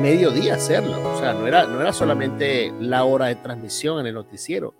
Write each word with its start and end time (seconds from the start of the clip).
mediodía 0.00 0.54
hacerlo. 0.54 0.96
O 1.14 1.18
sea, 1.18 1.34
no 1.34 1.46
era, 1.46 1.66
no 1.66 1.80
era 1.80 1.92
solamente 1.92 2.72
la 2.80 3.04
hora 3.04 3.26
de 3.26 3.36
transmisión 3.36 4.00
en 4.00 4.06
el 4.06 4.14
noticiero. 4.14 4.74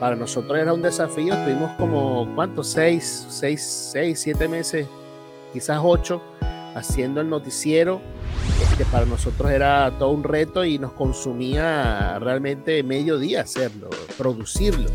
Para 0.00 0.16
nosotros 0.16 0.58
era 0.58 0.72
un 0.72 0.82
desafío. 0.82 1.34
Tuvimos 1.44 1.72
como, 1.72 2.32
¿cuántos? 2.34 2.68
Seis, 2.68 3.26
seis, 3.28 3.90
seis, 3.92 4.20
siete 4.20 4.48
meses, 4.48 4.86
quizás 5.52 5.80
ocho, 5.82 6.22
haciendo 6.74 7.20
el 7.20 7.28
noticiero. 7.28 8.00
Este, 8.62 8.84
para 8.86 9.04
nosotros 9.04 9.50
era 9.50 9.92
todo 9.98 10.10
un 10.10 10.24
reto 10.24 10.64
y 10.64 10.78
nos 10.78 10.92
consumía 10.92 12.18
realmente 12.18 12.82
medio 12.82 13.18
día 13.18 13.42
hacerlo, 13.42 13.90
producirlo. 14.16 14.88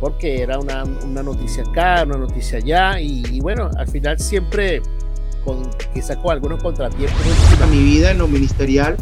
Porque 0.00 0.42
era 0.42 0.58
una, 0.58 0.84
una 0.84 1.22
noticia 1.22 1.62
acá, 1.64 2.04
una 2.04 2.16
noticia 2.18 2.58
allá. 2.58 3.00
Y, 3.00 3.24
y 3.30 3.40
bueno, 3.40 3.70
al 3.76 3.88
final 3.88 4.18
siempre 4.18 4.82
con, 5.44 5.68
quizás 5.94 6.16
con 6.18 6.32
algunos 6.32 6.62
contratiempos. 6.62 7.20
Mi 7.70 7.82
vida 7.82 8.10
en 8.10 8.18
lo 8.18 8.28
ministerial, 8.28 8.96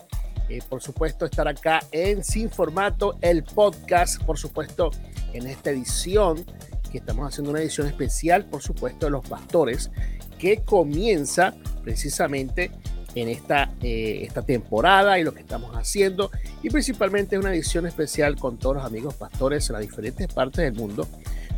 eh, 0.48 0.60
por 0.68 0.82
supuesto, 0.82 1.24
estar 1.24 1.48
acá 1.48 1.80
en 1.92 2.24
Sin 2.24 2.50
Formato, 2.50 3.18
el 3.20 3.44
podcast, 3.44 4.22
por 4.22 4.38
supuesto, 4.38 4.90
en 5.32 5.46
esta 5.46 5.70
edición, 5.70 6.44
que 6.90 6.98
estamos 6.98 7.28
haciendo 7.28 7.50
una 7.50 7.60
edición 7.60 7.86
especial, 7.86 8.46
por 8.46 8.62
supuesto, 8.62 9.06
de 9.06 9.12
los 9.12 9.28
pastores, 9.28 9.90
que 10.38 10.62
comienza 10.62 11.54
precisamente 11.82 12.70
en 13.14 13.28
esta, 13.28 13.74
eh, 13.82 14.20
esta 14.22 14.42
temporada 14.42 15.18
y 15.18 15.24
lo 15.24 15.34
que 15.34 15.40
estamos 15.40 15.74
haciendo, 15.76 16.30
y 16.62 16.70
principalmente 16.70 17.36
es 17.36 17.40
una 17.40 17.52
edición 17.52 17.86
especial 17.86 18.36
con 18.36 18.58
todos 18.58 18.76
los 18.76 18.84
amigos 18.84 19.14
pastores 19.14 19.68
en 19.68 19.74
las 19.74 19.82
diferentes 19.82 20.28
partes 20.28 20.64
del 20.64 20.74
mundo, 20.74 21.06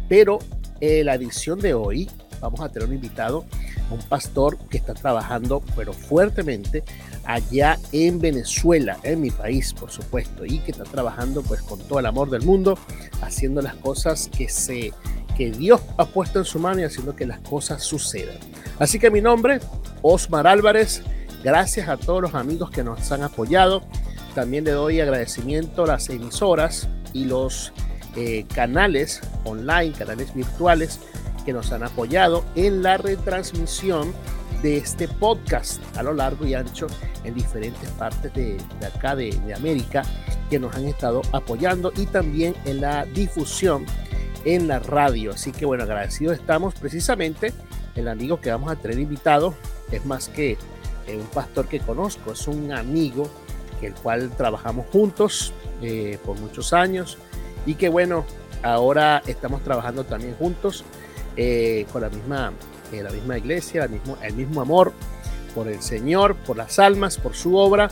pero 0.09 0.39
eh, 0.81 1.05
la 1.05 1.15
edición 1.15 1.61
de 1.61 1.75
hoy 1.75 2.09
vamos 2.41 2.61
a 2.61 2.69
tener 2.69 2.89
un 2.89 2.95
invitado, 2.95 3.45
un 3.91 4.01
pastor 4.09 4.59
que 4.69 4.79
está 4.79 4.95
trabajando, 4.95 5.63
pero 5.77 5.93
fuertemente 5.93 6.85
allá 7.25 7.79
en 7.93 8.21
Venezuela, 8.21 8.99
en 9.03 9.21
mi 9.21 9.31
país, 9.31 9.73
por 9.75 9.91
supuesto, 9.91 10.45
y 10.45 10.59
que 10.61 10.73
está 10.73 10.85
trabajando 10.85 11.43
pues 11.43 11.63
con 11.63 11.79
todo 11.79 11.99
el 11.99 12.07
amor 12.07 12.31
del 12.31 12.43
mundo, 12.43 12.79
haciendo 13.23 13.63
las 13.63 13.75
cosas 13.77 14.29
que 14.37 14.49
se 14.49 14.93
que 15.37 15.51
Dios 15.51 15.81
ha 15.97 16.05
puesto 16.05 16.39
en 16.39 16.45
su 16.45 16.59
mano 16.59 16.81
y 16.81 16.85
haciendo 16.85 17.17
que 17.17 17.25
las 17.25 17.39
cosas 17.39 17.83
sucedan. 17.83 18.37
Así 18.79 18.99
que 18.99 19.11
mi 19.11 19.23
nombre, 19.23 19.61
Osmar 20.03 20.47
Álvarez, 20.47 21.03
gracias 21.43 21.89
a 21.89 21.97
todos 21.97 22.21
los 22.21 22.35
amigos 22.35 22.71
que 22.71 22.85
nos 22.85 23.11
han 23.11 23.23
apoyado. 23.23 23.83
También 24.35 24.65
le 24.65 24.73
doy 24.73 25.01
agradecimiento 25.01 25.85
a 25.85 25.87
las 25.87 26.11
emisoras 26.11 26.89
y 27.15 27.25
los 27.25 27.73
eh, 28.17 28.45
canales 28.55 29.21
online, 29.45 29.93
canales 29.93 30.35
virtuales 30.35 31.01
que 31.41 31.53
nos 31.53 31.73
han 31.73 31.83
apoyado 31.83 32.45
en 32.55 32.83
la 32.83 32.97
retransmisión 32.97 34.13
de 34.63 34.77
este 34.77 35.09
podcast 35.09 35.81
a 35.97 36.03
lo 36.03 36.13
largo 36.13 36.47
y 36.47 36.55
ancho 36.55 36.87
en 37.25 37.35
diferentes 37.35 37.89
partes 37.91 38.33
de, 38.35 38.59
acá 38.87 39.17
de, 39.17 39.39
América 39.55 40.03
que 40.49 40.59
nos 40.59 40.75
han 40.75 40.87
estado 40.87 41.23
apoyando 41.33 41.93
y 41.97 42.07
también 42.07 42.55
en 42.65 42.81
la 42.81 43.05
difusión 43.07 43.87
en 44.45 44.69
la 44.69 44.79
radio. 44.79 45.33
Así 45.33 45.53
que 45.53 45.65
bueno, 45.65 45.85
agradecidos 45.85 46.39
estamos 46.39 46.75
precisamente 46.75 47.53
el 47.95 48.09
amigo 48.09 48.41
que 48.41 48.51
vamos 48.51 48.71
a 48.71 48.77
tener 48.77 48.99
invitado 48.99 49.55
es 49.91 50.05
más 50.05 50.29
que 50.29 50.53
eh, 51.07 51.17
un 51.17 51.27
pastor 51.27 51.67
que 51.67 51.81
conozco, 51.81 52.33
es 52.33 52.47
un 52.47 52.73
amigo 52.73 53.29
que 53.81 53.89
el 53.89 53.95
cual 53.95 54.31
trabajamos 54.37 54.87
juntos 54.93 55.53
eh, 55.83 56.19
por 56.25 56.39
muchos 56.39 56.73
años 56.73 57.19
y 57.67 57.75
que 57.75 57.89
bueno, 57.89 58.25
ahora 58.63 59.23
estamos 59.27 59.63
trabajando 59.63 60.05
también 60.05 60.35
juntos 60.35 60.85
eh, 61.43 61.87
con 61.91 62.03
la 62.03 62.11
misma, 62.11 62.53
eh, 62.93 63.03
la 63.03 63.09
misma 63.09 63.39
iglesia, 63.39 63.85
el 63.85 63.91
mismo, 63.93 64.19
el 64.23 64.35
mismo 64.35 64.61
amor 64.61 64.93
por 65.55 65.69
el 65.69 65.81
Señor, 65.81 66.37
por 66.37 66.59
las 66.59 66.79
almas, 66.79 67.17
por 67.17 67.35
su 67.35 67.57
obra. 67.57 67.91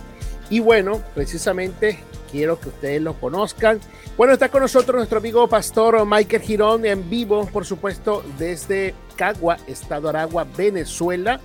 Y 0.51 0.61
bueno, 0.61 1.03
precisamente 1.15 1.99
quiero 2.31 2.61
que 2.61 2.69
ustedes 2.69 3.01
lo 3.01 3.15
conozcan. 3.15 3.81
Bueno, 4.19 4.35
está 4.35 4.51
con 4.51 4.61
nosotros 4.61 4.97
nuestro 4.97 5.17
amigo 5.17 5.49
pastor 5.49 6.05
Michael 6.05 6.43
Girón 6.43 6.85
en 6.85 7.09
vivo, 7.09 7.47
por 7.47 7.65
supuesto, 7.65 8.23
desde 8.39 8.95
Cagua, 9.17 9.57
Estado 9.67 10.11
Aragua, 10.11 10.47
Venezuela, 10.55 11.41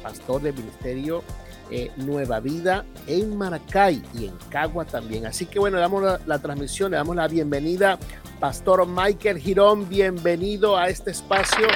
pastor 0.00 0.42
del 0.42 0.54
ministerio 0.54 1.24
eh, 1.72 1.90
Nueva 1.96 2.38
Vida 2.38 2.84
en 3.08 3.36
Maracay 3.36 4.00
y 4.14 4.26
en 4.26 4.36
Cagua 4.48 4.84
también. 4.84 5.26
Así 5.26 5.46
que 5.46 5.58
bueno, 5.58 5.78
le 5.78 5.80
damos 5.80 6.04
la, 6.04 6.20
la 6.24 6.38
transmisión, 6.38 6.92
le 6.92 6.98
damos 6.98 7.16
la 7.16 7.26
bienvenida 7.26 7.98
Pastor 8.40 8.86
Michael 8.86 9.38
Girón, 9.38 9.88
bienvenido 9.88 10.76
a 10.76 10.88
este 10.88 11.10
espacio 11.10 11.66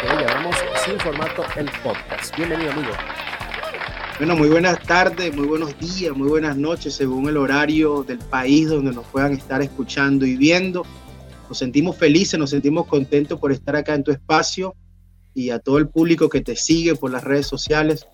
que 0.00 0.06
llamamos 0.24 0.56
Sin 0.82 0.98
Formato 1.00 1.42
el 1.56 1.70
Podcast. 1.82 2.34
Bienvenido, 2.34 2.72
amigo. 2.72 2.92
Bueno, 4.16 4.34
muy 4.34 4.48
buenas 4.48 4.82
tardes, 4.84 5.36
muy 5.36 5.46
buenos 5.46 5.78
días, 5.78 6.16
muy 6.16 6.30
buenas 6.30 6.56
noches, 6.56 6.94
según 6.94 7.28
el 7.28 7.36
horario 7.36 8.04
del 8.04 8.20
país 8.20 8.70
donde 8.70 8.92
nos 8.92 9.04
puedan 9.08 9.34
estar 9.34 9.60
escuchando 9.60 10.24
y 10.24 10.34
viendo. 10.36 10.86
Nos 11.46 11.58
sentimos 11.58 11.94
felices, 11.98 12.40
nos 12.40 12.50
sentimos 12.50 12.86
contentos 12.86 13.38
por 13.38 13.52
estar 13.52 13.76
acá 13.76 13.94
en 13.94 14.02
tu 14.02 14.10
espacio 14.10 14.74
y 15.34 15.50
a 15.50 15.58
todo 15.58 15.76
el 15.76 15.88
público 15.88 16.30
que 16.30 16.40
te 16.40 16.56
sigue 16.56 16.94
por 16.94 17.10
las 17.10 17.22
redes 17.22 17.46
sociales. 17.46 18.06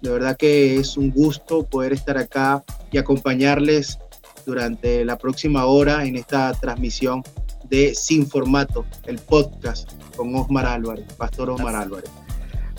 De 0.00 0.10
verdad 0.10 0.36
que 0.36 0.76
es 0.76 0.96
un 0.96 1.10
gusto 1.10 1.64
poder 1.64 1.94
estar 1.94 2.16
acá 2.16 2.62
y 2.92 2.98
acompañarles 2.98 3.98
durante 4.44 5.04
la 5.04 5.16
próxima 5.18 5.66
hora 5.66 6.04
en 6.04 6.16
esta 6.16 6.52
transmisión 6.54 7.22
de 7.68 7.94
Sin 7.94 8.26
Formato, 8.26 8.84
el 9.06 9.18
podcast 9.18 9.90
con 10.16 10.34
Osmar 10.34 10.66
Álvarez, 10.66 11.06
Pastor 11.14 11.50
Osmar 11.50 11.76
Álvarez. 11.76 12.10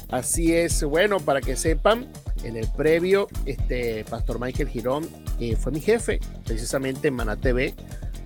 Así 0.10 0.54
es, 0.54 0.84
bueno, 0.84 1.20
para 1.22 1.40
que 1.40 1.56
sepan, 1.56 2.08
en 2.44 2.58
el 2.58 2.68
previo, 2.68 3.28
este 3.46 4.04
Pastor 4.10 4.40
Michael 4.40 4.68
Girón 4.68 5.08
eh, 5.40 5.56
fue 5.56 5.72
mi 5.72 5.80
jefe, 5.80 6.20
precisamente 6.46 7.08
en 7.08 7.14
Maná 7.14 7.38
TV, 7.38 7.74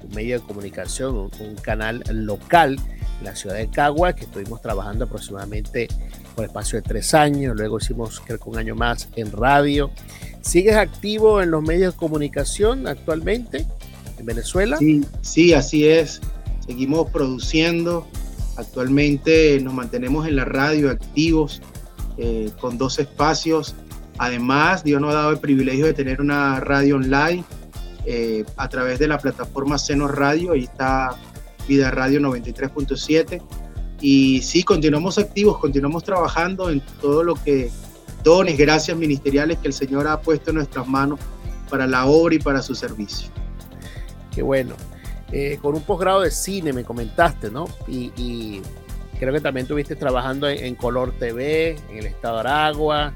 un 0.03 0.15
medio 0.15 0.39
de 0.39 0.45
comunicación, 0.45 1.15
un, 1.15 1.55
canal 1.61 2.03
local 2.09 2.77
en 3.19 3.25
la 3.25 3.35
ciudad 3.35 3.55
de 3.55 3.69
Cagua, 3.69 4.13
que 4.13 4.25
estuvimos 4.25 4.61
trabajando 4.61 5.05
aproximadamente 5.05 5.87
por 6.35 6.45
espacio 6.45 6.81
de 6.81 6.81
tres 6.81 7.13
años, 7.13 7.55
luego 7.55 7.77
hicimos 7.77 8.19
creo 8.19 8.39
que 8.39 8.49
un 8.49 8.57
año 8.57 8.75
más 8.75 9.07
en 9.15 9.31
radio. 9.31 9.91
¿Sigues 10.45 10.75
activo 10.75 11.41
en 11.41 11.51
los 11.51 11.63
medios 11.63 11.93
de 11.93 11.99
comunicación 11.99 12.87
actualmente 12.87 13.65
en 14.17 14.25
Venezuela? 14.25 14.77
Sí, 14.77 15.03
sí, 15.21 15.53
así 15.53 15.87
es 15.87 16.21
seguimos 16.65 17.09
produciendo. 17.09 18.07
Actualmente 18.57 19.59
nos 19.61 19.73
mantenemos 19.73 20.27
en 20.27 20.37
la 20.37 20.45
radio 20.45 20.89
activos 20.89 21.61
eh, 22.17 22.51
con 22.59 22.77
dos 22.77 22.99
espacios. 22.99 23.75
Además, 24.17 24.83
Dios 24.83 25.01
nos 25.01 25.11
ha 25.11 25.15
dado 25.15 25.31
el 25.31 25.39
privilegio 25.39 25.85
de 25.85 25.93
tener 25.93 26.21
una 26.21 26.59
radio 26.61 26.95
online 26.95 27.43
eh, 28.05 28.45
a 28.55 28.69
través 28.69 28.99
de 28.99 29.07
la 29.07 29.17
plataforma 29.17 29.77
Seno 29.77 30.07
Radio. 30.07 30.53
Ahí 30.53 30.63
está 30.63 31.15
Vida 31.67 31.91
Radio 31.91 32.21
93.7. 32.21 33.41
Y 34.01 34.41
sí, 34.41 34.63
continuamos 34.63 35.17
activos, 35.17 35.57
continuamos 35.57 36.03
trabajando 36.03 36.69
en 36.69 36.81
todo 37.01 37.23
lo 37.23 37.35
que 37.35 37.69
dones, 38.25 38.57
gracias 38.57 38.97
ministeriales 38.97 39.59
que 39.59 39.67
el 39.67 39.73
Señor 39.73 40.07
ha 40.07 40.19
puesto 40.19 40.49
en 40.49 40.57
nuestras 40.57 40.87
manos 40.87 41.19
para 41.69 41.87
la 41.87 42.07
obra 42.07 42.35
y 42.35 42.39
para 42.39 42.61
su 42.61 42.75
servicio. 42.75 43.29
Qué 44.33 44.41
bueno. 44.41 44.75
Eh, 45.31 45.59
con 45.61 45.75
un 45.75 45.81
posgrado 45.81 46.21
de 46.21 46.31
cine 46.31 46.73
me 46.73 46.83
comentaste, 46.83 47.49
¿no? 47.49 47.67
Y, 47.87 48.61
creo 49.19 49.31
que 49.31 49.39
también 49.39 49.63
estuviste 49.63 49.95
trabajando 49.95 50.49
en, 50.49 50.75
Color 50.75 51.13
TV, 51.17 51.77
en 51.89 51.97
el 51.99 52.07
estado 52.07 52.35
de 52.35 52.39
Aragua. 52.41 53.13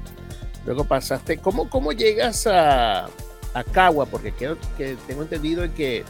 Luego 0.64 0.84
pasaste, 0.84 1.38
¿cómo, 1.38 1.68
cómo 1.68 1.92
llegas 1.92 2.46
a, 2.46 3.06
a 3.06 3.64
Cagua? 3.70 4.06
Porque 4.06 4.32
creo 4.32 4.56
que 4.78 4.96
tengo 5.06 5.22
entendido 5.22 5.62
que 5.74 6.04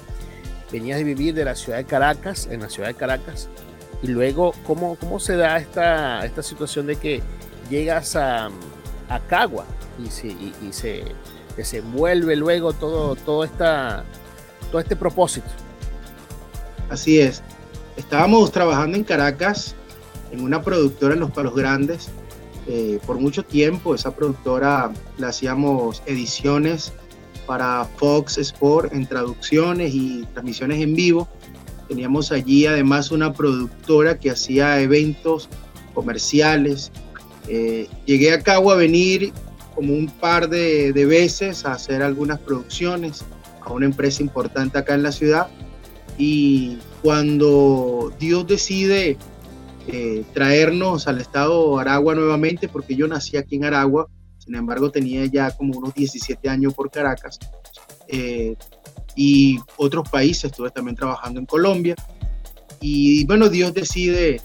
venías 0.70 0.98
de 0.98 1.04
vivir 1.04 1.34
de 1.34 1.44
la 1.44 1.56
ciudad 1.56 1.78
de 1.78 1.84
Caracas, 1.84 2.48
en 2.50 2.60
la 2.60 2.68
ciudad 2.68 2.88
de 2.88 2.94
Caracas, 2.94 3.48
y 4.02 4.08
luego, 4.08 4.54
¿cómo, 4.64 4.96
cómo 4.96 5.18
se 5.18 5.36
da 5.36 5.56
esta, 5.58 6.24
esta 6.24 6.42
situación 6.42 6.86
de 6.86 6.96
que 6.96 7.22
llegas 7.68 8.14
a, 8.14 8.48
a 9.10 9.20
Cagua 9.20 9.66
y, 10.02 10.08
se, 10.08 10.28
y, 10.28 10.54
se 10.70 11.04
desenvuelve 11.56 12.36
luego 12.36 12.72
todo, 12.72 13.16
todo, 13.16 13.44
esta, 13.44 14.04
todo 14.70 14.80
este 14.80 14.96
propósito? 14.96 15.48
Así 16.88 17.20
es. 17.20 17.42
Estábamos 17.96 18.50
trabajando 18.50 18.96
en 18.96 19.04
Caracas 19.04 19.74
en 20.32 20.40
una 20.42 20.62
productora 20.62 21.14
en 21.14 21.20
Los 21.20 21.32
Palos 21.32 21.54
Grandes. 21.54 22.08
Eh, 22.66 23.00
por 23.06 23.18
mucho 23.18 23.42
tiempo 23.42 23.94
esa 23.94 24.14
productora 24.14 24.92
le 25.18 25.26
hacíamos 25.26 26.02
ediciones 26.06 26.92
para 27.46 27.84
Fox 27.96 28.38
Sport 28.38 28.92
en 28.92 29.06
traducciones 29.06 29.92
y 29.92 30.24
transmisiones 30.32 30.80
en 30.80 30.94
vivo. 30.94 31.28
Teníamos 31.88 32.30
allí 32.30 32.66
además 32.66 33.10
una 33.10 33.32
productora 33.32 34.18
que 34.18 34.30
hacía 34.30 34.80
eventos 34.80 35.48
comerciales. 35.94 36.92
Eh, 37.52 37.88
llegué 38.06 38.32
a 38.32 38.40
Cabo 38.40 38.70
a 38.70 38.76
venir 38.76 39.32
como 39.74 39.92
un 39.92 40.06
par 40.06 40.48
de, 40.48 40.92
veces 40.92 41.66
a 41.66 41.72
hacer 41.72 42.00
algunas 42.00 42.38
producciones 42.38 43.24
a 43.60 43.72
una 43.72 43.86
empresa 43.86 44.22
importante 44.22 44.78
acá 44.78 44.94
en 44.94 45.02
la 45.02 45.10
ciudad. 45.10 45.48
Y 46.16 46.78
cuando 47.02 48.12
Dios 48.20 48.46
decide 48.46 49.16
eh, 49.88 50.22
traernos 50.32 51.08
al 51.08 51.20
estado 51.20 51.74
de 51.74 51.80
Aragua 51.80 52.14
nuevamente, 52.14 52.68
porque 52.68 52.94
yo 52.94 53.08
nací 53.08 53.36
aquí 53.36 53.56
en 53.56 53.64
Aragua, 53.64 54.06
sin 54.38 54.54
embargo 54.54 54.92
tenía 54.92 55.24
ya 55.26 55.50
como 55.50 55.76
unos 55.76 55.92
17 55.92 56.48
años 56.48 56.72
por 56.72 56.88
Caracas, 56.88 57.40
eh, 58.06 58.54
y 59.16 59.58
otros 59.76 60.08
países, 60.08 60.44
estuve 60.44 60.70
también 60.70 60.94
trabajando 60.94 61.40
en 61.40 61.46
Colombia, 61.46 61.96
y 62.80 63.24
bueno, 63.26 63.48
Dios 63.48 63.74
decide 63.74 64.40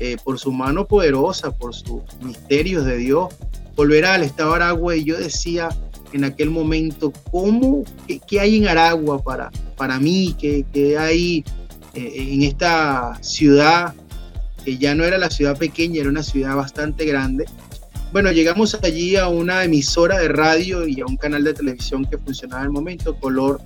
eh, 0.00 0.16
por 0.22 0.38
su 0.38 0.52
mano 0.52 0.86
poderosa, 0.86 1.50
por 1.52 1.74
sus 1.74 2.02
misterios 2.22 2.84
de 2.84 2.96
Dios, 2.96 3.34
volver 3.76 4.04
al 4.04 4.22
estado 4.22 4.50
de 4.50 4.56
Aragua, 4.56 4.96
y 4.96 5.04
yo 5.04 5.16
decía, 5.16 5.68
en 6.12 6.24
aquel 6.24 6.50
momento, 6.50 7.12
¿cómo, 7.30 7.84
qué, 8.26 8.40
hay 8.40 8.56
en 8.56 8.68
Aragua 8.68 9.22
para, 9.22 9.50
para 9.76 9.98
mí? 9.98 10.34
¿Qué, 10.38 10.64
qué 10.72 10.96
hay 10.98 11.44
eh, 11.94 12.12
en 12.16 12.42
esta 12.42 13.18
ciudad, 13.20 13.94
que 14.64 14.78
ya 14.78 14.94
no 14.94 15.04
era 15.04 15.18
la 15.18 15.30
ciudad 15.30 15.56
pequeña, 15.56 16.00
era 16.00 16.08
una 16.08 16.22
ciudad 16.22 16.56
bastante 16.56 17.04
grande? 17.04 17.46
Bueno, 18.12 18.30
llegamos 18.30 18.78
allí 18.80 19.16
a 19.16 19.26
una 19.26 19.64
emisora 19.64 20.18
de 20.18 20.28
radio 20.28 20.86
y 20.86 21.00
a 21.00 21.04
un 21.06 21.16
canal 21.16 21.42
de 21.42 21.52
televisión 21.52 22.04
que 22.04 22.16
funcionaba 22.16 22.62
en 22.62 22.66
el 22.66 22.72
momento, 22.72 23.16
Color 23.16 23.60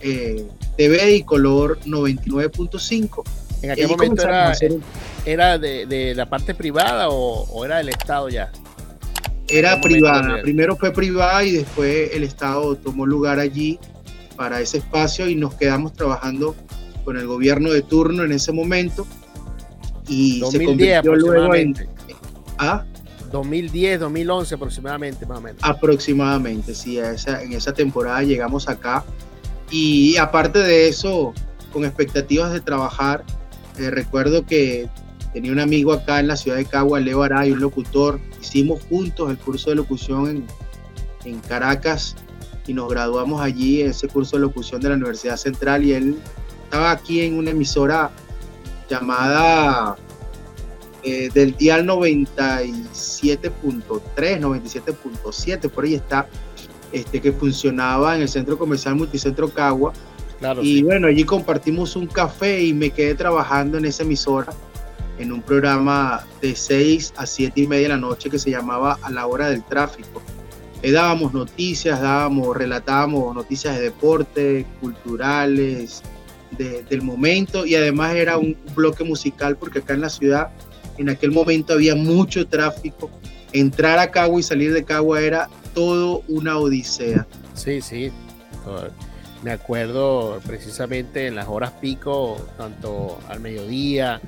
eh, 0.00 0.46
TV 0.78 1.16
y 1.16 1.22
Color 1.22 1.78
99.5. 1.80 3.22
¿En 3.60 3.70
aquel 3.70 3.88
momento 3.88 4.22
era, 4.22 4.54
de, 5.24 6.12
la 6.14 6.26
parte 6.26 6.54
privada 6.54 7.08
o, 7.08 7.44
o 7.44 7.64
era 7.64 7.78
del 7.78 7.88
Estado 7.88 8.28
ya? 8.28 8.50
Era 9.48 9.80
privada, 9.80 10.40
primero 10.42 10.76
fue 10.76 10.92
privada 10.92 11.44
y 11.44 11.52
después 11.52 12.10
el 12.14 12.24
Estado 12.24 12.76
tomó 12.76 13.04
lugar 13.04 13.38
allí 13.38 13.78
para 14.36 14.60
ese 14.60 14.78
espacio 14.78 15.28
y 15.28 15.34
nos 15.34 15.54
quedamos 15.54 15.92
trabajando 15.92 16.54
con 17.04 17.18
el 17.18 17.26
gobierno 17.26 17.70
de 17.70 17.82
turno 17.82 18.24
en 18.24 18.32
ese 18.32 18.52
momento 18.52 19.06
y 20.08 20.40
2010 20.40 20.52
se 20.52 20.64
convirtió 20.66 21.14
luego 21.16 21.54
en... 21.54 21.74
¿Ah? 22.58 22.84
2010, 23.30 24.00
2011 24.00 24.54
aproximadamente, 24.54 25.26
más 25.26 25.38
o 25.38 25.40
menos. 25.40 25.58
Aproximadamente, 25.62 26.74
sí, 26.74 26.98
esa, 26.98 27.42
en 27.42 27.52
esa 27.52 27.72
temporada 27.72 28.22
llegamos 28.22 28.68
acá 28.68 29.04
y 29.70 30.16
aparte 30.16 30.60
de 30.60 30.88
eso, 30.88 31.34
con 31.72 31.84
expectativas 31.84 32.52
de 32.52 32.60
trabajar, 32.60 33.24
eh, 33.78 33.90
recuerdo 33.90 34.46
que 34.46 34.88
tenía 35.34 35.50
un 35.50 35.58
amigo 35.58 35.92
acá 35.92 36.20
en 36.20 36.28
la 36.28 36.36
ciudad 36.36 36.56
de 36.56 36.64
Cagua, 36.64 37.00
Leo 37.00 37.24
Aray, 37.24 37.50
un 37.50 37.60
locutor. 37.60 38.20
Hicimos 38.40 38.80
juntos 38.88 39.28
el 39.28 39.36
curso 39.36 39.70
de 39.70 39.76
locución 39.76 40.28
en, 40.28 40.46
en 41.24 41.40
Caracas 41.40 42.14
y 42.68 42.72
nos 42.72 42.88
graduamos 42.88 43.42
allí 43.42 43.82
en 43.82 43.90
ese 43.90 44.06
curso 44.06 44.36
de 44.36 44.42
locución 44.42 44.80
de 44.80 44.90
la 44.90 44.94
Universidad 44.94 45.36
Central 45.36 45.84
y 45.84 45.92
él 45.92 46.16
estaba 46.62 46.92
aquí 46.92 47.20
en 47.20 47.36
una 47.36 47.50
emisora 47.50 48.12
llamada 48.88 49.96
eh, 51.02 51.30
del 51.34 51.56
dial 51.56 51.84
97.3, 51.84 53.82
97.7, 54.14 55.68
por 55.68 55.84
ahí 55.84 55.94
está, 55.94 56.28
este, 56.92 57.20
que 57.20 57.32
funcionaba 57.32 58.14
en 58.14 58.22
el 58.22 58.28
Centro 58.28 58.56
Comercial 58.56 58.94
Multicentro 58.94 59.48
Cagua. 59.48 59.92
y 60.62 60.84
bueno, 60.84 61.08
allí 61.08 61.24
compartimos 61.24 61.96
un 61.96 62.06
café 62.06 62.62
y 62.62 62.72
me 62.72 62.90
quedé 62.90 63.16
trabajando 63.16 63.78
en 63.78 63.86
esa 63.86 64.04
emisora 64.04 64.52
en 65.18 65.32
un 65.32 65.42
programa 65.42 66.26
de 66.40 66.56
6 66.56 67.14
a 67.16 67.26
7 67.26 67.60
y 67.60 67.66
media 67.66 67.84
de 67.84 67.94
la 67.94 67.98
noche 67.98 68.30
que 68.30 68.38
se 68.38 68.50
llamaba 68.50 68.98
A 69.02 69.10
la 69.10 69.26
hora 69.26 69.48
del 69.48 69.62
tráfico. 69.64 70.22
Le 70.82 70.92
dábamos 70.92 71.32
noticias, 71.32 72.00
dábamos, 72.00 72.56
relatábamos 72.56 73.34
noticias 73.34 73.76
de 73.76 73.84
deporte, 73.84 74.66
culturales, 74.80 76.02
del 76.56 77.02
momento 77.02 77.66
y 77.66 77.74
además 77.74 78.14
era 78.14 78.38
un 78.38 78.56
bloque 78.74 79.04
musical 79.04 79.56
porque 79.56 79.80
acá 79.80 79.94
en 79.94 80.02
la 80.02 80.08
ciudad 80.08 80.50
en 80.98 81.08
aquel 81.08 81.32
momento 81.32 81.72
había 81.72 81.94
mucho 81.94 82.46
tráfico. 82.46 83.10
Entrar 83.52 83.98
a 83.98 84.10
Cagua 84.10 84.40
y 84.40 84.42
salir 84.42 84.72
de 84.72 84.84
Cagua 84.84 85.20
era 85.20 85.48
todo 85.74 86.22
una 86.28 86.58
odisea. 86.58 87.26
Sí, 87.54 87.80
sí. 87.80 88.12
Me 89.42 89.50
acuerdo 89.50 90.40
precisamente 90.46 91.26
en 91.26 91.34
las 91.34 91.48
horas 91.48 91.72
pico, 91.72 92.36
tanto 92.56 93.18
al 93.28 93.40
mediodía, 93.40 94.20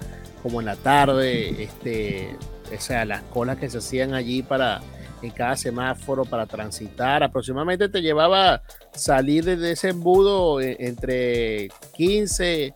como 0.47 0.61
en 0.61 0.67
la 0.67 0.77
tarde, 0.77 1.61
este, 1.61 2.37
o 2.73 2.81
sea, 2.81 3.05
las 3.05 3.23
colas 3.25 3.57
que 3.57 3.69
se 3.69 3.79
hacían 3.79 4.15
allí 4.15 4.45
para 4.45 4.81
en 5.21 5.31
cada 5.33 5.57
semáforo 5.57 6.25
para 6.25 6.47
transitar, 6.47 7.25
aproximadamente 7.25 7.89
te 7.89 8.01
llevaba 8.01 8.63
salir 8.93 9.45
de 9.45 9.73
ese 9.73 9.89
embudo 9.89 10.61
eh, 10.61 10.77
entre 10.79 11.69
15, 11.97 12.75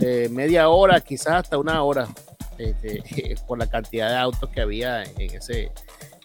eh, 0.00 0.28
media 0.30 0.70
hora, 0.70 1.02
quizás 1.02 1.34
hasta 1.34 1.58
una 1.58 1.82
hora, 1.82 2.08
este, 2.56 3.02
por 3.46 3.58
la 3.58 3.66
cantidad 3.66 4.08
de 4.08 4.16
autos 4.16 4.48
que 4.48 4.62
había 4.62 5.02
en 5.02 5.34
ese, 5.34 5.70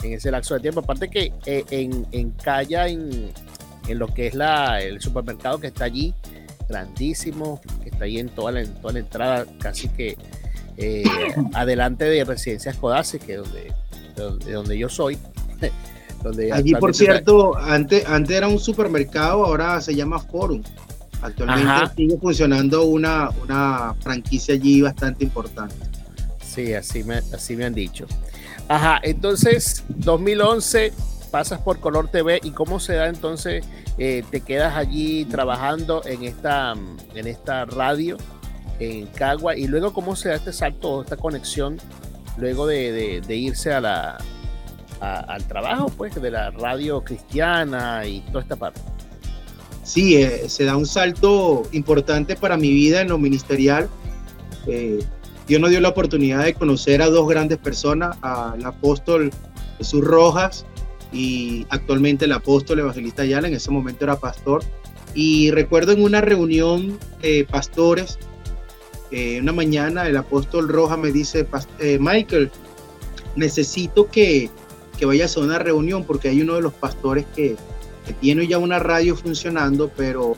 en 0.03 0.13
ese 0.13 0.31
lapso 0.31 0.53
de 0.53 0.61
tiempo. 0.61 0.79
Aparte 0.79 1.09
que 1.09 1.33
eh, 1.45 1.65
en, 1.69 2.07
en 2.13 2.31
Calla, 2.31 2.87
en, 2.87 3.29
en, 3.89 3.99
lo 3.99 4.07
que 4.07 4.27
es 4.27 4.35
la, 4.35 4.79
el 4.81 5.01
supermercado 5.01 5.59
que 5.59 5.67
está 5.67 5.83
allí, 5.83 6.15
grandísimo, 6.69 7.59
que 7.83 7.89
está 7.89 8.05
ahí 8.05 8.19
en 8.19 8.29
toda 8.29 8.53
la, 8.53 8.61
en 8.61 8.73
toda 8.75 8.93
la 8.93 8.99
entrada, 8.99 9.45
casi 9.59 9.89
que 9.89 10.17
eh, 10.81 11.03
adelante 11.53 12.05
de 12.05 12.23
Residencias 12.25 12.75
Codase, 12.75 13.19
que 13.19 13.35
es 13.35 13.39
donde, 14.15 14.51
donde, 14.51 14.77
yo 14.77 14.89
soy. 14.89 15.17
donde 16.23 16.51
Allí, 16.51 16.73
por 16.73 16.95
cierto, 16.95 17.55
antes, 17.57 18.05
antes 18.07 18.35
era 18.35 18.47
un 18.47 18.59
supermercado, 18.59 19.45
ahora 19.45 19.79
se 19.79 19.95
llama 19.95 20.19
Forum. 20.19 20.63
Actualmente 21.21 21.95
sigue 21.95 22.17
funcionando 22.17 22.83
una, 22.85 23.29
una 23.43 23.93
franquicia 24.01 24.55
allí 24.55 24.81
bastante 24.81 25.23
importante. 25.23 25.75
Sí, 26.43 26.73
así 26.73 27.03
me, 27.03 27.17
así 27.17 27.55
me 27.55 27.65
han 27.65 27.75
dicho. 27.75 28.07
Ajá, 28.67 28.99
entonces 29.03 29.83
2011 29.89 30.93
pasas 31.29 31.61
por 31.61 31.79
Color 31.79 32.09
TV 32.09 32.39
y 32.43 32.51
cómo 32.51 32.79
se 32.79 32.93
da 32.95 33.07
entonces, 33.07 33.63
eh, 33.97 34.23
te 34.31 34.41
quedas 34.41 34.75
allí 34.75 35.25
trabajando 35.25 36.01
en 36.05 36.23
esta, 36.23 36.73
en 37.13 37.27
esta 37.27 37.65
radio 37.65 38.17
en 38.81 39.05
Cagua 39.07 39.55
y 39.55 39.67
luego 39.67 39.93
cómo 39.93 40.15
se 40.15 40.29
da 40.29 40.35
este 40.35 40.51
salto, 40.51 41.03
esta 41.03 41.15
conexión 41.15 41.77
luego 42.37 42.65
de, 42.65 43.21
irse 43.29 43.71
a 43.71 43.79
la, 43.79 44.17
al 44.99 45.47
trabajo 45.47 45.89
pues 45.95 46.15
de 46.15 46.31
la 46.31 46.49
radio 46.51 47.03
cristiana 47.03 48.05
y 48.05 48.21
toda 48.21 48.41
esta 48.41 48.55
parte. 48.55 48.81
Sí, 49.83 50.15
eh, 50.15 50.47
se 50.47 50.65
da 50.65 50.75
un 50.75 50.85
salto 50.85 51.63
importante 51.71 52.35
para 52.35 52.57
mi 52.57 52.71
vida 52.71 53.01
en 53.01 53.09
lo 53.09 53.17
ministerial. 53.17 53.89
Eh, 54.67 54.99
Dios 55.47 55.61
nos 55.61 55.69
dio 55.69 55.81
la 55.81 55.89
oportunidad 55.89 56.43
de 56.43 56.53
conocer 56.53 57.01
a 57.01 57.09
dos 57.09 57.27
grandes 57.27 57.57
personas, 57.57 58.17
al 58.21 58.63
apóstol 58.65 59.31
Jesús 59.77 60.03
Rojas 60.03 60.65
y 61.11 61.65
actualmente 61.69 62.25
el 62.25 62.31
apóstol 62.31 62.79
evangelista 62.79 63.23
Ayala, 63.23 63.47
en 63.47 63.55
ese 63.55 63.69
momento 63.69 64.05
era 64.05 64.15
pastor. 64.17 64.63
Y 65.13 65.51
recuerdo 65.51 65.91
en 65.91 66.03
una 66.03 66.21
reunión 66.21 66.97
de 67.21 67.45
pastores, 67.49 68.17
eh, 69.11 69.39
una 69.41 69.51
mañana 69.51 70.07
el 70.07 70.17
apóstol 70.17 70.69
Roja 70.69 70.97
me 70.97 71.11
dice, 71.11 71.47
eh, 71.79 71.97
Michael, 71.99 72.51
necesito 73.35 74.09
que, 74.09 74.49
que 74.97 75.05
vayas 75.05 75.35
a 75.37 75.41
una 75.41 75.59
reunión 75.59 76.03
porque 76.03 76.29
hay 76.29 76.41
uno 76.41 76.55
de 76.55 76.61
los 76.61 76.73
pastores 76.73 77.25
que, 77.35 77.57
que 78.05 78.13
tiene 78.13 78.47
ya 78.47 78.57
una 78.57 78.79
radio 78.79 79.15
funcionando, 79.15 79.91
pero 79.95 80.35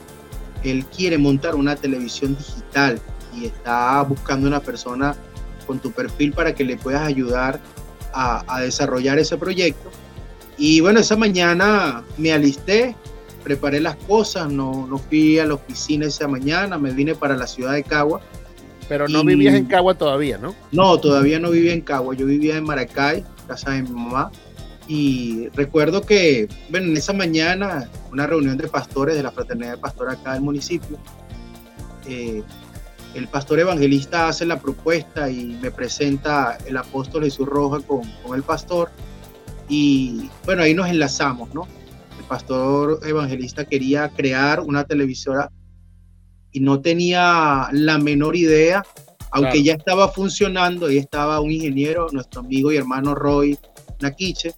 él 0.63 0.85
quiere 0.85 1.17
montar 1.17 1.55
una 1.55 1.75
televisión 1.75 2.35
digital 2.35 2.99
y 3.35 3.45
está 3.45 4.01
buscando 4.03 4.47
una 4.47 4.59
persona 4.59 5.15
con 5.67 5.79
tu 5.79 5.91
perfil 5.91 6.33
para 6.33 6.53
que 6.53 6.63
le 6.63 6.77
puedas 6.77 7.01
ayudar 7.01 7.59
a, 8.13 8.43
a 8.47 8.61
desarrollar 8.61 9.19
ese 9.19 9.37
proyecto. 9.37 9.89
Y 10.57 10.81
bueno, 10.81 10.99
esa 10.99 11.15
mañana 11.15 12.03
me 12.17 12.31
alisté, 12.31 12.95
preparé 13.43 13.79
las 13.79 13.95
cosas, 13.95 14.51
no, 14.51 14.87
no 14.87 14.97
fui 14.97 15.39
a 15.39 15.45
la 15.45 15.55
oficina 15.55 16.05
esa 16.05 16.27
mañana, 16.27 16.77
me 16.77 16.91
vine 16.91 17.15
para 17.15 17.35
la 17.35 17.47
ciudad 17.47 17.73
de 17.73 17.83
Cagua. 17.83 18.21
Pero 18.89 19.07
no 19.07 19.23
vivías 19.23 19.55
en 19.55 19.65
Cagua 19.65 19.95
todavía, 19.95 20.37
¿no? 20.37 20.55
No, 20.71 20.99
todavía 20.99 21.39
no 21.39 21.51
vivía 21.51 21.73
en 21.73 21.81
Cagua, 21.81 22.15
yo 22.15 22.25
vivía 22.25 22.57
en 22.57 22.63
Maracay, 22.63 23.23
casa 23.47 23.71
de 23.71 23.83
mi 23.83 23.89
mamá. 23.89 24.31
Y 24.87 25.47
recuerdo 25.49 26.01
que, 26.01 26.49
bueno, 26.69 26.87
en 26.87 26.97
esa 26.97 27.13
mañana, 27.13 27.89
una 28.11 28.27
reunión 28.27 28.57
de 28.57 28.67
pastores 28.67 29.15
de 29.15 29.23
la 29.23 29.31
Fraternidad 29.31 29.71
de 29.71 29.77
Pastor 29.77 30.09
acá 30.09 30.33
del 30.33 30.41
municipio, 30.41 30.97
eh, 32.07 32.43
el 33.13 33.27
pastor 33.27 33.59
evangelista 33.59 34.27
hace 34.27 34.45
la 34.45 34.59
propuesta 34.59 35.29
y 35.29 35.57
me 35.61 35.71
presenta 35.71 36.57
el 36.65 36.75
apóstol 36.77 37.23
Jesús 37.23 37.47
Roja 37.47 37.79
con, 37.81 38.01
con 38.23 38.35
el 38.35 38.43
pastor. 38.43 38.89
Y 39.69 40.29
bueno, 40.45 40.63
ahí 40.63 40.73
nos 40.73 40.89
enlazamos, 40.89 41.53
¿no? 41.53 41.67
El 42.17 42.25
pastor 42.25 42.99
evangelista 43.05 43.65
quería 43.65 44.09
crear 44.09 44.59
una 44.61 44.83
televisora 44.83 45.51
y 46.53 46.60
no 46.60 46.79
tenía 46.79 47.67
la 47.72 47.98
menor 47.98 48.36
idea, 48.36 48.83
aunque 49.31 49.51
claro. 49.51 49.65
ya 49.65 49.74
estaba 49.74 50.07
funcionando, 50.10 50.86
ahí 50.86 51.00
estaba 51.00 51.41
un 51.41 51.51
ingeniero, 51.51 52.07
nuestro 52.12 52.41
amigo 52.41 52.72
y 52.72 52.77
hermano 52.77 53.15
Roy 53.15 53.57
Naquiche, 54.00 54.53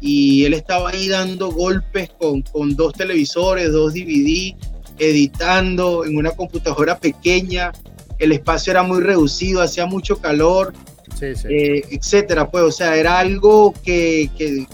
y 0.00 0.44
él 0.44 0.52
estaba 0.54 0.90
ahí 0.90 1.08
dando 1.08 1.50
golpes 1.52 2.10
con, 2.18 2.42
con 2.42 2.74
dos 2.74 2.92
televisores, 2.94 3.72
dos 3.72 3.94
DVD, 3.94 4.54
editando 4.98 6.04
en 6.04 6.16
una 6.16 6.32
computadora 6.32 6.98
pequeña, 6.98 7.72
el 8.18 8.32
espacio 8.32 8.72
era 8.72 8.82
muy 8.82 9.00
reducido, 9.00 9.62
hacía 9.62 9.86
mucho 9.86 10.20
calor, 10.20 10.72
sí, 11.18 11.34
sí. 11.34 11.48
Eh, 11.48 11.84
etcétera, 11.90 12.50
pues, 12.50 12.64
o 12.64 12.72
sea, 12.72 12.96
era 12.96 13.18
algo 13.18 13.72
que, 13.84 14.30
que 14.36 14.66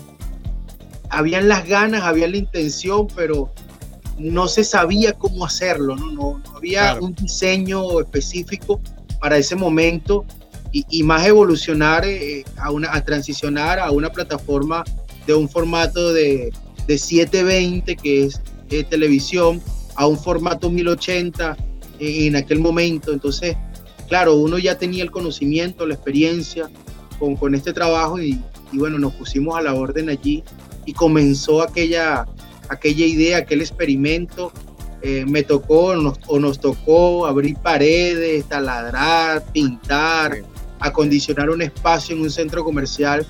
habían 1.11 1.49
las 1.49 1.69
ganas, 1.69 2.03
había 2.03 2.29
la 2.29 2.39
intención, 2.39 3.07
pero 3.15 3.53
no 4.21 4.49
se 4.49 4.65
sabía 4.65 5.13
cómo 5.15 5.45
hacerlo, 5.45 5.97
no, 5.97 6.13
no, 6.13 6.39
no 6.45 6.57
había 6.57 6.83
claro. 6.83 7.07
un 7.07 7.15
diseño 7.15 8.01
específico 8.01 8.81
para 9.21 9.37
ese 9.37 9.57
momento 9.57 10.25
y, 10.73 10.85
y 10.91 11.03
más 11.03 11.27
evolucionar 11.27 12.05
eh, 12.05 12.45
a, 12.57 12.71
una, 12.71 12.95
a 12.95 13.05
transicionar 13.05 13.79
a 13.79 13.91
una 13.91 14.11
plataforma 14.11 14.85
de 15.27 15.35
un 15.35 15.49
formato 15.49 16.13
de, 16.13 16.53
de 16.87 16.99
720 16.99 17.97
que 17.97 18.25
es 18.25 18.41
eh, 18.71 18.85
televisión 18.85 19.61
a 19.97 20.07
un 20.07 20.19
formato 20.19 20.71
1080 20.71 21.57
eh, 21.99 22.27
en 22.27 22.37
aquel 22.37 22.61
momento. 22.61 23.13
Entonces, 23.13 23.57
claro, 24.09 24.37
uno 24.37 24.59
ya 24.59 24.79
tenía 24.79 25.03
el 25.03 25.11
conocimiento, 25.11 25.87
la 25.87 25.95
experiencia 25.95 26.71
con, 27.19 27.37
con 27.37 27.55
este 27.55 27.73
trabajo 27.73 28.21
y, 28.21 28.41
y, 28.73 28.79
bueno, 28.79 28.99
nos 28.99 29.13
pusimos 29.15 29.57
a 29.57 29.63
la 29.63 29.75
orden 29.75 30.09
allí 30.09 30.43
y 30.87 30.93
comenzó 30.93 31.63
aquella, 31.63 32.27
aquella 32.71 33.05
idea, 33.05 33.39
aquel 33.39 33.61
experimento. 33.61 34.53
Eh, 35.03 35.25
me 35.27 35.43
tocó 35.43 35.95
nos, 35.97 36.19
o 36.27 36.39
nos 36.39 36.61
tocó 36.61 37.27
abrir 37.27 37.57
paredes, 37.57 38.45
taladrar, 38.47 39.43
pintar, 39.53 40.35
sí. 40.35 40.43
acondicionar 40.79 41.49
un 41.49 41.63
espacio 41.63 42.15
en 42.15 42.23
un 42.23 42.31
centro 42.31 42.65
comercial 42.65 43.27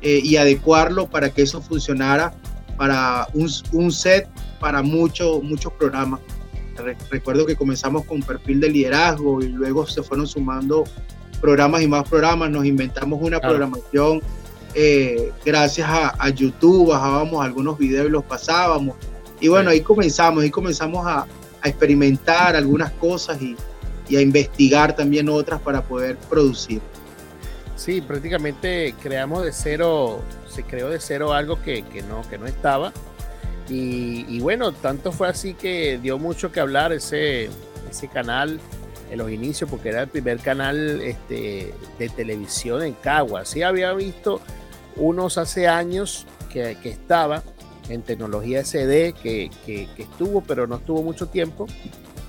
eh, 0.00 0.20
y 0.22 0.36
adecuarlo 0.36 1.08
para 1.08 1.30
que 1.30 1.42
eso 1.42 1.60
funcionara 1.60 2.34
para 2.78 3.28
un, 3.34 3.48
un 3.72 3.92
set 3.92 4.28
para 4.58 4.82
muchos 4.82 5.42
muchos 5.42 5.72
programas. 5.74 6.20
Re 6.76 6.96
recuerdo 7.10 7.44
que 7.44 7.56
comenzamos 7.56 8.06
con 8.06 8.22
perfil 8.22 8.60
de 8.60 8.70
liderazgo 8.70 9.42
y 9.42 9.48
luego 9.48 9.86
se 9.86 10.02
fueron 10.02 10.26
sumando 10.26 10.84
programas 11.42 11.82
y 11.82 11.88
más 11.88 12.08
programas. 12.08 12.50
Nos 12.50 12.64
inventamos 12.64 13.20
una 13.20 13.38
claro. 13.38 13.56
programación 13.56 14.22
eh, 14.74 15.32
gracias 15.44 15.88
a, 15.88 16.14
a, 16.18 16.28
YouTube, 16.30 16.88
bajábamos 16.88 17.44
algunos 17.44 17.78
videos 17.78 18.06
y 18.06 18.10
los 18.10 18.24
pasábamos. 18.24 18.96
Y 19.40 19.48
bueno, 19.48 19.70
ahí 19.70 19.80
comenzamos, 19.80 20.42
ahí 20.42 20.50
comenzamos 20.50 21.06
a, 21.06 21.26
a 21.60 21.68
experimentar 21.68 22.56
algunas 22.56 22.92
cosas 22.92 23.40
y, 23.40 23.56
y, 24.08 24.16
a 24.16 24.20
investigar 24.20 24.94
también 24.94 25.28
otras 25.28 25.60
para 25.60 25.82
poder 25.82 26.16
producir. 26.28 26.80
Sí, 27.76 28.00
prácticamente 28.00 28.94
creamos 29.02 29.44
de 29.44 29.52
cero, 29.52 30.20
se 30.48 30.62
creó 30.62 30.88
de 30.88 31.00
cero 31.00 31.32
algo 31.32 31.60
que, 31.62 31.82
que 31.82 32.02
no, 32.02 32.22
que 32.28 32.38
no 32.38 32.46
estaba 32.46 32.92
y, 33.68 34.26
y, 34.28 34.40
bueno, 34.40 34.72
tanto 34.72 35.12
fue 35.12 35.28
así 35.28 35.54
que 35.54 35.98
dio 36.02 36.18
mucho 36.18 36.52
que 36.52 36.60
hablar 36.60 36.92
ese, 36.92 37.48
ese 37.90 38.08
canal 38.08 38.60
en 39.10 39.18
los 39.18 39.30
inicios, 39.30 39.70
porque 39.70 39.90
era 39.90 40.02
el 40.02 40.08
primer 40.08 40.38
canal 40.40 41.00
este, 41.00 41.72
de 41.98 42.08
televisión 42.08 42.82
en 42.82 42.94
Cagua. 42.94 43.44
Sí 43.44 43.62
había 43.62 43.92
visto 43.92 44.40
unos 44.96 45.38
hace 45.38 45.68
años 45.68 46.26
que, 46.52 46.76
que 46.82 46.90
estaba 46.90 47.42
en 47.88 48.02
tecnología 48.02 48.64
SD, 48.64 49.14
que, 49.14 49.50
que, 49.64 49.88
que, 49.96 50.02
estuvo, 50.02 50.42
pero 50.42 50.66
no 50.66 50.76
estuvo 50.76 51.02
mucho 51.02 51.26
tiempo. 51.26 51.66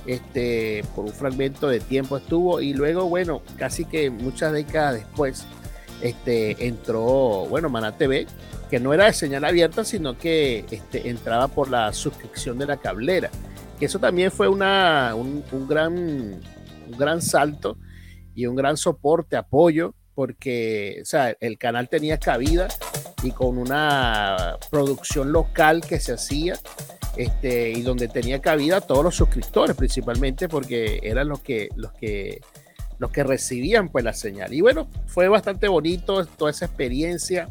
Este, 0.06 0.84
por 0.96 1.06
un 1.06 1.14
fragmento 1.14 1.70
de 1.70 1.80
tiempo 1.80 2.18
estuvo, 2.18 2.60
y 2.60 2.74
luego, 2.74 3.08
bueno, 3.08 3.42
casi 3.58 3.86
que 3.86 4.10
muchas 4.10 4.52
décadas 4.52 4.96
después, 4.96 5.46
este, 6.02 6.68
entró, 6.68 7.46
bueno, 7.50 7.70
Maná 7.70 7.98
TV, 7.98 8.28
que 8.70 8.82
no 8.82 8.94
era 8.94 9.06
de 9.06 9.14
señal 9.14 9.46
abierta, 9.46 9.86
sino 9.86 10.18
que 10.18 10.66
este, 10.72 11.10
entraba 11.10 11.48
por 11.48 11.70
la 11.70 11.94
suscripción 11.94 12.58
de 12.58 12.66
la 12.66 12.78
cablera. 12.78 13.30
Que 13.80 13.86
eso 13.86 14.00
también 14.00 14.32
fue 14.32 14.50
una, 14.50 15.16
un, 15.16 15.44
un, 15.52 15.68
gran, 15.68 15.94
un 15.96 16.98
gran 16.98 17.22
salto 17.22 17.78
y 18.36 18.46
un 18.46 18.56
gran 18.56 18.76
soporte, 18.76 19.38
apoyo, 19.38 19.96
porque 20.16 21.00
o 21.02 21.06
sea, 21.06 21.36
el 21.40 21.58
canal 21.58 21.90
tenía 21.90 22.18
cabida 22.18 22.68
y 23.24 23.32
con 23.32 23.58
una 23.58 24.58
producción 24.70 25.32
local 25.32 25.82
que 25.82 26.00
se 26.00 26.14
hacía 26.14 26.60
este, 27.16 27.72
y 27.72 27.82
donde 27.82 28.08
tenía 28.08 28.42
cabida 28.42 28.82
todos 28.82 29.04
los 29.04 29.16
suscriptores 29.16 29.76
principalmente 29.76 30.50
porque 30.50 31.00
eran 31.04 31.30
los 31.30 31.42
que, 31.42 31.70
los 31.76 31.94
que, 31.94 32.42
los 32.98 33.12
que 33.12 33.24
recibían 33.24 33.90
pues 33.90 34.04
la 34.04 34.14
señal. 34.14 34.54
Y 34.54 34.62
bueno, 34.62 34.88
fue 35.08 35.28
bastante 35.28 35.68
bonito 35.68 36.26
toda 36.26 36.52
esa 36.52 36.66
experiencia 36.66 37.50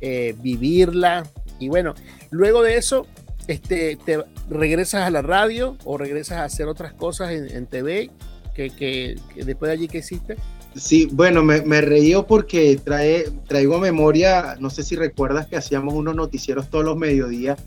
eh, 0.00 0.34
vivirla. 0.38 1.24
Y 1.58 1.68
bueno, 1.68 1.94
luego 2.30 2.62
de 2.62 2.76
eso, 2.76 3.06
este, 3.48 3.96
te 3.96 4.24
regresas 4.48 5.02
a 5.02 5.10
la 5.10 5.22
radio 5.22 5.76
o 5.84 5.98
regresas 5.98 6.38
a 6.38 6.44
hacer 6.44 6.68
otras 6.68 6.92
cosas 6.92 7.32
en, 7.32 7.50
en 7.50 7.66
TV, 7.66 8.10
que, 8.54 8.70
que, 8.70 9.18
que, 9.34 9.44
después 9.44 9.68
de 9.68 9.72
allí 9.74 9.88
que 9.88 9.98
hiciste. 9.98 10.36
Sí, 10.74 11.08
bueno, 11.10 11.42
me, 11.42 11.62
me 11.62 11.80
reío 11.80 12.26
porque 12.26 12.80
trae, 12.82 13.24
traigo 13.48 13.76
a 13.76 13.80
memoria, 13.80 14.56
no 14.60 14.70
sé 14.70 14.82
si 14.82 14.94
recuerdas 14.94 15.46
que 15.46 15.56
hacíamos 15.56 15.94
unos 15.94 16.14
noticieros 16.14 16.70
todos 16.70 16.84
los 16.84 16.96
mediodías 16.96 17.58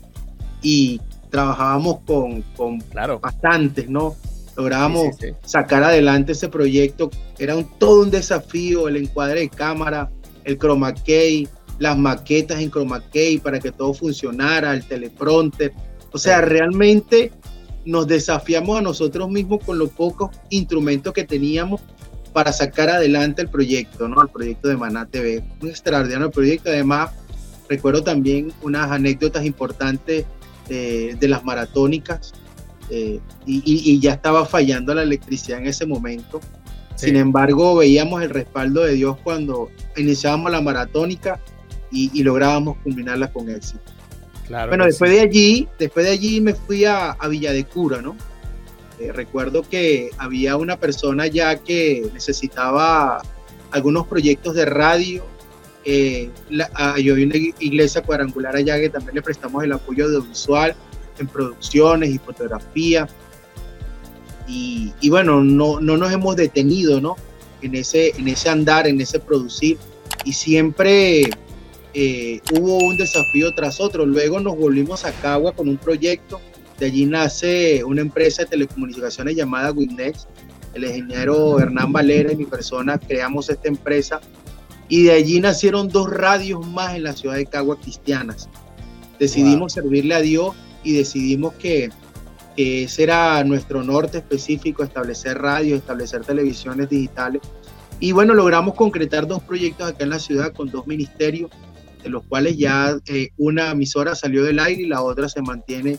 y 0.62 1.00
trabajábamos 1.30 2.00
con, 2.06 2.42
con 2.56 2.80
claro. 2.80 3.20
bastantes, 3.20 3.88
¿no? 3.90 4.14
Lográbamos 4.56 5.16
sí, 5.16 5.26
sí, 5.26 5.26
sí. 5.28 5.34
sacar 5.44 5.82
adelante 5.82 6.32
ese 6.32 6.48
proyecto. 6.48 7.10
Era 7.38 7.56
un, 7.56 7.68
todo 7.78 8.02
un 8.02 8.10
desafío, 8.10 8.88
el 8.88 8.96
encuadre 8.96 9.40
de 9.40 9.48
cámara, 9.48 10.10
el 10.44 10.58
chroma 10.58 10.94
key, 10.94 11.48
las 11.78 11.98
maquetas 11.98 12.60
en 12.60 12.70
chroma 12.70 13.02
key 13.10 13.38
para 13.38 13.58
que 13.60 13.72
todo 13.72 13.92
funcionara, 13.92 14.72
el 14.72 14.84
teleprompter. 14.86 15.72
O 16.12 16.18
sea, 16.18 16.40
realmente 16.40 17.32
nos 17.84 18.06
desafiamos 18.06 18.78
a 18.78 18.82
nosotros 18.82 19.28
mismos 19.28 19.62
con 19.64 19.78
los 19.78 19.90
pocos 19.90 20.30
instrumentos 20.50 21.12
que 21.12 21.24
teníamos 21.24 21.82
para 22.34 22.52
sacar 22.52 22.90
adelante 22.90 23.40
el 23.40 23.48
proyecto, 23.48 24.08
¿no? 24.08 24.20
El 24.20 24.28
proyecto 24.28 24.68
de 24.68 24.76
Maná 24.76 25.06
TV. 25.06 25.44
Un 25.62 25.68
extraordinario 25.68 26.32
proyecto. 26.32 26.68
Además, 26.68 27.12
recuerdo 27.68 28.02
también 28.02 28.52
unas 28.60 28.90
anécdotas 28.90 29.46
importantes 29.46 30.26
eh, 30.68 31.16
de 31.18 31.28
las 31.28 31.44
maratónicas 31.44 32.34
eh, 32.90 33.20
y, 33.46 34.00
ya 34.00 34.14
estaba 34.14 34.44
fallando 34.46 34.92
la 34.94 35.04
electricidad 35.04 35.60
en 35.60 35.68
ese 35.68 35.86
momento. 35.86 36.40
Sí. 36.96 37.06
Sin 37.06 37.16
embargo, 37.16 37.76
veíamos 37.76 38.20
el 38.20 38.30
respaldo 38.30 38.82
de 38.82 38.94
Dios 38.94 39.16
cuando 39.22 39.70
iniciábamos 39.96 40.50
la 40.50 40.60
maratónica 40.60 41.38
y, 41.92 42.10
y 42.18 42.24
lográbamos 42.24 42.78
culminarla 42.82 43.32
con 43.32 43.48
éxito. 43.48 43.80
Claro 44.48 44.70
bueno, 44.70 44.86
después 44.86 45.10
sí. 45.10 45.16
de 45.16 45.22
allí, 45.22 45.68
después 45.78 46.04
de 46.04 46.12
allí 46.12 46.40
me 46.40 46.54
fui 46.54 46.84
a, 46.84 47.12
a 47.12 47.28
Villa 47.28 47.52
de 47.52 47.64
Cura, 47.64 48.02
¿no? 48.02 48.16
Eh, 48.98 49.12
recuerdo 49.12 49.62
que 49.62 50.10
había 50.18 50.56
una 50.56 50.78
persona 50.78 51.26
ya 51.26 51.56
que 51.56 52.08
necesitaba 52.12 53.22
algunos 53.70 54.06
proyectos 54.06 54.54
de 54.54 54.64
radio. 54.64 55.24
Eh, 55.84 56.30
la, 56.48 56.70
a, 56.74 56.98
yo 56.98 57.14
vi 57.14 57.24
una 57.24 57.36
iglesia 57.36 58.02
cuadrangular 58.02 58.56
allá 58.56 58.78
que 58.78 58.88
también 58.88 59.16
le 59.16 59.22
prestamos 59.22 59.62
el 59.64 59.72
apoyo 59.72 60.06
audiovisual 60.06 60.74
en 61.18 61.26
producciones 61.26 62.10
y 62.10 62.18
fotografía. 62.18 63.08
Y, 64.46 64.92
y 65.00 65.10
bueno, 65.10 65.42
no, 65.42 65.80
no, 65.80 65.96
nos 65.96 66.12
hemos 66.12 66.36
detenido, 66.36 67.00
¿no? 67.00 67.16
En 67.62 67.74
ese, 67.74 68.10
en 68.16 68.28
ese 68.28 68.48
andar, 68.48 68.86
en 68.86 69.00
ese 69.00 69.18
producir. 69.18 69.78
Y 70.24 70.32
siempre 70.32 71.30
eh, 71.94 72.40
hubo 72.52 72.78
un 72.78 72.96
desafío 72.96 73.52
tras 73.54 73.80
otro. 73.80 74.06
Luego 74.06 74.40
nos 74.40 74.56
volvimos 74.56 75.04
a 75.04 75.12
Cagua 75.12 75.52
con 75.52 75.68
un 75.68 75.78
proyecto. 75.78 76.40
De 76.78 76.86
allí 76.86 77.06
nace 77.06 77.84
una 77.84 78.00
empresa 78.00 78.42
de 78.42 78.50
telecomunicaciones 78.50 79.36
llamada 79.36 79.72
Winnex. 79.72 80.26
El 80.74 80.84
ingeniero 80.84 81.60
Hernán 81.60 81.92
Valera 81.92 82.32
y 82.32 82.36
mi 82.36 82.46
persona 82.46 82.98
creamos 82.98 83.48
esta 83.48 83.68
empresa 83.68 84.20
y 84.88 85.04
de 85.04 85.12
allí 85.12 85.40
nacieron 85.40 85.88
dos 85.88 86.10
radios 86.10 86.66
más 86.66 86.94
en 86.94 87.04
la 87.04 87.12
ciudad 87.14 87.36
de 87.36 87.46
Cagua 87.46 87.78
cristianas. 87.80 88.48
Decidimos 89.18 89.72
servirle 89.72 90.14
a 90.14 90.20
Dios 90.20 90.54
y 90.82 90.92
decidimos 90.92 91.54
que, 91.54 91.90
que, 92.56 92.84
ese 92.84 93.04
era 93.04 93.42
nuestro 93.44 93.82
norte 93.82 94.18
específico, 94.18 94.82
establecer 94.82 95.38
radios, 95.38 95.78
establecer 95.78 96.24
televisiones 96.24 96.90
digitales. 96.90 97.40
Y 98.00 98.12
bueno, 98.12 98.34
logramos 98.34 98.74
concretar 98.74 99.26
dos 99.26 99.42
proyectos 99.42 99.88
acá 99.88 100.04
en 100.04 100.10
la 100.10 100.18
ciudad 100.18 100.52
con 100.52 100.70
dos 100.70 100.86
ministerios, 100.86 101.50
de 102.02 102.10
los 102.10 102.24
cuales 102.24 102.58
ya 102.58 102.98
eh, 103.06 103.30
una 103.38 103.70
emisora 103.70 104.14
salió 104.14 104.42
del 104.44 104.58
aire 104.58 104.82
y 104.82 104.86
la 104.86 105.02
otra 105.02 105.28
se 105.28 105.40
mantiene 105.40 105.98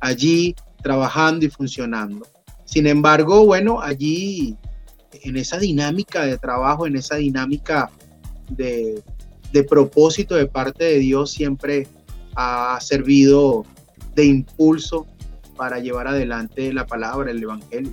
allí 0.00 0.54
trabajando 0.82 1.44
y 1.44 1.50
funcionando. 1.50 2.26
Sin 2.64 2.86
embargo, 2.86 3.44
bueno, 3.46 3.80
allí 3.80 4.56
en 5.22 5.36
esa 5.36 5.58
dinámica 5.58 6.24
de 6.24 6.38
trabajo, 6.38 6.86
en 6.86 6.96
esa 6.96 7.16
dinámica 7.16 7.90
de, 8.50 9.02
propósito 9.68 10.34
de 10.34 10.46
parte 10.46 10.84
de 10.84 10.98
Dios, 10.98 11.30
siempre 11.30 11.88
ha 12.36 12.78
servido 12.80 13.64
de 14.14 14.26
impulso 14.26 15.06
para 15.56 15.80
llevar 15.80 16.08
adelante 16.08 16.72
la 16.72 16.86
palabra, 16.86 17.30
el 17.30 17.42
Evangelio. 17.42 17.92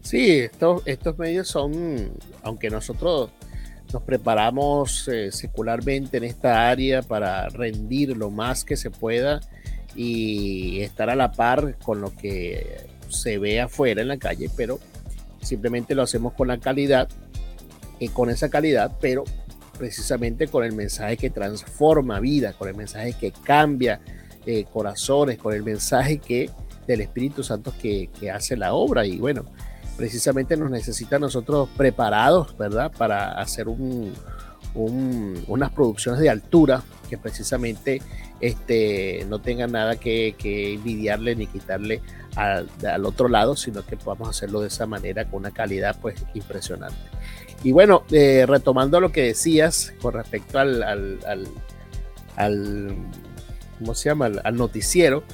Sí, 0.00 0.30
estos, 0.30 0.82
estos 0.86 1.18
medios 1.18 1.48
son, 1.48 2.10
aunque 2.42 2.70
nosotros 2.70 3.30
nos 3.92 4.02
preparamos 4.02 5.06
eh, 5.08 5.30
secularmente 5.30 6.16
en 6.16 6.24
esta 6.24 6.68
área 6.68 7.02
para 7.02 7.48
rendir 7.48 8.16
lo 8.16 8.30
más 8.30 8.64
que 8.64 8.76
se 8.76 8.90
pueda 8.90 9.40
y 10.00 10.80
estar 10.82 11.10
a 11.10 11.16
la 11.16 11.32
par 11.32 11.76
con 11.78 12.00
lo 12.00 12.14
que 12.14 12.86
se 13.08 13.38
ve 13.38 13.60
afuera 13.60 14.00
en 14.00 14.06
la 14.06 14.16
calle, 14.16 14.48
pero 14.56 14.78
simplemente 15.42 15.96
lo 15.96 16.02
hacemos 16.02 16.34
con 16.34 16.46
la 16.46 16.58
calidad 16.58 17.08
y 17.98 18.08
con 18.10 18.30
esa 18.30 18.48
calidad, 18.48 18.96
pero 19.00 19.24
precisamente 19.76 20.46
con 20.46 20.64
el 20.64 20.72
mensaje 20.72 21.16
que 21.16 21.30
transforma 21.30 22.20
vida, 22.20 22.52
con 22.52 22.68
el 22.68 22.76
mensaje 22.76 23.14
que 23.14 23.32
cambia 23.32 24.00
eh, 24.46 24.66
corazones, 24.72 25.36
con 25.38 25.52
el 25.52 25.64
mensaje 25.64 26.18
que 26.18 26.48
del 26.86 27.00
Espíritu 27.00 27.42
Santo 27.42 27.74
que, 27.82 28.08
que, 28.20 28.30
hace 28.30 28.56
la 28.56 28.74
obra. 28.74 29.04
Y 29.04 29.18
bueno, 29.18 29.46
precisamente 29.96 30.56
nos 30.56 30.70
necesita 30.70 31.18
nosotros 31.18 31.68
preparados, 31.76 32.56
¿verdad? 32.56 32.92
Para 32.96 33.32
hacer 33.32 33.66
un, 33.66 34.12
unas 34.74 35.72
producciones 35.72 36.20
de 36.20 36.30
altura 36.30 36.82
que 37.10 37.18
precisamente 37.18 38.00
este, 38.40 39.26
no 39.28 39.40
tengan 39.40 39.72
nada 39.72 39.96
que, 39.96 40.34
que 40.38 40.74
envidiarle 40.74 41.34
ni 41.34 41.46
quitarle 41.46 42.00
al, 42.36 42.68
al, 42.86 43.04
otro 43.04 43.28
lado, 43.28 43.56
sino 43.56 43.84
que 43.84 43.96
podamos 43.96 44.28
hacerlo 44.28 44.60
de 44.60 44.68
esa 44.68 44.86
manera 44.86 45.24
con 45.24 45.40
una 45.40 45.50
calidad 45.50 45.96
pues 46.00 46.24
impresionante. 46.34 46.96
Y 47.64 47.72
bueno, 47.72 48.04
eh, 48.12 48.44
retomando 48.46 49.00
lo 49.00 49.10
que 49.10 49.22
decías 49.22 49.92
con 50.00 50.14
respecto 50.14 50.58
al, 50.58 50.82
al, 50.82 51.18
al, 51.26 51.48
al 52.36 52.96
¿cómo 53.78 53.94
se 53.94 54.08
llama? 54.08 54.30
Al, 54.44 54.56
noticiero, 54.56 55.24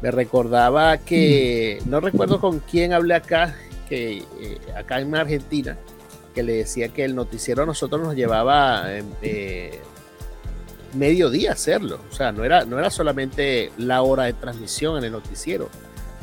me 0.00 0.10
recordaba 0.10 0.98
que, 0.98 1.82
no 1.86 2.00
recuerdo 2.00 2.40
con 2.40 2.60
quién 2.60 2.92
hablé 2.92 3.14
acá, 3.14 3.54
que 3.88 4.18
eh, 4.40 4.58
acá 4.74 5.00
en 5.00 5.14
Argentina, 5.14 5.76
que 6.34 6.42
le 6.42 6.54
decía 6.54 6.88
que 6.88 7.04
el 7.04 7.14
noticiero 7.14 7.64
a 7.64 7.66
nosotros 7.66 8.00
nos 8.02 8.14
llevaba 8.14 8.84
eh, 9.22 9.80
medio 10.94 11.30
día 11.30 11.52
hacerlo, 11.52 12.00
o 12.10 12.14
sea, 12.14 12.32
no 12.32 12.44
era, 12.44 12.64
no 12.64 12.78
era 12.78 12.90
solamente 12.90 13.72
la 13.76 14.02
hora 14.02 14.24
de 14.24 14.32
transmisión 14.32 14.98
en 14.98 15.04
el 15.04 15.12
noticiero, 15.12 15.68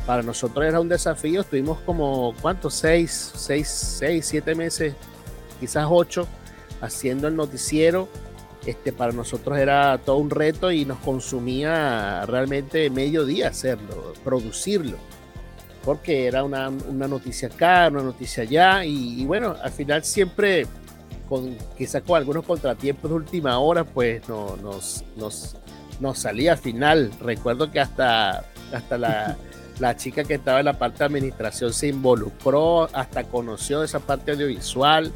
para 0.06 0.22
nosotros 0.22 0.66
era 0.66 0.80
un 0.80 0.90
desafío, 0.90 1.42
estuvimos 1.42 1.80
como, 1.80 2.36
¿cuántos? 2.42 2.76
Seis, 2.76 3.32
seis, 3.36 3.68
seis, 3.68 4.26
siete 4.28 4.54
meses 4.54 4.94
quizás 5.60 5.88
ocho, 5.90 6.28
haciendo 6.82 7.28
el 7.28 7.36
noticiero. 7.36 8.08
Este, 8.66 8.92
para 8.92 9.12
nosotros 9.12 9.60
era 9.60 10.00
todo 10.00 10.18
un 10.18 10.32
reto 10.32 10.72
y 10.72 10.86
nos 10.86 10.98
consumía 11.00 12.26
realmente 12.26 12.90
medio 12.90 13.24
día 13.24 13.50
hacerlo, 13.50 14.14
producirlo, 14.24 14.98
porque 15.84 16.26
era 16.26 16.44
una, 16.44 16.70
una 16.70 17.08
noticia 17.08 17.48
acá, 17.48 17.90
una 17.92 18.02
noticia 18.02 18.42
allá, 18.42 18.84
y, 18.84 19.22
y, 19.22 19.26
bueno, 19.26 19.56
al 19.62 19.72
final 19.72 20.04
siempre, 20.04 20.66
con, 21.28 21.58
quizás 21.78 22.04
con 22.04 22.18
algunos 22.18 22.46
contratiempos 22.46 23.10
de 23.10 23.16
última 23.16 23.60
hora, 23.60 23.84
pues 23.84 24.28
no, 24.30 24.58
nos, 24.58 25.04
nos, 25.16 25.56
nos 26.00 26.20
salía 26.20 26.54
al 26.54 26.58
final. 26.58 27.12
Recuerdo 27.22 27.72
que 27.72 27.80
hasta, 27.80 28.46
hasta 28.72 28.98
la, 28.98 29.38
la 29.80 29.96
chica 29.96 30.24
que 30.24 30.36
estaba 30.36 30.60
en 30.60 30.66
la 30.66 30.78
parte 30.78 31.00
de 31.00 31.06
administración 31.06 31.74
se 31.74 31.88
involucró, 31.88 32.90
hasta 32.94 33.24
conoció 33.26 33.84
esa 33.84 34.00
parte 34.00 34.32
audiovisual 34.32 35.12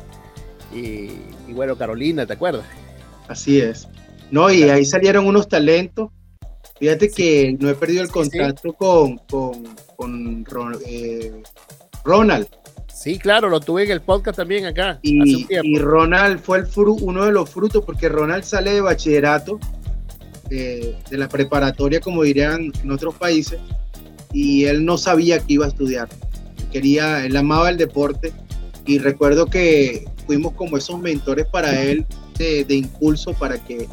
y, 0.73 1.09
bueno, 1.49 1.75
Carolina, 1.75 2.25
¿te 2.25 2.33
acuerdas? 2.33 2.65
Así 3.27 3.59
es. 3.59 3.87
No, 4.31 4.51
y 4.51 4.63
ahí 4.63 4.85
salieron 4.85 5.25
unos 5.25 5.47
talentos. 5.47 6.09
Fíjate 6.79 7.09
que 7.09 7.57
no 7.59 7.69
he 7.69 7.75
perdido 7.75 8.03
el 8.03 8.09
contacto 8.09 8.73
con, 8.73 9.17
con, 9.17 9.75
con 9.95 10.45
eh, 10.85 11.41
Ronald. 12.05 12.47
Sí, 12.99 13.17
claro, 13.17 13.47
lo 13.47 13.61
tuve 13.61 13.85
en 13.85 13.91
el 13.91 14.01
podcast 14.01 14.35
también 14.35 14.65
acá. 14.65 14.99
Y, 15.03 15.47
y 15.49 15.79
Ronald 15.79 16.41
fue 16.41 16.57
el 16.57 16.67
fru, 16.67 16.97
uno 16.99 17.23
de 17.23 17.31
los 17.31 17.49
frutos, 17.49 17.85
porque 17.85 18.09
Ronald 18.09 18.43
sale 18.43 18.73
de 18.73 18.81
bachillerato, 18.81 19.57
de 20.49 20.97
la 21.11 21.29
preparatoria, 21.29 22.01
como 22.01 22.23
dirían 22.23 22.73
en 22.83 22.91
otros 22.91 23.15
países, 23.15 23.57
y 24.33 24.65
él 24.65 24.83
no 24.83 24.97
sabía 24.97 25.39
que 25.39 25.53
iba 25.53 25.65
a 25.65 25.69
estudiar. 25.69 26.09
Quería, 26.73 27.25
él 27.25 27.37
amaba 27.37 27.69
el 27.69 27.77
deporte, 27.77 28.33
y 28.85 28.99
recuerdo 28.99 29.45
que 29.45 30.05
fuimos 30.27 30.51
como 30.55 30.75
esos 30.75 30.99
mentores 30.99 31.45
para 31.45 31.81
él 31.81 32.05
de, 32.37 32.65
de 32.65 32.75
impulso 32.75 33.31
para 33.33 33.63
que 33.63 33.87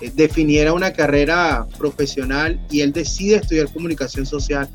eh, 0.00 0.12
definiera 0.14 0.72
una 0.72 0.92
carrera 0.92 1.66
profesional 1.76 2.60
y 2.70 2.82
él 2.82 2.92
decide 2.92 3.36
estudiar 3.36 3.72
comunicación 3.72 4.24
social 4.24 4.68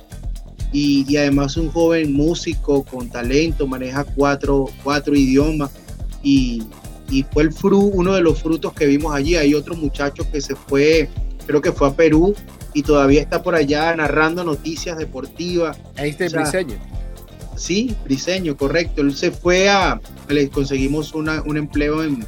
y, 0.75 1.05
y, 1.07 1.15
además 1.15 1.55
un 1.55 1.71
joven 1.71 2.11
músico 2.11 2.83
con 2.83 3.09
talento, 3.09 3.65
maneja 3.65 4.03
cuatro, 4.03 4.65
cuatro 4.83 5.15
idiomas 5.15 5.71
y, 6.21 6.63
y, 7.09 7.23
fue 7.23 7.43
el 7.43 7.53
fru, 7.53 7.79
uno 7.79 8.13
de 8.13 8.19
los 8.19 8.41
frutos 8.41 8.73
que 8.73 8.85
vimos 8.85 9.15
allí. 9.15 9.37
Hay 9.37 9.53
otro 9.53 9.75
muchacho 9.75 10.29
que 10.29 10.41
se 10.41 10.53
fue, 10.53 11.09
creo 11.47 11.61
que 11.61 11.71
fue 11.71 11.87
a 11.87 11.95
Perú 11.95 12.35
y 12.73 12.83
todavía 12.83 13.21
está 13.21 13.41
por 13.41 13.55
allá 13.55 13.95
narrando 13.95 14.43
noticias 14.43 14.97
deportivas. 14.97 15.77
Ahí 15.95 16.09
está 16.09 16.25
el 16.25 16.33
diseño 16.33 16.75
Sí, 17.55 17.95
diseño, 18.05 18.57
correcto. 18.57 18.99
Él 18.99 19.15
se 19.15 19.31
fue 19.31 19.69
a, 19.69 20.01
le 20.27 20.49
conseguimos 20.49 21.13
una, 21.13 21.41
un 21.43 21.55
empleo 21.55 22.03
en, 22.03 22.25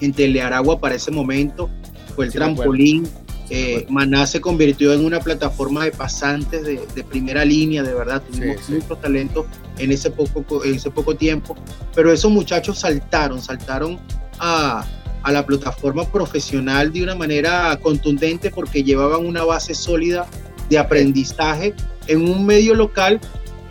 en 0.00 0.12
Telearagua 0.12 0.78
para 0.78 0.94
ese 0.94 1.10
momento, 1.10 1.68
fue 2.14 2.26
el 2.26 2.30
sí, 2.30 2.38
trampolín. 2.38 3.08
Eh, 3.50 3.86
Maná 3.90 4.26
se 4.26 4.40
convirtió 4.40 4.92
en 4.94 5.04
una 5.04 5.20
plataforma 5.20 5.84
de 5.84 5.92
pasantes 5.92 6.64
de, 6.64 6.80
de 6.94 7.04
primera 7.04 7.44
línea, 7.44 7.82
de 7.82 7.92
verdad, 7.92 8.22
tuvimos 8.22 8.64
sí, 8.64 8.72
mucho 8.72 8.94
sí. 8.94 9.00
talento 9.02 9.46
en 9.78 9.92
ese, 9.92 10.10
poco, 10.10 10.64
en 10.64 10.74
ese 10.74 10.90
poco 10.90 11.14
tiempo, 11.14 11.54
pero 11.94 12.10
esos 12.12 12.30
muchachos 12.30 12.78
saltaron, 12.78 13.42
saltaron 13.42 14.00
a, 14.38 14.86
a 15.22 15.32
la 15.32 15.44
plataforma 15.44 16.10
profesional 16.10 16.92
de 16.92 17.02
una 17.02 17.14
manera 17.14 17.78
contundente 17.82 18.50
porque 18.50 18.82
llevaban 18.82 19.26
una 19.26 19.44
base 19.44 19.74
sólida 19.74 20.26
de 20.70 20.78
aprendizaje 20.78 21.74
en 22.06 22.26
un 22.26 22.46
medio 22.46 22.74
local 22.74 23.20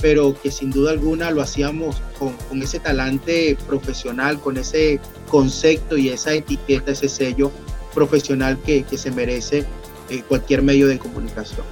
pero 0.03 0.35
que 0.39 0.51
sin 0.51 0.69
duda 0.69 0.91
alguna 0.91 1.31
lo 1.31 1.41
hacíamos 1.41 2.01
con, 2.19 2.33
con, 2.49 2.61
ese 2.61 2.77
talante 2.77 3.57
profesional, 3.65 4.37
con 4.37 4.57
ese 4.57 4.99
concepto 5.29 5.95
y 5.95 6.09
esa 6.09 6.33
etiqueta, 6.33 6.91
ese 6.91 7.07
sello 7.07 7.53
profesional 7.93 8.57
que, 8.59 8.85
se 8.95 9.11
merece 9.11 9.65
eh, 10.09 10.23
cualquier 10.27 10.61
medio 10.61 10.87
de 10.87 10.99
comunicación. 10.99 11.65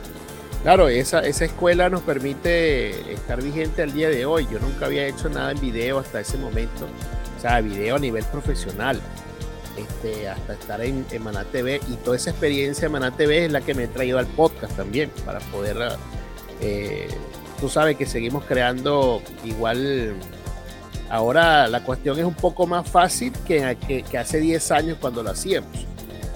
Claro, 0.63 0.89
esa, 0.89 1.21
esa 1.21 1.45
escuela 1.45 1.89
nos 1.89 2.01
permite 2.01 3.13
estar 3.13 3.41
vigente 3.41 3.81
al 3.81 3.93
día 3.93 4.09
de 4.09 4.25
hoy. 4.25 4.47
Yo 4.51 4.59
nunca 4.59 4.85
había 4.85 5.07
hecho 5.07 5.27
nada 5.29 5.51
en 5.51 5.59
video 5.59 5.99
hasta 5.99 6.19
ese 6.19 6.37
momento, 6.37 6.87
o 7.37 7.41
sea, 7.41 7.61
video 7.61 7.95
a 7.95 7.99
nivel 7.99 8.23
profesional. 8.25 8.99
Este, 9.77 10.27
hasta 10.27 10.53
estar 10.53 10.81
en, 10.81 11.05
en 11.11 11.23
Maná 11.23 11.45
TV 11.45 11.79
y 11.87 11.95
toda 11.95 12.17
esa 12.17 12.31
experiencia 12.31 12.83
de 12.83 12.89
Maná 12.89 13.15
TV 13.15 13.45
es 13.45 13.51
la 13.51 13.61
que 13.61 13.73
me 13.73 13.85
he 13.85 13.87
traído 13.87 14.19
al 14.19 14.27
podcast 14.27 14.75
también 14.75 15.09
para 15.25 15.39
poder 15.39 15.97
eh, 16.61 17.07
tú 17.59 17.69
sabes 17.69 17.97
que 17.97 18.05
seguimos 18.05 18.45
creando 18.45 19.21
igual. 19.43 20.15
Ahora 21.09 21.67
la 21.67 21.83
cuestión 21.83 22.17
es 22.19 22.25
un 22.25 22.33
poco 22.33 22.65
más 22.67 22.87
fácil 22.87 23.33
que, 23.45 23.77
que 24.09 24.17
hace 24.17 24.39
10 24.39 24.71
años 24.71 24.97
cuando 24.99 25.23
lo 25.23 25.31
hacíamos. 25.31 25.90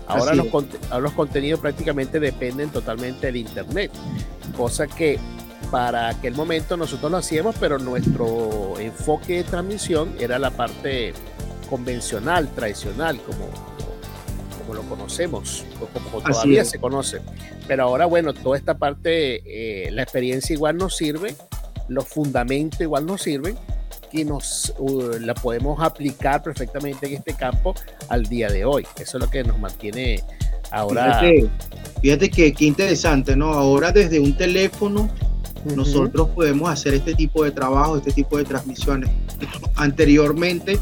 Ahora 0.08 0.36
los, 0.36 0.48
ahora 0.90 1.00
los, 1.00 1.14
contenidos 1.14 1.60
prácticamente 1.60 2.20
dependen 2.20 2.70
totalmente 2.70 3.28
del 3.28 3.38
Internet, 3.38 3.92
cosa 4.56 4.88
que 4.88 5.20
para 5.72 6.10
aquel 6.10 6.36
momento 6.36 6.78
nosotros 6.78 7.12
lo 7.12 7.18
hacíamos, 7.18 7.56
pero 7.60 7.80
nuestro 7.80 8.80
enfoque 8.80 9.38
de 9.38 9.44
transmisión 9.44 10.16
era 10.20 10.38
la 10.40 10.52
parte 10.52 11.14
convencional, 11.70 12.48
tradicional, 12.50 13.20
como, 13.22 13.50
como 14.60 14.74
lo 14.76 14.82
conocemos, 14.84 15.66
como, 16.12 16.22
todavía 16.22 16.64
se 16.66 16.80
conoce. 16.80 17.22
Pero 17.68 17.84
ahora, 17.84 18.06
bueno, 18.06 18.34
toda 18.34 18.58
esta 18.58 18.76
parte, 18.78 19.88
eh, 19.88 19.92
la 19.92 20.04
experiencia 20.04 20.54
igual 20.54 20.78
nos 20.78 20.96
sirve, 20.96 21.36
los 21.88 22.08
fundamentos 22.08 22.82
igual 22.82 23.06
nos 23.06 23.22
sirven, 23.22 23.58
y 24.16 24.26
nos 24.26 24.74
la 25.20 25.34
podemos 25.34 25.82
aplicar 25.82 26.42
perfectamente 26.42 27.08
en 27.08 27.16
este 27.16 27.34
campo 27.34 27.76
al 28.10 28.24
día 28.24 28.50
de 28.50 28.66
hoy. 28.66 28.86
Eso 28.98 29.18
es 29.18 29.24
lo 29.24 29.30
que 29.30 29.44
nos 29.44 29.60
mantiene 29.60 30.24
ahora. 30.72 31.22
Fíjate, 32.02 32.30
que 32.30 32.54
qué 32.54 32.66
interesante, 32.66 33.36
¿no? 33.36 33.54
Ahora 33.54 33.92
desde 33.92 34.20
un 34.20 34.36
teléfono 34.38 35.10
nosotros 35.76 36.30
podemos 36.30 36.70
hacer 36.70 36.94
este 36.94 37.16
tipo 37.16 37.44
de 37.44 37.52
trabajo, 37.52 37.98
este 37.98 38.12
tipo 38.12 38.38
de 38.38 38.44
transmisiones. 38.44 39.10
Anteriormente, 39.76 40.80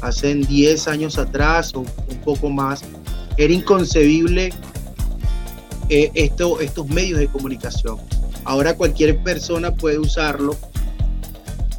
hace 0.00 0.34
10 0.34 0.88
años 0.88 1.18
atrás 1.18 1.74
o 1.74 1.80
un 1.80 2.20
poco 2.24 2.48
más, 2.48 2.84
era 3.36 3.52
inconcebible 3.52 4.52
eh, 5.88 6.10
esto, 6.14 6.60
estos 6.60 6.88
medios 6.88 7.18
de 7.18 7.26
comunicación. 7.26 7.98
Ahora 8.44 8.76
cualquier 8.76 9.18
persona 9.22 9.74
puede 9.74 9.98
usarlo, 9.98 10.56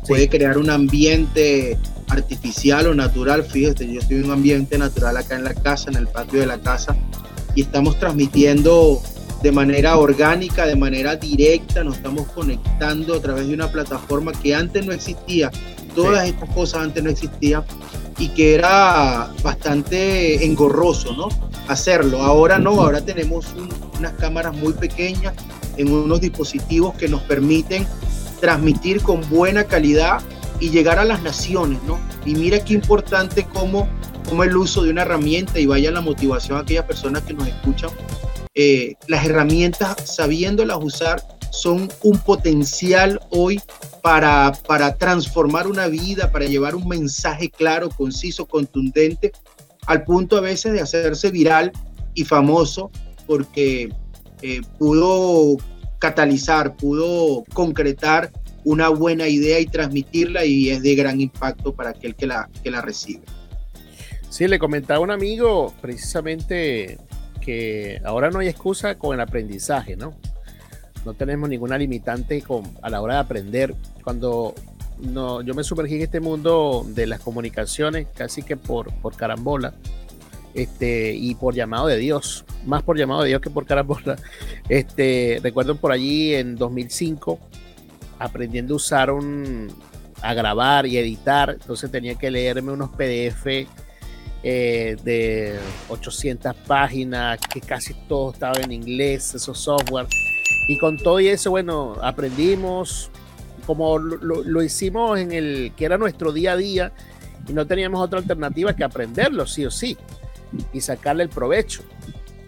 puede 0.08 0.30
crear 0.30 0.58
un 0.58 0.70
ambiente 0.70 1.78
artificial 2.10 2.88
o 2.88 2.94
natural. 2.94 3.44
Fíjate, 3.44 3.92
yo 3.92 4.00
estoy 4.00 4.18
en 4.18 4.26
un 4.26 4.32
ambiente 4.32 4.78
natural 4.78 5.18
acá 5.18 5.36
en 5.36 5.44
la 5.44 5.54
casa, 5.54 5.90
en 5.90 5.98
el 5.98 6.08
patio 6.08 6.40
de 6.40 6.46
la 6.46 6.60
casa, 6.60 6.96
y 7.56 7.62
estamos 7.62 7.98
transmitiendo 8.00 9.02
de 9.42 9.52
manera 9.52 9.98
orgánica, 9.98 10.66
de 10.66 10.76
manera 10.76 11.16
directa, 11.16 11.84
nos 11.84 11.98
estamos 11.98 12.28
conectando 12.30 13.16
a 13.16 13.22
través 13.22 13.48
de 13.48 13.54
una 13.54 13.72
plataforma 13.72 14.32
que 14.32 14.56
antes 14.56 14.86
no 14.86 14.92
existía. 14.92 15.52
Todas 15.94 16.28
estas 16.28 16.50
cosas 16.50 16.82
antes 16.82 17.04
no 17.04 17.10
existían 17.10 17.64
y 18.18 18.30
que 18.30 18.56
era 18.56 19.32
bastante 19.44 20.44
engorroso, 20.44 21.14
¿no? 21.16 21.30
Hacerlo. 21.68 22.22
Ahora 22.22 22.60
no, 22.60 22.82
ahora 22.82 23.02
tenemos 23.02 23.46
unas 24.00 24.14
cámaras 24.14 24.56
muy 24.56 24.74
pequeñas 24.74 25.34
en 25.78 25.92
unos 25.92 26.22
dispositivos 26.22 26.96
que 26.96 27.08
nos 27.08 27.22
permiten 27.22 27.86
transmitir 28.46 29.02
con 29.02 29.28
buena 29.28 29.64
calidad 29.64 30.22
y 30.60 30.70
llegar 30.70 31.00
a 31.00 31.04
las 31.04 31.24
naciones, 31.24 31.82
¿no? 31.88 32.00
Y 32.28 32.36
mira 32.36 32.64
qué 32.64 32.76
importante 32.76 33.44
cómo, 33.52 33.90
cómo 34.30 34.44
el 34.44 34.56
uso 34.56 34.84
de 34.84 34.92
una 34.92 35.02
herramienta 35.02 35.60
y 35.60 35.66
vaya 35.66 35.90
la 35.90 36.00
motivación 36.00 36.60
a 36.60 36.62
aquellas 36.62 36.86
personas 36.86 37.24
que 37.24 37.34
nos 37.34 37.48
escuchan 37.48 37.90
eh, 38.54 38.94
las 39.08 39.26
herramientas, 39.26 39.96
sabiéndolas 40.06 40.78
usar, 40.80 41.24
son 41.50 41.90
un 42.04 42.20
potencial 42.20 43.20
hoy 43.32 43.60
para, 44.04 44.54
para 44.68 44.96
transformar 44.96 45.66
una 45.66 45.88
vida, 45.88 46.32
para 46.32 46.46
llevar 46.46 46.76
un 46.76 46.88
mensaje 46.88 47.50
claro, 47.50 47.90
conciso, 47.90 48.46
contundente, 48.46 49.32
al 49.88 50.04
punto 50.04 50.38
a 50.38 50.42
veces 50.42 50.72
de 50.74 50.82
hacerse 50.82 51.32
viral 51.32 51.72
y 52.14 52.26
famoso, 52.26 52.92
porque 53.26 53.90
eh, 54.44 54.62
pudo 54.78 55.58
catalizar, 56.00 56.76
pudo 56.76 57.44
concretar 57.54 58.32
una 58.64 58.90
buena 58.90 59.28
idea 59.28 59.60
y 59.60 59.66
transmitirla 59.66 60.46
y 60.46 60.70
es 60.70 60.82
de 60.82 60.96
gran 60.96 61.22
impacto 61.22 61.74
para 61.74 61.92
aquel 61.92 62.16
que 62.16 62.26
la, 62.26 62.50
que 62.64 62.72
la 62.72 62.82
recibe. 62.82 63.22
Sí, 64.30 64.48
le 64.48 64.60
comentaba 64.60 64.98
a 64.98 65.02
un 65.02 65.12
amigo 65.12 65.74
precisamente 65.82 66.98
que 67.40 68.02
ahora 68.04 68.32
no 68.32 68.40
hay 68.40 68.48
excusa 68.48 68.96
con 68.96 69.14
el 69.14 69.22
aprendizaje, 69.22 69.96
¿no? 69.96 70.16
No 71.06 71.14
tenemos 71.14 71.48
ninguna 71.48 71.78
limitante 71.78 72.42
con, 72.42 72.64
a 72.82 72.90
la 72.90 73.02
hora 73.02 73.14
de 73.14 73.20
aprender. 73.20 73.76
Cuando 74.04 74.56
no, 75.00 75.42
yo 75.42 75.54
me 75.54 75.64
sumergí 75.64 75.96
en 75.96 76.02
este 76.02 76.20
mundo 76.20 76.84
de 76.88 77.06
las 77.06 77.20
comunicaciones, 77.20 78.08
casi 78.16 78.42
que 78.42 78.58
por, 78.58 78.92
por 78.96 79.16
carambola, 79.16 79.76
este, 80.56 81.14
y 81.14 81.36
por 81.36 81.54
llamado 81.54 81.88
de 81.88 81.98
Dios, 81.98 82.46
más 82.66 82.82
por 82.82 82.98
llamado 82.98 83.22
de 83.22 83.30
Dios 83.30 83.42
que 83.42 83.50
por 83.50 83.66
carambola. 83.66 84.16
Este, 84.70 85.40
recuerdo 85.44 85.76
por 85.76 85.92
allí 85.92 86.34
en 86.34 86.56
2005, 86.56 87.40
aprendiendo 88.18 88.74
a 88.74 88.78
usar 88.78 89.12
un, 89.12 89.68
a 90.22 90.34
grabar 90.34 90.88
y 90.88 90.98
editar, 90.98 91.52
entonces 91.52 91.92
tenía 91.92 92.16
que 92.16 92.32
leerme 92.32 92.72
unos 92.72 92.90
PDF 92.92 93.68
eh, 94.48 94.96
de 95.04 95.60
800 95.90 96.56
páginas, 96.68 97.40
que 97.52 97.60
casi 97.62 97.94
todo 98.08 98.32
estaba 98.32 98.60
en 98.62 98.72
inglés, 98.72 99.36
esos 99.36 99.60
software. 99.60 100.08
Y 100.68 100.78
con 100.78 100.98
todo 100.98 101.20
y 101.20 101.28
eso, 101.28 101.52
bueno, 101.52 101.96
aprendimos 102.02 103.12
como 103.66 103.98
lo, 103.98 104.64
hicimos 104.64 105.20
en 105.20 105.32
el 105.32 105.74
que 105.76 105.86
era 105.86 105.98
nuestro 105.98 106.32
día 106.32 106.54
a 106.54 106.58
día 106.58 106.92
y 107.48 107.54
no 107.54 107.66
teníamos 107.66 108.02
otra 108.02 108.20
alternativa 108.20 108.76
que 108.76 108.84
aprenderlo, 108.84 109.46
sí 109.48 109.66
o 109.66 109.72
sí, 109.72 109.98
y 110.74 110.82
sacarle 110.82 111.24
el 111.24 111.30
provecho. 111.30 111.84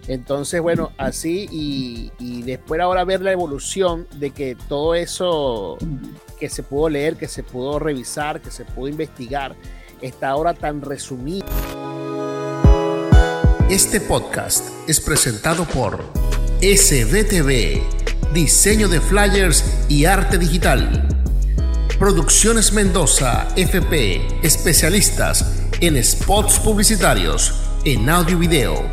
Entonces, 0.08 0.62
bueno, 0.62 0.92
así 0.98 1.48
y, 1.52 2.12
y, 2.18 2.42
después 2.44 2.80
ahora 2.80 3.04
ver 3.04 3.22
la 3.22 3.34
evolución 3.34 4.08
de 4.16 4.32
que 4.32 4.56
todo 4.70 4.96
eso 4.96 5.78
que 6.40 6.50
se 6.50 6.64
pudo 6.64 6.88
leer, 6.88 7.18
que 7.18 7.28
se 7.28 7.44
pudo 7.44 7.78
revisar, 7.78 8.40
que 8.42 8.50
se 8.50 8.64
pudo 8.64 8.88
investigar, 8.88 9.56
está 10.02 10.30
ahora 10.30 10.54
tan 10.54 10.82
resumido. 10.82 11.46
Este 13.70 14.00
podcast 14.00 14.70
es 14.88 15.02
presentado 15.02 15.66
por 15.66 16.02
SBTV, 16.62 17.82
diseño 18.34 18.88
de 18.88 19.02
flyers 19.02 19.66
y 19.90 20.06
arte 20.06 20.38
digital. 20.38 21.10
Producciones 22.00 22.72
Mendoza, 22.72 23.48
FP, 23.58 24.40
especialistas 24.42 25.68
en 25.82 26.02
spots 26.02 26.60
publicitarios, 26.60 27.67
en 27.88 28.08
audio 28.10 28.36
y 28.36 28.40
video. 28.40 28.84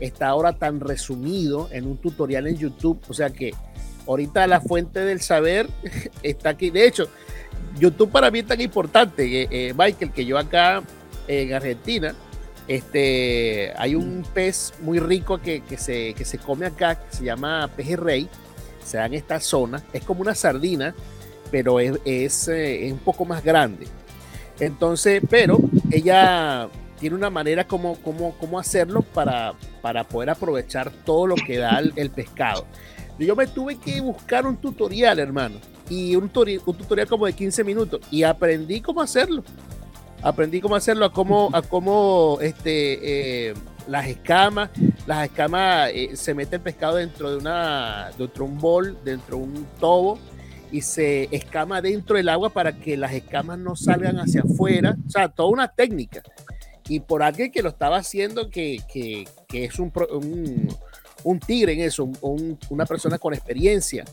está 0.00 0.26
ahora 0.26 0.54
tan 0.54 0.80
resumido 0.80 1.68
en 1.70 1.86
un 1.86 1.96
tutorial 1.96 2.48
en 2.48 2.58
YouTube. 2.58 3.00
O 3.08 3.14
sea 3.14 3.30
que 3.30 3.54
ahorita 4.08 4.48
la 4.48 4.60
fuente 4.60 4.98
del 4.98 5.20
saber 5.20 5.70
está 6.24 6.48
aquí. 6.50 6.70
De 6.70 6.88
hecho, 6.88 7.08
YouTube 7.78 8.10
para 8.10 8.30
mí 8.30 8.40
es 8.40 8.46
tan 8.46 8.60
importante, 8.60 9.42
eh, 9.42 9.48
eh, 9.50 9.74
Michael, 9.76 10.12
que 10.12 10.24
yo 10.24 10.38
acá 10.38 10.82
en 11.28 11.54
Argentina, 11.54 12.14
este, 12.68 13.72
hay 13.76 13.94
un 13.94 14.24
pez 14.32 14.72
muy 14.80 14.98
rico 14.98 15.40
que, 15.40 15.62
se, 15.76 16.14
se 16.24 16.38
come 16.38 16.66
acá, 16.66 16.96
que 16.96 17.16
se 17.16 17.24
llama 17.24 17.68
pez 17.76 17.98
rey, 17.98 18.28
se 18.84 18.96
da 18.96 19.06
en 19.06 19.14
esta 19.14 19.40
zona, 19.40 19.82
es 19.92 20.04
como 20.04 20.20
una 20.20 20.34
sardina, 20.34 20.94
pero 21.50 21.80
es, 21.80 21.98
es, 22.04 22.48
eh, 22.48 22.86
es 22.86 22.92
un 22.92 22.98
poco 22.98 23.24
más 23.24 23.42
grande. 23.44 23.86
Entonces, 24.58 25.22
pero 25.28 25.58
ella 25.90 26.68
tiene 27.02 27.16
una 27.16 27.30
manera 27.30 27.66
como, 27.66 27.96
como, 27.96 28.32
como 28.38 28.60
hacerlo 28.60 29.02
para, 29.02 29.54
para 29.80 30.04
poder 30.04 30.30
aprovechar 30.30 30.92
todo 31.04 31.26
lo 31.26 31.34
que 31.34 31.58
da 31.58 31.80
el, 31.80 32.10
pescado. 32.10 32.64
Yo 33.18 33.34
me 33.34 33.48
tuve 33.48 33.76
que 33.76 34.00
buscar 34.00 34.46
un 34.46 34.56
tutorial, 34.56 35.18
hermano, 35.18 35.56
y 35.92 36.16
un, 36.16 36.30
un 36.64 36.74
tutorial 36.76 37.06
como 37.06 37.26
de 37.26 37.34
15 37.34 37.64
minutos, 37.64 38.00
y 38.10 38.22
aprendí 38.22 38.80
cómo 38.80 39.02
hacerlo. 39.02 39.44
Aprendí 40.22 40.60
cómo 40.60 40.74
hacerlo, 40.74 41.04
a 41.04 41.12
cómo, 41.12 41.50
a 41.52 41.60
cómo 41.60 42.38
este, 42.40 43.50
eh, 43.50 43.54
las 43.86 44.06
escamas, 44.06 44.70
las 45.06 45.26
escamas, 45.26 45.90
eh, 45.92 46.10
se 46.14 46.32
mete 46.32 46.56
el 46.56 46.62
pescado 46.62 46.96
dentro 46.96 47.30
de, 47.30 47.36
una, 47.36 48.10
dentro 48.16 48.46
de 48.46 48.50
un 48.52 48.58
bol, 48.58 48.96
dentro 49.04 49.36
de 49.36 49.42
un 49.42 49.66
tobo, 49.78 50.18
y 50.70 50.80
se 50.80 51.28
escama 51.30 51.82
dentro 51.82 52.16
del 52.16 52.30
agua 52.30 52.48
para 52.48 52.72
que 52.72 52.96
las 52.96 53.12
escamas 53.12 53.58
no 53.58 53.76
salgan 53.76 54.16
hacia 54.16 54.40
afuera. 54.40 54.96
O 55.06 55.10
sea, 55.10 55.28
toda 55.28 55.50
una 55.50 55.68
técnica 55.68 56.22
y 56.88 57.00
por 57.00 57.22
alguien 57.22 57.52
que 57.52 57.62
lo 57.62 57.68
estaba 57.68 57.98
haciendo, 57.98 58.48
que, 58.48 58.80
que, 58.90 59.24
que 59.46 59.64
es 59.66 59.78
un, 59.78 59.92
un, 60.10 60.68
un, 61.24 61.38
tigre 61.38 61.74
en 61.74 61.80
eso, 61.80 62.10
una 62.70 62.86
persona 62.86 63.18
con 63.18 63.34
experiencia, 63.34 64.04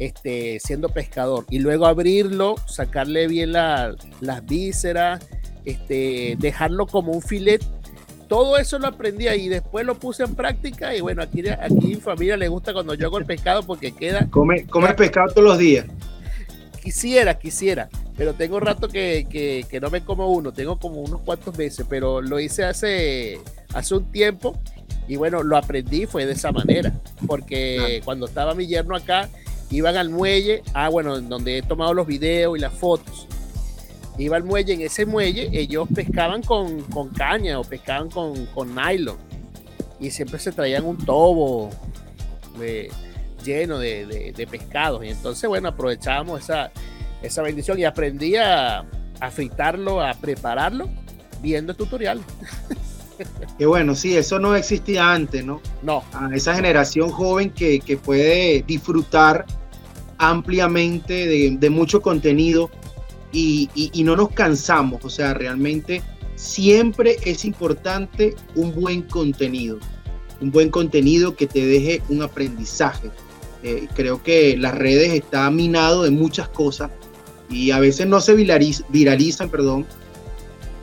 este, 0.00 0.58
siendo 0.60 0.88
pescador, 0.88 1.44
y 1.50 1.58
luego 1.58 1.86
abrirlo, 1.86 2.56
sacarle 2.66 3.28
bien 3.28 3.52
la, 3.52 3.94
las 4.20 4.44
vísceras, 4.46 5.24
este, 5.66 6.36
dejarlo 6.38 6.86
como 6.86 7.12
un 7.12 7.20
filet. 7.20 7.62
Todo 8.26 8.56
eso 8.56 8.78
lo 8.78 8.86
aprendí 8.86 9.28
ahí, 9.28 9.48
después 9.48 9.84
lo 9.84 9.96
puse 9.98 10.22
en 10.22 10.34
práctica 10.34 10.96
y 10.96 11.02
bueno, 11.02 11.22
aquí, 11.22 11.46
aquí 11.46 11.88
mi 11.88 11.94
familia 11.96 12.38
le 12.38 12.48
gusta 12.48 12.72
cuando 12.72 12.94
yo 12.94 13.08
hago 13.08 13.18
el 13.18 13.26
pescado 13.26 13.62
porque 13.62 13.92
queda... 13.92 14.26
Come, 14.30 14.66
come 14.66 14.94
pescado 14.94 15.34
todos 15.34 15.44
los 15.44 15.58
días. 15.58 15.84
Quisiera, 16.82 17.38
quisiera, 17.38 17.90
pero 18.16 18.32
tengo 18.32 18.58
rato 18.58 18.88
que, 18.88 19.66
no 19.82 19.90
me 19.90 20.02
como 20.02 20.28
uno, 20.28 20.50
tengo 20.52 20.78
como 20.78 21.02
unos 21.02 21.20
cuantos 21.20 21.58
meses, 21.58 21.84
pero 21.90 22.22
lo 22.22 22.40
hice 22.40 22.64
hace, 22.64 23.38
hace 23.74 23.94
un 23.96 24.10
tiempo 24.10 24.58
y 25.08 25.16
bueno, 25.16 25.42
lo 25.42 25.58
aprendí 25.58 26.06
fue 26.06 26.24
de 26.24 26.32
esa 26.32 26.52
manera, 26.52 26.90
porque 27.26 28.00
cuando 28.04 28.26
estaba 28.26 28.54
mi 28.54 28.66
yerno 28.66 28.96
acá, 28.96 29.28
iban 29.70 29.96
al 29.96 30.10
muelle, 30.10 30.62
ah 30.74 30.88
bueno, 30.88 31.20
donde 31.20 31.58
he 31.58 31.62
tomado 31.62 31.94
los 31.94 32.06
videos 32.06 32.56
y 32.58 32.60
las 32.60 32.72
fotos. 32.72 33.26
iba 34.18 34.36
al 34.36 34.44
muelle, 34.44 34.74
en 34.74 34.80
ese 34.82 35.06
muelle 35.06 35.48
ellos 35.52 35.88
pescaban 35.94 36.42
con, 36.42 36.82
caña 37.16 37.58
o 37.58 37.64
pescaban 37.64 38.10
con, 38.10 38.46
con, 38.46 38.74
nylon 38.74 39.16
y 39.98 40.10
siempre 40.10 40.38
se 40.38 40.52
traían 40.52 40.84
un 40.84 40.96
tobo 40.98 41.70
lleno 43.44 43.78
de, 43.78 44.32
de, 44.36 44.46
pescados 44.46 45.02
y 45.04 45.08
entonces 45.08 45.48
bueno 45.48 45.68
aprovechábamos 45.68 46.42
esa, 46.42 46.70
esa 47.22 47.42
bendición 47.42 47.78
y 47.78 47.84
aprendí 47.84 48.36
a, 48.36 48.84
a 49.20 49.30
fritarlo, 49.30 50.02
a 50.02 50.12
prepararlo 50.14 50.90
viendo 51.40 51.72
el 51.72 51.78
tutorial. 51.78 52.20
Que 53.58 53.66
bueno, 53.66 53.94
sí, 53.94 54.16
eso 54.16 54.38
no 54.38 54.54
existía 54.56 55.12
antes, 55.12 55.44
¿no? 55.44 55.60
No. 55.82 56.02
A 56.14 56.34
esa 56.34 56.54
generación 56.54 57.10
joven 57.10 57.50
que, 57.50 57.80
que 57.80 57.98
puede 57.98 58.64
disfrutar 58.66 59.44
ampliamente 60.20 61.26
de, 61.58 61.70
mucho 61.70 62.02
contenido 62.02 62.70
y, 63.32 63.70
y, 63.74 64.04
no 64.04 64.16
nos 64.16 64.28
cansamos, 64.30 65.02
o 65.02 65.08
sea, 65.08 65.32
realmente 65.32 66.02
siempre 66.36 67.16
es 67.24 67.46
importante 67.46 68.34
un 68.54 68.74
buen 68.74 69.02
contenido, 69.02 69.78
un 70.42 70.50
buen 70.50 70.68
contenido 70.68 71.34
que 71.36 71.46
te 71.46 71.64
deje 71.64 72.02
un 72.10 72.22
aprendizaje. 72.22 73.10
Eh, 73.62 73.88
creo 73.94 74.22
que 74.22 74.56
las 74.58 74.74
redes 74.74 75.12
están 75.12 75.56
minado 75.56 76.02
de 76.02 76.10
muchas 76.10 76.48
cosas 76.48 76.90
y 77.48 77.70
a 77.70 77.78
veces 77.78 78.06
no 78.06 78.20
se 78.20 78.34
viralizan, 78.34 79.48
perdón, 79.48 79.86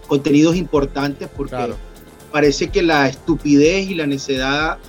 contenidos 0.08 0.56
importantes 0.56 1.30
porque 1.36 1.74
parece 2.32 2.70
que 2.70 2.82
la 2.82 3.08
estupidez 3.08 3.88
y 3.88 3.94
la 3.94 4.08
necedad 4.08 4.80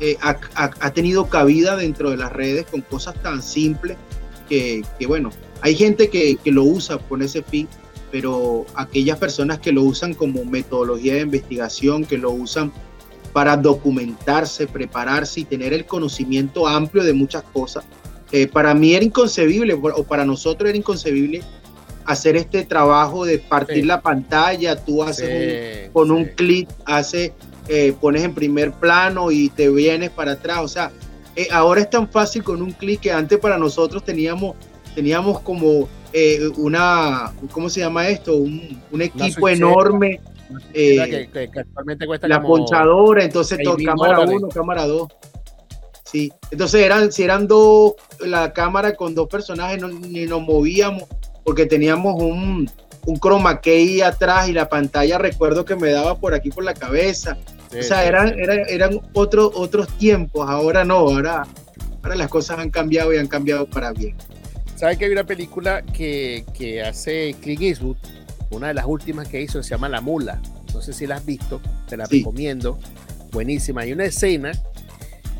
eh, 0.00 0.16
ha, 0.20 0.90
tenido 0.92 1.28
cabida 1.28 1.76
dentro 1.76 2.10
de 2.10 2.16
las 2.16 2.32
redes 2.32 2.66
con 2.70 2.82
cosas 2.82 3.14
tan 3.22 3.42
simples 3.42 3.96
que, 4.48 4.82
bueno, 5.06 5.30
hay 5.60 5.74
gente 5.74 6.08
que, 6.08 6.36
que, 6.36 6.52
lo 6.52 6.64
usa 6.64 6.98
con 6.98 7.20
ese 7.20 7.42
fin, 7.42 7.68
pero 8.10 8.64
aquellas 8.74 9.18
personas 9.18 9.58
que 9.58 9.72
lo 9.72 9.82
usan 9.82 10.14
como 10.14 10.44
metodología 10.44 11.14
de 11.14 11.20
investigación, 11.20 12.04
que 12.04 12.16
lo 12.16 12.30
usan 12.30 12.72
para 13.32 13.56
documentarse, 13.56 14.66
prepararse 14.66 15.40
y 15.40 15.44
tener 15.44 15.72
el 15.74 15.84
conocimiento 15.84 16.66
amplio 16.66 17.04
de 17.04 17.12
muchas 17.12 17.42
cosas, 17.42 17.84
eh, 18.32 18.46
para 18.46 18.74
mí 18.74 18.94
era 18.94 19.04
inconcebible, 19.04 19.74
o 19.74 20.04
para 20.04 20.24
nosotros 20.24 20.68
era 20.68 20.78
inconcebible 20.78 21.42
hacer 22.08 22.36
este 22.36 22.64
trabajo 22.64 23.26
de 23.26 23.38
partir 23.38 23.84
la 23.84 24.00
pantalla, 24.00 24.76
tú 24.76 25.02
haces 25.02 25.90
con 25.92 26.10
un 26.10 26.24
clic, 26.24 26.68
hace, 26.86 27.34
eh, 27.68 27.94
pones 28.00 28.22
en 28.22 28.34
primer 28.34 28.72
plano 28.72 29.30
y 29.30 29.48
te 29.48 29.68
vienes 29.68 30.10
para 30.10 30.32
atrás, 30.32 30.58
o 30.60 30.68
sea, 30.68 30.90
eh, 31.36 31.48
ahora 31.52 31.80
es 31.80 31.90
tan 31.90 32.08
fácil 32.08 32.42
con 32.42 32.62
un 32.62 32.72
clic 32.72 33.00
que 33.00 33.12
antes 33.12 33.38
para 33.38 33.58
nosotros 33.58 34.04
teníamos, 34.04 34.56
teníamos 34.94 35.40
como 35.40 35.88
una, 36.56 37.32
¿cómo 37.52 37.68
se 37.68 37.80
llama 37.80 38.08
esto? 38.08 38.36
Un, 38.36 38.80
equipo 39.00 39.48
enorme. 39.48 40.20
Que, 40.72 41.28
la 42.22 42.40
ponchadora, 42.40 43.22
entonces 43.22 43.58
todo, 43.62 43.76
cámara 43.84 44.20
1, 44.20 44.48
cámara 44.48 44.86
2. 44.86 45.08
Sí, 46.10 46.32
entonces 46.50 46.80
eran, 46.80 47.12
si 47.12 47.22
eran 47.22 47.46
dos, 47.46 47.92
la 48.20 48.54
cámara 48.54 48.96
con 48.96 49.14
dos 49.14 49.28
personajes, 49.28 49.82
ni 49.82 50.24
nos 50.24 50.40
movíamos 50.40 51.04
porque 51.48 51.64
teníamos 51.64 52.14
un, 52.20 52.70
un 53.06 53.18
chroma 53.18 53.62
key 53.62 54.02
atrás 54.02 54.50
y 54.50 54.52
la 54.52 54.68
pantalla 54.68 55.16
recuerdo 55.16 55.64
que 55.64 55.76
me 55.76 55.90
daba 55.90 56.18
por 56.18 56.34
aquí 56.34 56.50
por 56.50 56.62
la 56.62 56.74
cabeza. 56.74 57.38
O 57.76 57.82
sea, 57.82 58.06
eran, 58.06 58.38
eran, 58.38 58.60
eran 58.68 59.00
otros 59.12 59.52
otros 59.54 59.88
tiempos, 59.98 60.48
ahora 60.48 60.84
no, 60.84 60.96
ahora, 60.96 61.46
ahora 62.02 62.16
las 62.16 62.28
cosas 62.28 62.58
han 62.58 62.70
cambiado 62.70 63.12
y 63.12 63.18
han 63.18 63.26
cambiado 63.26 63.66
para 63.66 63.92
bien. 63.92 64.16
¿Sabes 64.76 64.96
que 64.96 65.06
hay 65.06 65.12
una 65.12 65.24
película 65.24 65.82
que, 65.82 66.44
que 66.56 66.82
hace 66.82 67.34
Clint 67.40 67.62
Eastwood? 67.62 67.96
Una 68.50 68.68
de 68.68 68.74
las 68.74 68.86
últimas 68.86 69.28
que 69.28 69.40
hizo 69.40 69.62
se 69.62 69.70
llama 69.70 69.88
La 69.88 70.00
Mula. 70.00 70.40
No 70.72 70.80
sé 70.80 70.92
si 70.92 71.06
la 71.06 71.16
has 71.16 71.26
visto, 71.26 71.60
te 71.88 71.96
la 71.96 72.06
recomiendo. 72.06 72.78
Buenísima. 73.32 73.82
Hay 73.82 73.92
una 73.92 74.04
escena 74.04 74.52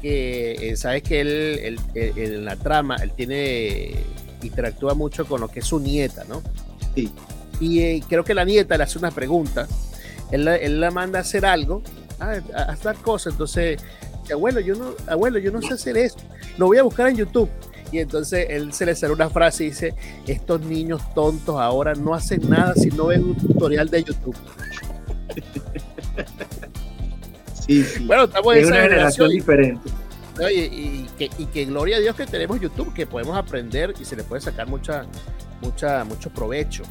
que 0.03 0.71
eh, 0.71 0.77
sabes 0.77 1.03
que 1.03 1.21
él, 1.21 1.79
en 1.95 2.45
la 2.45 2.57
trama, 2.57 2.97
él 2.97 3.13
tiene, 3.13 3.95
interactúa 4.43 4.95
mucho 4.95 5.27
con 5.27 5.41
lo 5.41 5.49
que 5.49 5.61
es 5.61 5.67
su 5.67 5.81
nieta, 5.81 6.25
¿no? 6.25 6.43
Sí. 6.95 7.11
Y 7.61 7.81
eh, 7.81 8.03
creo 8.09 8.25
que 8.25 8.35
la 8.35 8.45
nieta 8.45 8.77
le 8.77 8.85
hace 8.85 8.99
una 8.99 9.11
pregunta, 9.11 9.67
él, 10.31 10.47
él 10.47 10.81
la 10.81 10.91
manda 10.91 11.19
a 11.19 11.23
hacer 11.23 11.47
algo, 11.47 11.83
a, 12.21 12.63
hacer 12.63 12.97
cosas, 12.97 13.35
entonces, 13.35 13.81
abuelo, 14.33 14.61
yo 14.61 14.75
no, 14.75 14.95
abuelo, 15.07 15.39
yo 15.39 15.51
no 15.51 15.63
sé 15.63 15.75
hacer 15.75 15.97
eso, 15.97 16.19
lo 16.57 16.67
voy 16.67 16.79
a 16.79 16.83
buscar 16.83 17.09
en 17.09 17.17
YouTube. 17.17 17.51
Y 17.91 18.01
entonces 18.01 18.47
él 18.51 18.75
se 18.75 18.85
le 18.85 18.95
sale 18.95 19.15
una 19.15 19.31
frase 19.31 19.65
y 19.65 19.71
dice, 19.71 19.95
estos 20.27 20.61
niños 20.61 21.01
tontos 21.15 21.57
ahora 21.59 21.95
no 21.95 22.13
hacen 22.13 22.49
nada 22.49 22.75
si 22.75 22.91
no 22.91 23.07
ven 23.07 23.25
un 23.25 23.37
tutorial 23.37 23.89
de 23.89 24.05
YouTube. 24.05 24.37
Bueno, 28.01 28.25
estamos 28.25 28.57
en 28.57 28.63
esa 28.63 28.71
una 28.71 28.83
generación, 28.83 29.29
diferente. 29.29 29.91
y, 30.51 31.07
que, 31.53 31.65
gloria 31.67 31.99
a 31.99 32.01
Dios 32.01 32.17
que 32.17 32.25
tenemos 32.25 32.59
YouTube, 32.61 32.95
que 32.95 33.07
podemos 33.07 33.37
aprender 33.37 33.93
y 34.01 34.07
se 34.07 34.17
le 34.17 34.25
puede 34.25 34.41
sacar 34.41 34.67
mucha, 34.69 35.05
mucha, 35.61 36.03
mucho 36.05 36.31
provecho. 36.31 36.85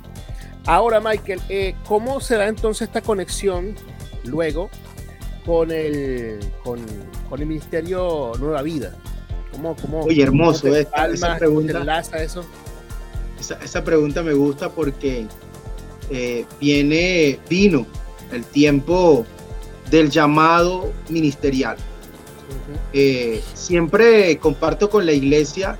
Ahora, 0.68 1.00
Michael, 1.00 1.42
eh, 1.50 1.76
¿cómo 1.88 2.20
se 2.20 2.36
da 2.36 2.48
entonces 2.48 2.88
esta 2.88 3.02
conexión 3.02 3.74
luego 4.24 4.70
con 5.48 5.72
el, 5.72 6.40
con, 6.62 6.78
el 7.32 7.46
Ministerio 7.48 8.34
Nueva 8.38 8.62
Vida? 8.62 8.94
¿Cómo, 9.54 9.76
cómo, 9.78 10.02
Oye, 10.02 10.22
hermoso, 10.22 10.68
esa 10.76 11.38
pregunta. 11.38 12.02
eso? 12.22 12.46
Esa, 13.64 13.84
pregunta 13.84 14.22
me 14.22 14.34
gusta 14.34 14.70
porque 14.70 15.26
eh, 16.10 16.46
viene, 16.60 17.40
vino 17.50 17.88
el 18.34 18.44
tiempo 18.44 19.26
del 19.90 20.10
llamado 20.10 20.92
ministerial. 21.08 21.78
Eh, 22.92 23.42
siempre 23.54 24.38
comparto 24.40 24.90
con 24.90 25.06
la 25.06 25.14
iglesia 25.14 25.80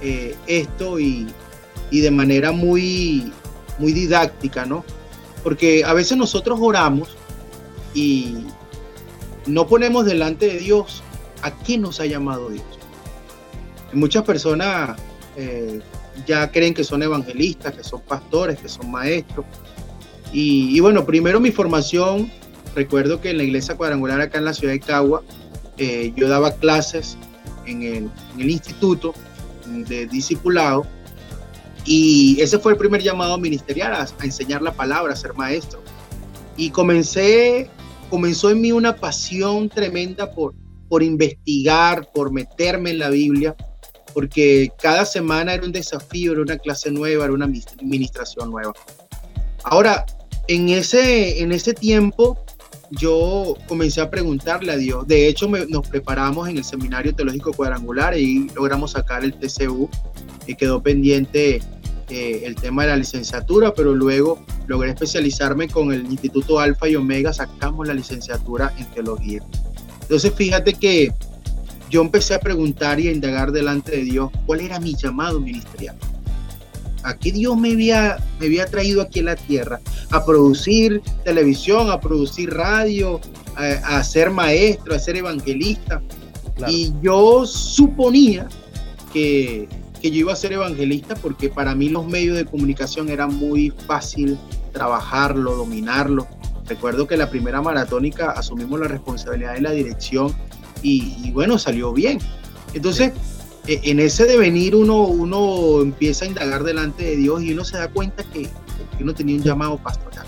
eh, 0.00 0.34
esto 0.46 0.98
y, 0.98 1.26
de 1.90 2.10
manera 2.10 2.50
muy, 2.50 3.30
muy 3.78 3.92
didáctica, 3.92 4.64
¿no? 4.64 4.84
Porque 5.42 5.84
a 5.84 5.92
veces 5.92 6.16
nosotros 6.16 6.58
oramos 6.62 7.14
y 7.94 8.46
no 9.46 9.66
ponemos 9.66 10.04
delante 10.04 10.46
de 10.46 10.58
Dios 10.58 11.02
a 11.42 11.50
qué 11.50 11.78
nos 11.78 12.00
ha 12.00 12.06
llamado 12.06 12.48
Dios. 12.50 12.64
Muchas 13.92 14.24
personas 14.24 14.98
eh, 15.36 15.80
ya 16.26 16.50
creen 16.50 16.74
que 16.74 16.84
son 16.84 17.02
evangelistas, 17.02 17.74
que 17.74 17.84
son 17.84 18.00
pastores, 18.00 18.58
que 18.58 18.68
son 18.68 18.90
maestros. 18.90 19.46
Y, 20.32 20.76
y 20.76 20.80
bueno, 20.80 21.06
primero 21.06 21.40
mi 21.40 21.50
formación 21.50 22.30
recuerdo 22.76 23.20
que 23.20 23.30
en 23.30 23.38
la 23.38 23.42
iglesia 23.42 23.76
cuadrangular 23.76 24.20
acá 24.20 24.38
en 24.38 24.44
la 24.44 24.52
ciudad 24.52 24.74
de 24.74 24.80
Cagua, 24.80 25.22
eh, 25.78 26.12
yo 26.14 26.28
daba 26.28 26.52
clases 26.52 27.16
en 27.64 27.82
el, 27.82 28.10
instituto 28.38 29.14
de 29.66 30.06
discipulado 30.06 30.86
y 31.84 32.40
ese 32.40 32.58
fue 32.58 32.72
el 32.72 32.78
primer 32.78 33.02
llamado 33.02 33.36
ministerial 33.38 33.94
a, 33.94 34.06
enseñar 34.22 34.62
la 34.62 34.72
palabra, 34.72 35.14
a 35.14 35.16
ser 35.16 35.34
maestro. 35.34 35.80
Y 36.56 36.70
comencé, 36.70 37.70
comenzó 38.10 38.50
en 38.50 38.60
mí 38.60 38.72
una 38.72 38.96
pasión 38.96 39.68
tremenda 39.68 40.30
por, 40.30 40.54
por 40.88 41.02
investigar, 41.02 42.10
por 42.12 42.32
meterme 42.32 42.90
en 42.90 42.98
la 42.98 43.10
Biblia, 43.10 43.56
porque 44.14 44.70
cada 44.80 45.04
semana 45.04 45.54
era 45.54 45.64
un 45.64 45.72
desafío, 45.72 46.32
era 46.32 46.42
una 46.42 46.58
clase 46.58 46.90
nueva, 46.90 47.24
era 47.24 47.34
una 47.34 47.44
administración 47.44 48.50
nueva. 48.50 48.72
Ahora, 49.64 50.06
en 50.48 50.68
ese, 50.68 51.42
en 51.42 51.52
ese 51.52 51.74
tiempo 51.74 52.38
yo 52.90 53.56
comencé 53.66 54.00
a 54.00 54.10
preguntarle 54.10 54.72
a 54.72 54.76
Dios. 54.76 55.06
De 55.06 55.28
hecho, 55.28 55.48
nos 55.48 55.88
preparamos 55.88 56.48
en 56.48 56.58
el 56.58 56.64
Seminario 56.64 57.14
Teológico 57.14 57.52
Cuadrangular 57.52 58.16
y 58.16 58.48
logramos 58.54 58.92
sacar 58.92 59.24
el 59.24 59.34
TCU 59.34 59.88
y 60.46 60.54
quedó 60.54 60.82
pendiente 60.82 61.62
eh, 62.08 62.42
el 62.44 62.54
tema 62.54 62.82
de 62.82 62.88
la 62.90 62.96
licenciatura, 62.96 63.72
pero 63.74 63.94
luego 63.94 64.44
logré 64.66 64.90
especializarme 64.90 65.68
con 65.68 65.92
el 65.92 66.06
Instituto 66.06 66.58
Alfa 66.58 66.88
y 66.88 66.96
Omega, 66.96 67.32
sacamos 67.32 67.86
la 67.86 67.94
licenciatura 67.94 68.72
en 68.78 68.86
teología. 68.86 69.42
Entonces, 70.02 70.32
fíjate 70.34 70.74
que 70.74 71.12
yo 71.90 72.02
empecé 72.02 72.34
a 72.34 72.40
preguntar 72.40 73.00
y 73.00 73.08
a 73.08 73.12
indagar 73.12 73.52
delante 73.52 73.92
de 73.92 74.04
Dios 74.04 74.30
cuál 74.46 74.60
era 74.60 74.80
mi 74.80 74.94
llamado 74.94 75.40
ministerial 75.40 75.96
a 77.06 77.16
qué 77.16 77.30
Dios 77.30 77.56
me 77.56 77.70
había, 77.70 78.18
me 78.40 78.46
había 78.46 78.66
traído 78.66 79.00
aquí 79.00 79.20
en 79.20 79.26
la 79.26 79.36
tierra, 79.36 79.80
a 80.10 80.24
producir 80.24 81.00
televisión, 81.24 81.88
a 81.88 82.00
producir 82.00 82.52
radio, 82.52 83.20
a, 83.54 84.02
ser 84.02 84.30
maestro, 84.30 84.92
a 84.92 84.98
ser 84.98 85.16
evangelista. 85.16 86.02
Y 86.66 86.92
yo 87.02 87.46
suponía 87.46 88.48
que, 89.12 89.68
que 90.00 90.10
yo 90.10 90.20
iba 90.20 90.32
a 90.32 90.36
ser 90.36 90.52
evangelista 90.52 91.14
porque 91.14 91.48
para 91.48 91.74
mí 91.74 91.88
los 91.88 92.06
medios 92.06 92.36
de 92.36 92.44
comunicación 92.44 93.08
era 93.08 93.26
muy 93.26 93.70
fácil 93.86 94.38
trabajarlo, 94.72 95.56
dominarlo. 95.56 96.26
Recuerdo 96.66 97.06
que 97.06 97.16
la 97.16 97.30
primera 97.30 97.62
maratónica 97.62 98.30
asumimos 98.30 98.80
la 98.80 98.88
responsabilidad 98.88 99.54
de 99.54 99.60
la 99.60 99.70
dirección 99.70 100.34
y, 100.82 101.30
bueno, 101.32 101.58
salió 101.58 101.92
bien. 101.92 102.18
Entonces, 102.74 103.12
e, 103.66 103.80
en 103.84 103.98
ese 104.00 104.24
devenir 104.24 104.74
uno, 104.76 105.02
uno 105.02 105.80
empieza 105.80 106.24
a 106.24 106.28
indagar 106.28 106.64
delante 106.64 107.04
de 107.04 107.16
Dios 107.16 107.42
y 107.42 107.52
uno 107.52 107.64
se 107.64 107.78
da 107.78 107.88
cuenta 107.88 108.22
que 108.24 108.44
yo 108.98 109.04
no 109.04 109.14
tenía 109.14 109.36
un 109.36 109.42
llamado 109.42 109.78
pastoral. 109.78 110.26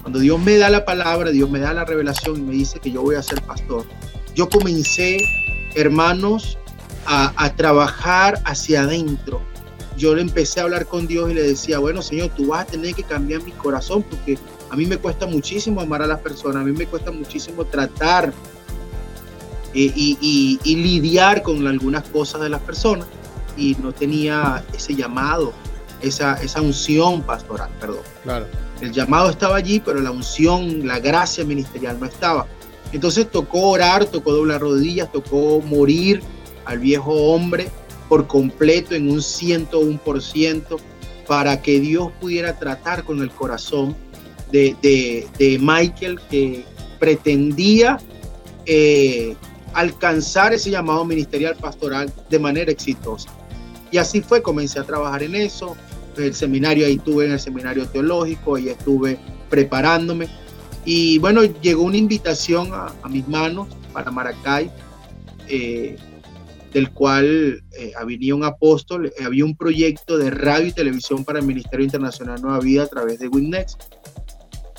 Cuando 0.00 0.18
Dios 0.18 0.40
me 0.40 0.56
da 0.58 0.68
la 0.68 0.84
palabra, 0.84 1.30
Dios 1.30 1.48
me 1.48 1.60
da 1.60 1.72
la 1.72 1.84
revelación 1.84 2.36
y 2.38 2.42
me 2.42 2.52
dice 2.52 2.80
que 2.80 2.90
yo 2.90 3.02
voy 3.02 3.14
a 3.14 3.22
ser 3.22 3.40
pastor, 3.42 3.86
yo 4.34 4.48
comencé, 4.48 5.18
hermanos, 5.74 6.58
a, 7.06 7.32
a 7.36 7.54
trabajar 7.54 8.40
hacia 8.44 8.82
adentro. 8.82 9.40
Yo 9.96 10.14
le 10.14 10.22
empecé 10.22 10.60
a 10.60 10.64
hablar 10.64 10.86
con 10.86 11.06
Dios 11.06 11.30
y 11.30 11.34
le 11.34 11.42
decía, 11.42 11.78
bueno, 11.78 12.02
Señor, 12.02 12.30
tú 12.30 12.48
vas 12.48 12.62
a 12.62 12.64
tener 12.64 12.94
que 12.94 13.02
cambiar 13.02 13.42
mi 13.42 13.52
corazón 13.52 14.02
porque 14.02 14.38
a 14.72 14.76
mí 14.76 14.86
me 14.86 14.96
cuesta 14.96 15.26
muchísimo 15.26 15.82
amar 15.82 16.00
a 16.00 16.06
las 16.06 16.20
personas, 16.20 16.62
a 16.62 16.64
mí 16.64 16.72
me 16.72 16.86
cuesta 16.86 17.10
muchísimo 17.10 17.64
tratar 17.66 18.32
eh, 19.74 19.92
y, 19.94 20.76
lidiar 20.76 21.42
con 21.42 21.66
algunas 21.66 22.04
cosas 22.04 22.40
de 22.40 22.48
las 22.48 22.60
personas 22.62 23.06
y 23.56 23.76
no 23.82 23.92
tenía 23.92 24.64
ese 24.74 24.94
llamado, 24.94 25.52
esa, 26.00 26.34
esa 26.42 26.62
unción 26.62 27.22
pastoral, 27.22 27.70
perdón. 27.78 28.02
Claro. 28.22 28.46
El 28.80 28.92
llamado 28.92 29.28
estaba 29.28 29.56
allí, 29.56 29.78
pero 29.78 30.00
la 30.00 30.10
unción, 30.10 30.86
la 30.86 30.98
gracia 30.98 31.44
ministerial 31.44 32.00
no 32.00 32.06
estaba. 32.06 32.46
Entonces 32.92 33.30
tocó 33.30 33.68
orar, 33.70 34.06
tocó 34.06 34.32
doblar 34.32 34.62
rodillas, 34.62 35.12
tocó 35.12 35.60
morir 35.60 36.22
al 36.64 36.78
viejo 36.78 37.12
hombre 37.12 37.68
por 38.08 38.26
completo 38.26 38.94
en 38.94 39.10
un 39.10 39.18
101% 39.18 40.78
para 41.26 41.62
que 41.62 41.80
Dios 41.80 42.10
pudiera 42.20 42.58
tratar 42.58 43.04
con 43.04 43.20
el 43.22 43.30
corazón 43.30 43.96
de, 44.50 44.76
de, 45.38 45.58
Michael 45.58 46.20
que 46.30 46.64
pretendía 46.98 47.98
eh, 48.66 49.34
alcanzar 49.72 50.52
ese 50.52 50.70
llamado 50.70 51.04
ministerial 51.04 51.56
pastoral 51.56 52.12
de 52.28 52.38
manera 52.38 52.70
exitosa. 52.70 53.30
Y 53.90 53.98
así 53.98 54.20
fue, 54.20 54.42
comencé 54.42 54.78
a 54.78 54.84
trabajar 54.84 55.22
en 55.22 55.34
eso. 55.34 55.76
El 56.16 56.34
seminario, 56.34 56.86
ahí 56.86 56.94
estuve 56.94 57.26
en 57.26 57.32
el 57.32 57.40
seminario 57.40 57.86
teológico, 57.88 58.56
ahí 58.56 58.68
estuve 58.68 59.18
preparándome. 59.48 60.28
Y 60.84 61.18
bueno, 61.18 61.42
llegó 61.44 61.82
una 61.84 61.96
invitación 61.96 62.70
a, 62.72 62.92
mis 63.08 63.26
manos 63.28 63.68
para 63.92 64.10
Maracay, 64.10 64.70
eh, 65.48 65.96
del 66.72 66.90
cual 66.90 67.62
eh, 67.78 67.92
había 67.98 68.34
un 68.34 68.44
apóstol, 68.44 69.06
eh, 69.06 69.24
había 69.24 69.44
un 69.44 69.56
proyecto 69.56 70.16
de 70.16 70.30
radio 70.30 70.68
y 70.68 70.72
televisión 70.72 71.24
para 71.24 71.38
el 71.38 71.46
Ministerio 71.46 71.84
Internacional 71.84 72.40
Nueva 72.40 72.60
Vida 72.60 72.84
a 72.84 72.86
través 72.86 73.18
de 73.18 73.28
Winnex. 73.28 73.76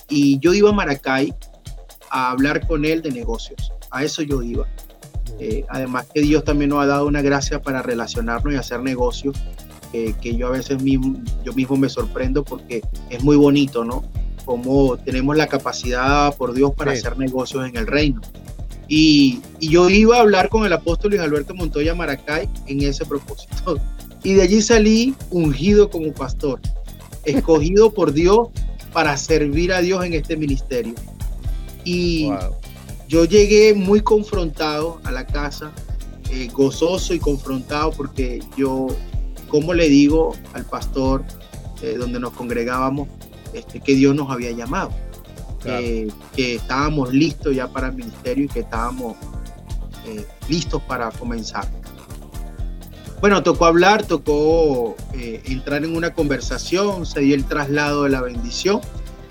Y 0.10 0.39
yo 0.39 0.53
iba 0.53 0.69
a 0.69 0.73
Maracay 0.73 1.34
a 2.10 2.32
hablar 2.32 2.65
con 2.67 2.86
él 2.86 3.01
de 3.01 3.12
negocios. 3.12 3.71
A 3.91 4.03
eso 4.03 4.21
yo 4.23 4.41
iba. 4.41 4.67
Eh, 5.39 5.65
además 5.69 6.08
que 6.13 6.21
Dios 6.21 6.43
también 6.43 6.69
nos 6.69 6.84
ha 6.84 6.86
dado 6.88 7.08
una 7.08 7.21
gracia 7.21 7.62
para 7.62 7.82
relacionarnos 7.82 8.53
y 8.53 8.58
hacer 8.58 8.82
negocios, 8.82 9.36
que 9.91 10.36
yo 10.36 10.47
a 10.47 10.49
veces 10.49 10.82
mismo, 10.82 11.21
yo 11.43 11.53
mismo 11.53 11.77
me 11.77 11.88
sorprendo 11.88 12.43
porque 12.43 12.82
es 13.12 13.23
muy 13.23 13.36
bonito, 13.36 13.86
¿no? 13.86 14.03
Como 14.43 14.97
tenemos 14.97 15.38
la 15.38 15.45
capacidad 15.45 16.36
por 16.36 16.56
Dios 16.56 16.73
para 16.73 16.93
hacer 16.93 17.15
negocios 17.19 17.67
en 17.69 17.77
el 17.77 17.86
reino. 17.86 18.19
Y, 18.95 19.41
y, 19.60 19.69
yo 19.69 19.89
iba 19.89 20.17
a 20.17 20.19
hablar 20.19 20.49
con 20.49 20.67
el 20.67 20.73
apóstol 20.73 21.10
Luis 21.10 21.23
Alberto 21.23 21.56
Montoya 21.56 21.95
Maracay 21.95 22.47
en 22.67 22.84
ese 22.84 23.03
propósito. 23.03 23.79
Y 24.23 24.34
de 24.34 24.43
allí 24.43 24.62
salí 24.62 25.15
ungido 25.32 25.89
como 25.89 26.13
pastor, 26.13 26.60
escogido 27.25 27.91
por 27.91 28.13
Dios 28.13 28.49
para 28.91 29.17
servir 29.17 29.73
a 29.73 29.82
Dios 29.82 30.06
en 30.06 30.13
este 30.13 30.38
ministerio. 30.38 30.93
Y 31.84 32.29
yo 33.08 33.25
llegué 33.25 33.73
muy 33.73 33.99
confrontado 34.01 35.01
a 35.06 35.12
la 35.12 35.25
casa, 35.25 35.71
eh, 36.29 36.47
gozoso 36.53 37.15
y 37.15 37.19
confrontado 37.19 37.93
porque 37.93 38.43
yo, 38.56 38.86
como 39.47 39.73
le 39.73 39.89
digo 39.89 40.36
al 40.53 40.65
pastor 40.65 41.23
eh, 41.82 41.95
donde 41.97 42.19
nos 42.19 42.34
congregábamos, 42.34 43.08
este, 43.53 43.79
que 43.79 43.95
Dios 43.95 44.15
nos 44.15 44.29
había 44.29 44.51
llamado, 44.51 44.91
que 45.63 46.56
estábamos 46.56 47.13
listos 47.13 47.56
ya 47.56 47.67
para 47.67 47.88
el 47.88 47.93
ministerio 47.93 48.45
y 48.45 48.47
que 48.47 48.60
estábamos 48.62 49.15
eh, 50.06 50.26
listos 50.49 50.82
para 50.84 51.10
comenzar. 51.12 51.67
Bueno, 53.21 53.41
tocó 53.41 53.65
hablar, 53.65 54.06
tocó 54.06 54.97
entrar 55.13 55.86
en 55.86 55.95
una 55.95 56.13
conversación, 56.13 57.06
se 57.06 57.21
dio 57.21 57.36
el 57.36 57.45
traslado 57.45 58.04
de 58.04 58.10
la 58.10 58.21
bendición 58.21 58.82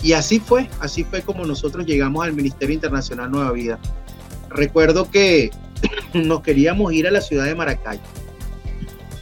y 0.02 0.14
así 0.14 0.40
fue, 0.40 0.68
así 0.80 1.04
fue 1.04 1.22
como 1.22 1.44
nosotros 1.44 1.86
llegamos 1.86 2.24
al 2.24 2.32
Ministerio 2.32 2.74
Internacional 2.74 3.30
Nueva 3.30 3.52
Vida. 3.52 3.78
Recuerdo 4.50 5.10
que 5.10 5.50
nos 6.14 6.42
queríamos 6.42 6.92
ir 6.92 7.06
a 7.06 7.10
la 7.10 7.20
ciudad 7.20 7.44
de 7.44 7.54
Maracay. 7.54 8.00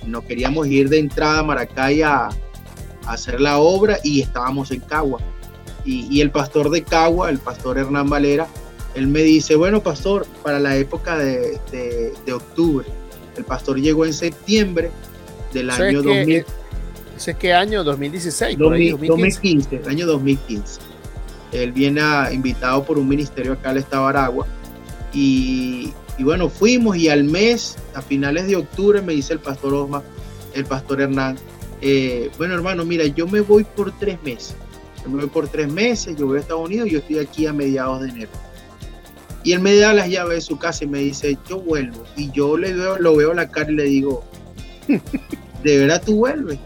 Nos 0.06 0.24
queríamos 0.24 0.66
ir 0.68 0.88
de 0.88 0.98
entrada 0.98 1.40
a 1.40 1.42
Maracay 1.42 2.02
a, 2.02 2.30
hacer 3.06 3.40
la 3.40 3.58
obra 3.58 3.98
y 4.04 4.20
estábamos 4.20 4.70
en 4.70 4.80
Cagua. 4.80 5.20
Y, 5.90 6.20
el 6.20 6.30
pastor 6.30 6.70
de 6.70 6.84
Cagua, 6.84 7.30
el 7.30 7.38
pastor 7.38 7.76
Hernán 7.76 8.08
Valera, 8.08 8.46
él 8.94 9.08
me 9.08 9.22
dice, 9.22 9.56
bueno, 9.56 9.82
pastor, 9.82 10.24
para 10.42 10.60
la 10.60 10.76
época 10.76 11.18
de, 11.18 11.58
octubre, 12.32 12.86
el 13.36 13.44
pastor 13.44 13.80
llegó 13.80 14.06
en 14.06 14.14
septiembre 14.14 14.92
del 15.52 15.70
año 15.70 16.00
2000. 16.02 16.44
¿Ese 17.16 17.30
es 17.32 17.36
qué 17.36 17.52
año? 17.52 17.82
2016. 17.82 18.56
2015. 18.56 19.76
el 19.76 19.88
año 19.88 20.06
2015. 20.06 20.80
Él 21.52 21.72
viene 21.72 22.00
invitado 22.32 22.84
por 22.84 22.96
un 22.96 23.08
ministerio 23.08 23.54
acá 23.54 23.70
al 23.70 23.78
estado 23.78 24.04
de 24.04 24.10
Aragua. 24.10 24.46
Y, 25.12 25.92
bueno, 26.20 26.48
fuimos 26.48 26.96
y 26.96 27.08
al 27.08 27.24
mes, 27.24 27.76
a 27.94 28.00
finales 28.02 28.46
de 28.46 28.54
octubre, 28.54 29.02
me 29.02 29.12
dice 29.12 29.32
el 29.32 29.40
pastor 29.40 29.74
Osma, 29.74 30.04
el 30.54 30.64
pastor 30.66 31.00
Hernán, 31.00 31.36
eh, 31.80 32.30
bueno 32.36 32.54
hermano, 32.54 32.84
mira, 32.84 33.06
yo 33.06 33.26
me 33.26 33.40
voy 33.40 33.64
por 33.64 33.90
tres 33.98 34.22
meses. 34.22 34.54
Yo 35.02 35.10
me 35.10 35.20
voy 35.20 35.30
por 35.30 35.48
tres 35.48 35.72
meses, 35.72 36.16
yo 36.16 36.26
voy 36.26 36.38
a 36.38 36.40
Estados 36.40 36.66
Unidos 36.66 36.88
y 36.88 36.92
yo 36.92 36.98
estoy 36.98 37.18
aquí 37.18 37.46
a 37.46 37.52
mediados 37.52 38.02
de 38.02 38.10
enero. 38.10 38.30
Y 39.42 39.52
él 39.52 39.60
me 39.60 39.74
da 39.76 39.94
las 39.94 40.08
llaves 40.08 40.34
de 40.34 40.40
su 40.42 40.58
casa 40.58 40.84
y 40.84 40.88
me 40.88 40.98
dice, 40.98 41.38
yo 41.48 41.60
vuelvo. 41.60 42.04
Y 42.16 42.30
yo 42.32 42.58
le 42.58 42.74
veo, 42.74 42.98
lo 42.98 43.16
veo 43.16 43.30
a 43.30 43.34
la 43.34 43.48
cara 43.48 43.70
y 43.70 43.74
le 43.74 43.84
digo, 43.84 44.22
¿de 45.64 45.78
verdad 45.78 46.02
tú 46.04 46.16
vuelves? 46.16 46.58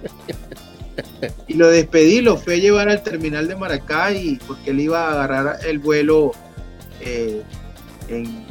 Y 1.46 1.54
lo 1.54 1.68
despedí, 1.68 2.20
lo 2.20 2.36
fui 2.36 2.54
a 2.54 2.58
llevar 2.58 2.88
al 2.88 3.02
terminal 3.02 3.48
de 3.48 3.56
Maracay 3.56 4.38
porque 4.46 4.70
él 4.70 4.80
iba 4.80 5.08
a 5.08 5.12
agarrar 5.12 5.58
el 5.66 5.78
vuelo 5.78 6.32
eh, 7.00 7.42
en, 8.08 8.44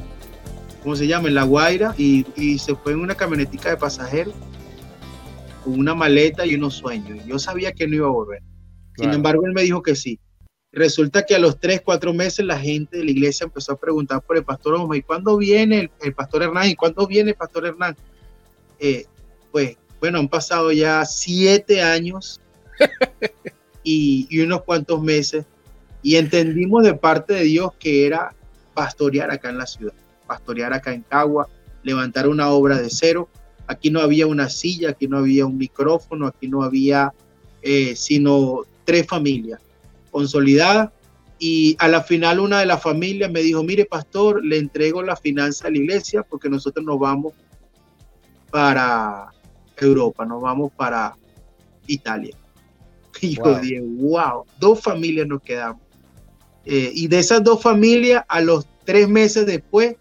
¿cómo 0.82 0.96
se 0.96 1.08
llama? 1.08 1.30
En 1.30 1.36
La 1.36 1.44
Guaira 1.44 1.96
y, 1.98 2.26
se 2.60 2.76
fue 2.76 2.94
en 2.94 3.00
una 3.00 3.16
camionetica 3.16 3.70
de 3.70 3.78
pasajeros 3.78 4.34
con 5.64 5.80
una 5.80 5.96
maleta 5.96 6.46
y 6.46 6.56
unos 6.56 6.76
sueños. 6.76 7.26
Yo 7.26 7.40
sabía 7.40 7.72
que 7.72 7.88
no 7.88 7.96
iba 7.96 8.08
a 8.08 8.12
volver. 8.12 8.44
Sin 8.96 9.12
embargo, 9.12 9.46
él 9.46 9.54
me 9.54 9.64
dijo 9.64 9.82
que 9.82 9.96
sí. 9.96 10.20
Resulta 10.72 11.24
que 11.24 11.36
a 11.36 11.40
los 11.40 11.60
tres, 11.60 11.82
cuatro 11.86 12.14
meses 12.14 12.46
la 12.46 12.58
gente 12.58 12.98
de 12.98 13.04
la 13.04 13.12
iglesia 13.12 13.46
empezó 13.46 13.74
a 13.74 13.80
preguntar 13.80 14.22
por 14.22 14.38
el 14.38 14.44
pastor 14.44 14.74
Omar, 14.74 14.98
¿y 14.98 15.04
cuándo 15.04 15.38
viene 15.38 15.92
el, 16.02 16.14
pastor 16.14 16.44
Hernán? 16.44 16.70
¿Y 16.70 16.76
cuándo 16.76 17.06
viene 17.06 17.32
el 17.32 17.36
pastor 17.36 17.68
Hernán? 17.68 17.96
Eh, 18.80 19.06
pues 19.52 19.78
bueno, 20.00 20.18
han 20.18 20.28
pasado 20.28 20.72
ya 20.72 21.06
siete 21.06 21.82
años 21.82 22.42
y, 23.84 24.42
unos 24.42 24.64
cuantos 24.64 25.02
meses 25.02 25.46
y 26.02 26.16
entendimos 26.16 26.84
de 26.84 26.96
parte 26.96 27.34
de 27.36 27.44
Dios 27.44 27.72
que 27.80 28.08
era 28.08 28.36
pastorear 28.74 29.32
acá 29.32 29.50
en 29.50 29.60
la 29.60 29.68
ciudad, 29.68 29.94
pastorear 30.28 30.74
acá 30.74 30.92
en 30.92 31.04
Cagua, 31.04 31.48
levantar 31.84 32.28
una 32.28 32.50
obra 32.50 32.82
de 32.82 32.90
cero. 32.90 33.30
Aquí 33.68 33.92
no 33.92 34.02
había 34.02 34.28
una 34.28 34.50
silla, 34.50 34.90
aquí 34.90 35.08
no 35.08 35.20
había 35.20 35.46
un 35.46 35.58
micrófono, 35.58 36.28
aquí 36.28 36.48
no 36.48 36.64
había 36.64 37.14
eh, 37.62 37.96
sino 37.96 38.66
tres 38.86 39.08
familias 39.08 39.60
consolidadas. 40.12 40.92
Y 41.40 41.76
a 41.80 41.88
la 41.88 42.02
final 42.02 42.40
una 42.40 42.60
de 42.60 42.66
las 42.66 42.82
familias 42.82 43.30
me 43.30 43.42
dijo, 43.42 43.64
mire 43.64 43.86
pastor, 43.86 44.44
le 44.44 44.58
entrego 44.58 45.02
la 45.02 45.16
finanza 45.16 45.68
a 45.68 45.72
la 45.72 45.78
iglesia 45.78 46.24
porque 46.24 46.50
nosotros 46.50 46.86
nos 46.86 47.00
vamos 47.00 47.34
para 48.50 49.32
Europa, 49.78 50.26
nos 50.26 50.42
vamos 50.42 50.72
para 50.76 51.16
Italia. 51.88 52.36
Y 53.22 53.36
yo 53.36 53.60
dije, 53.60 53.80
wow, 53.82 54.44
dos 54.60 54.82
familias 54.82 55.28
nos 55.28 55.42
quedamos. 55.42 55.82
Eh, 56.66 56.92
y 56.94 57.08
de 57.08 57.20
esas 57.20 57.44
dos 57.44 57.62
familias, 57.62 58.24
a 58.28 58.42
los 58.42 58.68
tres 58.84 59.08
meses 59.08 59.46
después, 59.46 59.96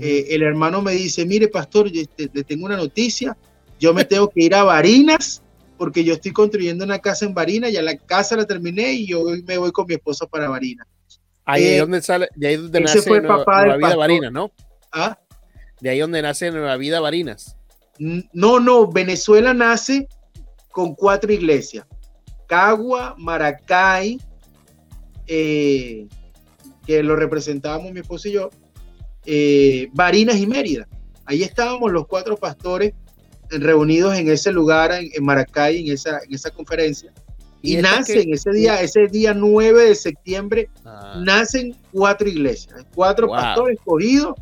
eh, 0.00 0.26
el 0.30 0.42
hermano 0.42 0.82
me 0.82 0.92
dice, 0.92 1.24
mire, 1.24 1.48
pastor, 1.48 1.88
yo 1.90 2.02
le 2.16 2.44
tengo 2.44 2.66
una 2.66 2.76
noticia, 2.76 3.36
yo 3.78 3.94
me 3.94 4.04
tengo 4.04 4.28
que 4.28 4.42
ir 4.42 4.54
a 4.54 4.64
Barinas 4.64 5.42
porque 5.78 6.04
yo 6.04 6.14
estoy 6.14 6.32
construyendo 6.32 6.84
una 6.84 6.98
casa 6.98 7.24
en 7.24 7.32
Barinas, 7.32 7.72
ya 7.72 7.80
la 7.80 7.96
casa 7.96 8.36
la 8.36 8.46
terminé 8.46 8.92
y 8.92 9.06
yo 9.06 9.24
me 9.46 9.56
voy 9.56 9.70
con 9.70 9.86
mi 9.86 9.94
esposa 9.94 10.26
para 10.26 10.48
Barinas. 10.48 10.86
Ahí 11.44 11.64
es 11.64 11.70
eh, 11.70 11.78
donde 11.78 12.02
sale, 12.02 12.28
de 12.34 12.48
ahí 12.48 12.56
donde 12.56 12.80
nace 12.80 13.00
fue 13.00 13.22
papá 13.22 13.64
Nueva, 13.64 13.76
Vida 13.76 13.96
Barinas, 13.96 14.32
¿no? 14.32 14.52
¿Ah? 14.92 15.18
De 15.80 15.88
ahí 15.88 16.00
donde 16.00 16.20
nace 16.20 16.50
Nueva 16.50 16.76
Vida 16.76 17.00
Barinas. 17.00 17.56
No, 17.98 18.60
no, 18.60 18.90
Venezuela 18.90 19.54
nace 19.54 20.08
con 20.70 20.94
cuatro 20.94 21.32
iglesias. 21.32 21.86
Cagua, 22.46 23.14
Maracay, 23.16 24.18
eh, 25.26 26.06
que 26.86 27.02
lo 27.02 27.16
representábamos 27.16 27.92
mi 27.92 28.00
esposo 28.00 28.28
y 28.28 28.32
yo, 28.32 28.50
eh, 29.24 29.88
Barinas 29.92 30.36
y 30.36 30.46
Mérida. 30.46 30.88
Ahí 31.24 31.42
estábamos 31.42 31.92
los 31.92 32.06
cuatro 32.06 32.36
pastores 32.36 32.94
reunidos 33.50 34.16
en 34.16 34.28
ese 34.28 34.52
lugar, 34.52 34.92
en, 34.92 35.24
Maracay, 35.24 35.80
en 35.80 35.92
esa, 35.92 36.20
en 36.24 36.34
esa 36.34 36.50
conferencia. 36.50 37.12
Y, 37.60 37.76
nacen 37.76 38.32
ese 38.32 38.50
día, 38.52 38.80
ese 38.80 39.08
día 39.08 39.34
9 39.34 39.86
de 39.86 39.94
septiembre, 39.94 40.70
ah. 40.84 41.20
nacen 41.24 41.74
cuatro 41.92 42.28
iglesias, 42.28 42.86
cuatro 42.94 43.28
pastores 43.28 43.78
escogidos 43.78 44.34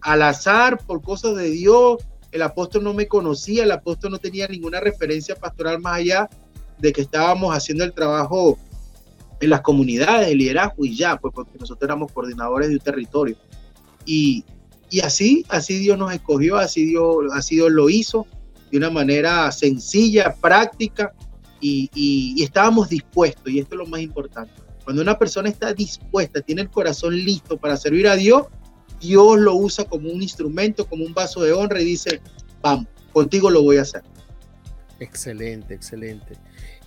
al 0.00 0.22
azar 0.22 0.78
por 0.78 1.02
cosas 1.02 1.36
de 1.36 1.50
Dios. 1.50 1.98
El 2.30 2.42
apóstol 2.42 2.84
no 2.84 2.94
me 2.94 3.06
conocía, 3.06 3.64
el 3.64 3.72
apóstol 3.72 4.12
no 4.12 4.18
tenía 4.18 4.48
ninguna 4.48 4.80
referencia 4.80 5.34
pastoral 5.36 5.80
más 5.80 5.98
allá 5.98 6.30
de 6.78 6.92
que 6.92 7.02
estábamos 7.02 7.54
haciendo 7.54 7.84
el 7.84 7.92
trabajo 7.92 8.58
en 9.40 9.50
las 9.50 9.60
comunidades, 9.60 10.28
el 10.28 10.38
liderazgo 10.38 10.84
y 10.84 10.96
ya, 10.96 11.16
pues 11.16 11.34
porque 11.34 11.58
nosotros 11.58 11.86
éramos 11.86 12.10
coordinadores 12.12 12.68
de 12.68 12.76
un 12.76 12.80
territorio. 12.80 13.36
Y, 14.06 14.44
y 14.92 15.00
así, 15.00 15.42
así 15.48 15.78
Dios 15.78 15.96
nos 15.96 16.12
escogió, 16.12 16.58
así 16.58 16.84
Dios, 16.84 17.24
así 17.32 17.54
Dios 17.54 17.72
lo 17.72 17.88
hizo 17.88 18.26
de 18.70 18.76
una 18.76 18.90
manera 18.90 19.50
sencilla, 19.50 20.34
práctica 20.38 21.14
y, 21.62 22.42
estábamos 22.42 22.90
dispuestos, 22.90 23.50
y 23.50 23.58
esto 23.58 23.74
es 23.74 23.78
lo 23.78 23.86
más 23.86 24.02
importante. 24.02 24.52
Cuando 24.84 25.00
una 25.00 25.18
persona 25.18 25.48
está 25.48 25.72
dispuesta, 25.72 26.42
tiene 26.42 26.60
el 26.60 26.68
corazón 26.68 27.16
listo 27.16 27.56
para 27.56 27.78
servir 27.78 28.06
a 28.06 28.16
Dios, 28.16 28.48
Dios 29.00 29.38
lo 29.38 29.54
usa 29.54 29.86
como 29.86 30.10
un 30.10 30.20
instrumento, 30.20 30.84
como 30.86 31.06
un 31.06 31.14
vaso 31.14 31.40
de 31.40 31.52
honra 31.52 31.80
y 31.80 31.84
dice, 31.84 32.20
vamos, 32.60 32.86
contigo 33.14 33.48
lo 33.48 33.62
voy 33.62 33.78
a 33.78 33.82
hacer. 33.82 34.02
Excelente, 35.00 35.72
excelente. 35.72 36.34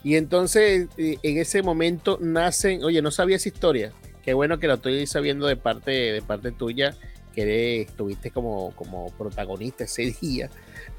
Y 0.03 0.16
entonces 0.16 0.89
eh, 0.97 1.18
en 1.24 1.38
ese 1.39 1.64
momento 1.64 2.20
nacen, 2.22 2.84
oye, 2.84 3.01
no 3.01 3.10
sabía 3.10 3.38
esa 3.38 3.49
historia. 3.49 3.93
Qué 4.22 4.36
bueno 4.36 4.60
que 4.60 4.68
lo 4.68 4.76
estoy 4.76 5.08
sabiendo 5.08 5.47
de 5.47 5.56
parte, 5.56 5.91
de 5.91 6.22
parte 6.22 6.51
tuya, 6.51 6.95
que 7.36 7.81
estuviste 7.81 8.31
como, 8.31 8.71
como 8.71 9.11
protagonista 9.11 9.83
ese 9.83 10.15
día, 10.21 10.49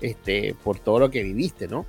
este, 0.01 0.55
por 0.63 0.79
todo 0.79 1.01
lo 1.01 1.11
que 1.11 1.23
viviste, 1.23 1.67
¿no? 1.67 1.87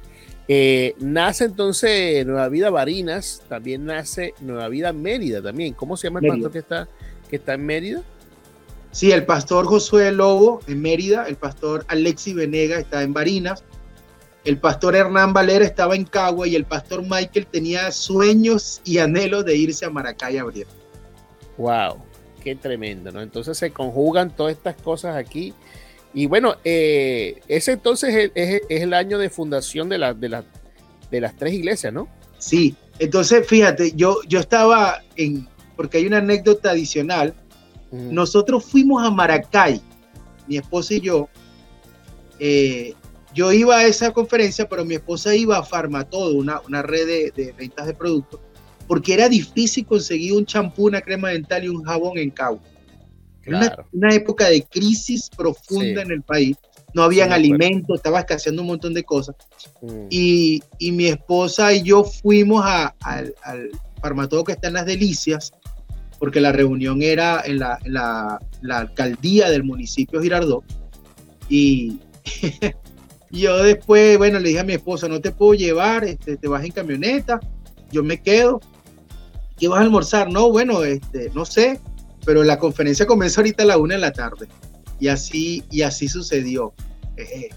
Eh, 0.50 0.96
nace 1.00 1.44
entonces 1.44 2.26
Nueva 2.26 2.48
Vida 2.48 2.70
Barinas, 2.70 3.44
también 3.50 3.86
nace 3.86 4.34
Nueva 4.40 4.70
Vida 4.70 4.94
Mérida 4.94 5.42
también. 5.42 5.74
¿Cómo 5.74 5.98
se 5.98 6.08
llama 6.08 6.22
el 6.22 6.30
pastor 6.30 6.52
que 6.52 6.60
está, 6.60 6.88
que 7.30 7.36
está 7.36 7.54
en 7.56 7.66
Mérida? 7.66 8.04
Sí, 8.92 9.12
el 9.12 9.26
pastor 9.26 9.66
Josué 9.66 10.12
Lobo 10.12 10.62
en 10.68 10.82
Mérida, 10.82 11.28
el 11.28 11.36
pastor 11.36 11.86
Alexi 11.90 12.34
Venega 12.34 12.80
está 12.80 13.04
en 13.04 13.14
Barinas, 13.14 13.64
el 14.46 14.58
pastor 14.58 14.96
Hernán 14.96 15.34
Valera 15.34 15.66
estaba 15.66 15.94
en 15.96 16.06
Cagua 16.06 16.48
y 16.48 16.56
el 16.56 16.64
pastor 16.64 17.02
Michael 17.02 17.48
tenía 17.48 17.92
sueños 17.92 18.82
y 18.86 19.00
anhelos 19.00 19.44
de 19.44 19.58
irse 19.58 19.86
a 19.86 19.90
Maracay 19.90 20.38
a 20.38 20.42
abrir. 20.44 20.66
Wow, 21.58 22.02
qué 22.48 22.56
tremendo, 22.56 23.12
¿no? 23.12 23.22
Entonces 23.22 23.58
se 23.58 23.72
conjugan 23.72 24.34
todas 24.34 24.56
estas 24.56 24.78
cosas 24.78 25.18
aquí. 25.18 25.54
Y 26.14 26.28
bueno, 26.28 26.56
eh, 26.64 27.42
ese 27.50 27.74
entonces 27.74 28.32
es, 28.34 28.62
el 28.70 28.94
año 28.94 29.18
de 29.18 29.30
fundación 29.30 29.90
de, 29.90 29.98
de, 29.98 30.44
de 31.12 31.22
las 31.22 31.36
tres 31.36 31.54
iglesias, 31.54 31.92
¿no? 31.92 32.08
Sí, 32.38 32.74
entonces 33.00 33.46
fíjate, 33.46 33.92
yo, 33.96 34.22
yo 34.30 34.40
estaba 34.40 35.04
en, 35.18 35.46
porque 35.76 35.98
hay 35.98 36.08
una 36.08 36.20
anécdota 36.20 36.72
adicional, 36.72 37.34
nosotros 37.92 38.64
fuimos 38.64 39.06
a 39.06 39.12
Maracay, 39.12 39.82
mi 40.48 40.58
esposa 40.58 40.94
y 40.94 41.02
yo, 41.02 41.28
eh, 42.40 42.94
yo 43.34 43.52
iba 43.52 43.78
a 43.78 43.86
esa 43.86 44.14
conferencia, 44.14 44.70
pero 44.70 44.86
mi 44.86 44.96
esposa 44.96 45.36
iba 45.36 45.58
a 45.58 45.64
Farmatodo, 45.64 46.36
una, 46.36 46.62
una 46.62 46.82
red 46.82 47.08
de, 47.08 47.32
de, 47.32 47.52
ventas 47.52 47.88
de 47.88 47.94
productos, 47.94 48.40
porque 48.88 49.14
era 49.14 49.30
difícil 49.30 49.86
conseguir 49.86 50.34
un 50.34 50.46
champú, 50.46 50.88
una 50.88 51.02
crema 51.02 51.30
dental 51.30 51.64
y 51.64 51.68
un 51.68 51.84
jabón 51.84 52.18
en 52.18 52.32
Cabo. 52.32 52.60
Una, 53.46 54.14
época 54.14 54.50
de 54.50 54.64
crisis 54.64 55.30
profunda 55.30 56.02
en 56.02 56.12
el 56.12 56.22
país. 56.22 56.58
No 56.94 57.04
habían 57.04 57.32
alimentos, 57.32 57.98
estaba 57.98 58.20
escaseando 58.20 58.62
un 58.62 58.70
montón 58.70 58.94
de 58.94 59.04
cosas. 59.04 59.36
Mm. 59.82 60.08
Y, 60.10 60.62
mi 60.92 61.08
esposa 61.08 61.74
y 61.74 61.84
yo 61.84 62.04
fuimos 62.04 62.66
al, 62.66 63.34
al 63.44 63.70
farmatodo 64.02 64.44
que 64.44 64.54
está 64.54 64.68
en 64.68 64.74
las 64.74 64.86
Delicias, 64.86 65.52
porque 66.20 66.42
la 66.42 66.52
reunión 66.52 67.02
era 67.02 67.42
en 67.46 67.60
la, 67.60 67.80
la, 67.86 68.40
alcaldía 68.70 69.50
del 69.50 69.64
municipio 69.64 70.22
Girardot. 70.22 70.64
Y 71.50 72.00
yo 73.32 73.64
después, 73.64 74.18
bueno, 74.18 74.40
le 74.40 74.50
dije 74.50 74.62
a 74.62 74.66
mi 74.66 74.74
esposa, 74.74 75.08
no 75.08 75.22
te 75.22 75.32
puedo 75.32 75.54
llevar, 75.54 76.04
este, 76.04 76.38
te 76.38 76.48
vas 76.48 76.64
en 76.64 76.72
camioneta, 76.72 77.40
yo 77.92 78.04
me 78.04 78.22
quedo. 78.22 78.60
¿Qué 79.58 79.68
vas 79.68 79.80
a 79.80 79.82
almorzar? 79.82 80.32
No, 80.32 80.52
bueno, 80.52 80.84
este, 80.84 81.32
no 81.34 81.46
sé 81.46 81.80
pero 82.28 82.44
la 82.44 82.60
conferencia 82.60 83.08
comenzó 83.08 83.40
ahorita 83.40 83.64
a 83.64 83.68
la 83.68 83.78
una 83.78 83.96
de 83.96 84.02
la 84.02 84.12
tarde 84.12 84.50
y 85.00 85.08
así, 85.08 85.64
y 85.72 85.84
así 85.84 86.10
sucedió. 86.10 86.74
Eh, 87.16 87.48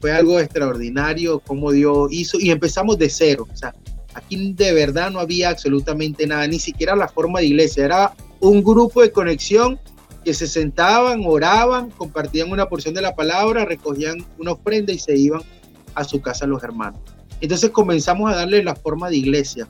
fue 0.00 0.12
algo 0.12 0.38
extraordinario 0.38 1.40
como 1.40 1.72
Dios 1.72 2.06
hizo 2.12 2.38
y 2.38 2.52
empezamos 2.52 2.96
de 2.96 3.10
cero. 3.10 3.48
O 3.52 3.56
sea, 3.56 3.74
aquí 4.14 4.52
de 4.52 4.72
verdad 4.72 5.10
no 5.10 5.18
había 5.18 5.48
absolutamente 5.48 6.28
nada, 6.28 6.46
ni 6.46 6.60
siquiera 6.60 6.94
la 6.94 7.08
forma 7.08 7.40
de 7.40 7.46
iglesia. 7.46 7.84
Era 7.84 8.14
un 8.38 8.62
grupo 8.62 9.02
de 9.02 9.10
conexión 9.10 9.80
que 10.24 10.32
se 10.32 10.46
sentaban, 10.46 11.22
oraban, 11.26 11.90
compartían 11.90 12.52
una 12.52 12.68
porción 12.68 12.94
de 12.94 13.02
la 13.02 13.16
palabra, 13.16 13.64
recogían 13.64 14.24
una 14.38 14.52
ofrenda 14.52 14.92
y 14.92 15.00
se 15.00 15.16
iban 15.16 15.42
a 15.96 16.04
su 16.04 16.20
casa 16.20 16.46
los 16.46 16.62
hermanos. 16.62 17.00
Entonces 17.40 17.70
comenzamos 17.70 18.30
a 18.30 18.36
darle 18.36 18.62
la 18.62 18.76
forma 18.76 19.10
de 19.10 19.16
iglesia. 19.16 19.66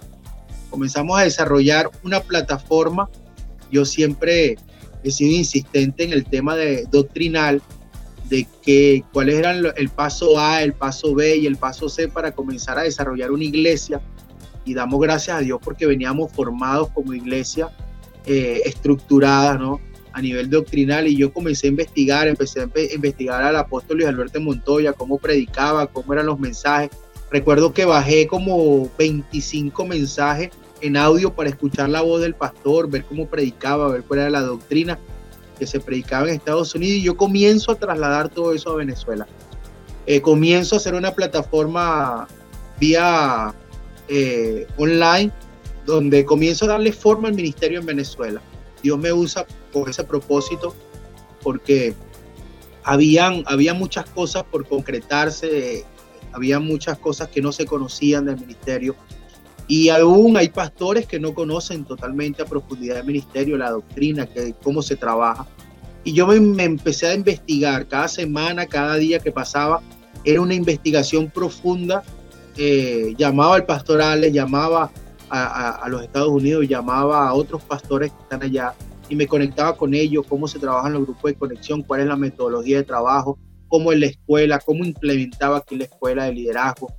Comenzamos 0.70 1.18
a 1.18 1.24
desarrollar 1.24 1.90
una 2.02 2.20
plataforma 2.20 3.08
yo 3.70 3.84
siempre 3.84 4.56
he 5.02 5.10
sido 5.10 5.32
insistente 5.32 6.04
en 6.04 6.12
el 6.12 6.24
tema 6.24 6.56
de 6.56 6.86
doctrinal 6.90 7.62
de 8.28 8.46
que 8.62 9.02
cuáles 9.12 9.36
eran 9.36 9.64
el 9.76 9.88
paso 9.88 10.38
A, 10.38 10.62
el 10.62 10.72
paso 10.72 11.14
B 11.14 11.36
y 11.36 11.46
el 11.46 11.56
paso 11.56 11.88
C 11.88 12.08
para 12.08 12.32
comenzar 12.32 12.78
a 12.78 12.82
desarrollar 12.82 13.30
una 13.32 13.44
iglesia. 13.44 14.00
Y 14.64 14.74
damos 14.74 15.00
gracias 15.00 15.38
a 15.38 15.40
Dios 15.40 15.58
porque 15.62 15.86
veníamos 15.86 16.30
formados 16.32 16.90
como 16.90 17.14
iglesia 17.14 17.70
eh, 18.26 18.60
estructurada, 18.64 19.56
¿no? 19.56 19.80
A 20.12 20.20
nivel 20.20 20.50
doctrinal 20.50 21.08
y 21.08 21.16
yo 21.16 21.32
comencé 21.32 21.66
a 21.66 21.70
investigar, 21.70 22.28
empecé 22.28 22.60
a 22.60 22.68
investigar 22.94 23.42
al 23.42 23.56
apóstol 23.56 23.98
Luis 23.98 24.08
Alberto 24.08 24.40
Montoya, 24.40 24.92
cómo 24.92 25.18
predicaba, 25.18 25.86
cómo 25.86 26.12
eran 26.12 26.26
los 26.26 26.38
mensajes. 26.38 26.90
Recuerdo 27.30 27.72
que 27.72 27.84
bajé 27.84 28.26
como 28.26 28.90
25 28.98 29.86
mensajes 29.86 30.50
en 30.80 30.96
audio 30.96 31.34
para 31.34 31.48
escuchar 31.48 31.88
la 31.88 32.00
voz 32.02 32.20
del 32.20 32.34
pastor, 32.34 32.90
ver 32.90 33.04
cómo 33.04 33.26
predicaba, 33.26 33.88
ver 33.88 34.02
cuál 34.02 34.20
era 34.20 34.30
la 34.30 34.42
doctrina 34.42 34.98
que 35.58 35.66
se 35.66 35.80
predicaba 35.80 36.28
en 36.28 36.34
Estados 36.34 36.74
Unidos 36.74 36.96
y 36.96 37.02
yo 37.02 37.16
comienzo 37.16 37.72
a 37.72 37.74
trasladar 37.74 38.28
todo 38.30 38.54
eso 38.54 38.70
a 38.70 38.76
Venezuela. 38.76 39.26
Eh, 40.06 40.20
comienzo 40.20 40.74
a 40.74 40.78
hacer 40.78 40.94
una 40.94 41.12
plataforma 41.12 42.26
vía 42.78 43.54
eh, 44.08 44.66
online 44.78 45.30
donde 45.84 46.24
comienzo 46.24 46.64
a 46.64 46.68
darle 46.68 46.92
forma 46.92 47.28
al 47.28 47.34
ministerio 47.34 47.80
en 47.80 47.86
Venezuela. 47.86 48.40
Dios 48.82 48.98
me 48.98 49.12
usa 49.12 49.46
con 49.72 49.88
ese 49.88 50.04
propósito 50.04 50.74
porque 51.42 51.94
habían, 52.82 53.44
había 53.46 53.74
muchas 53.74 54.08
cosas 54.08 54.44
por 54.44 54.66
concretarse, 54.66 55.84
había 56.32 56.58
muchas 56.58 56.98
cosas 56.98 57.28
que 57.28 57.42
no 57.42 57.52
se 57.52 57.66
conocían 57.66 58.24
del 58.24 58.38
ministerio 58.38 58.96
y 59.70 59.88
aún 59.88 60.36
hay 60.36 60.48
pastores 60.48 61.06
que 61.06 61.20
no 61.20 61.32
conocen 61.32 61.84
totalmente 61.84 62.42
a 62.42 62.44
profundidad 62.44 62.98
el 62.98 63.04
ministerio, 63.04 63.56
la 63.56 63.70
doctrina, 63.70 64.26
que, 64.26 64.52
cómo 64.64 64.82
se 64.82 64.96
trabaja. 64.96 65.46
Y 66.02 66.12
yo 66.12 66.26
me, 66.26 66.64
empecé 66.64 67.06
a 67.06 67.14
investigar 67.14 67.86
cada 67.86 68.08
semana, 68.08 68.66
cada 68.66 68.96
día 68.96 69.20
que 69.20 69.30
pasaba, 69.30 69.80
era 70.24 70.40
una 70.40 70.54
investigación 70.54 71.30
profunda. 71.30 72.02
Eh, 72.56 73.14
llamaba 73.16 73.54
al 73.54 73.64
pastoral, 73.64 74.22
llamaba 74.32 74.90
a, 75.30 75.86
los 75.88 76.02
Estados 76.02 76.30
Unidos, 76.30 76.66
llamaba 76.66 77.28
a 77.28 77.34
otros 77.34 77.62
pastores 77.62 78.10
que 78.10 78.22
están 78.22 78.42
allá 78.42 78.74
y 79.08 79.14
me 79.14 79.28
conectaba 79.28 79.76
con 79.76 79.94
ellos, 79.94 80.26
cómo 80.28 80.48
se 80.48 80.58
trabajan 80.58 80.94
los 80.94 81.02
grupos 81.02 81.30
de 81.30 81.36
conexión, 81.36 81.82
cuál 81.84 82.00
es 82.00 82.08
la 82.08 82.16
metodología 82.16 82.78
de 82.78 82.82
trabajo, 82.82 83.38
cómo 83.68 83.92
en 83.92 84.00
la 84.00 84.06
escuela, 84.06 84.58
cómo 84.58 84.84
implementaba 84.84 85.58
aquí 85.58 85.76
la 85.76 85.84
escuela 85.84 86.24
de 86.24 86.32
liderazgo, 86.32 86.92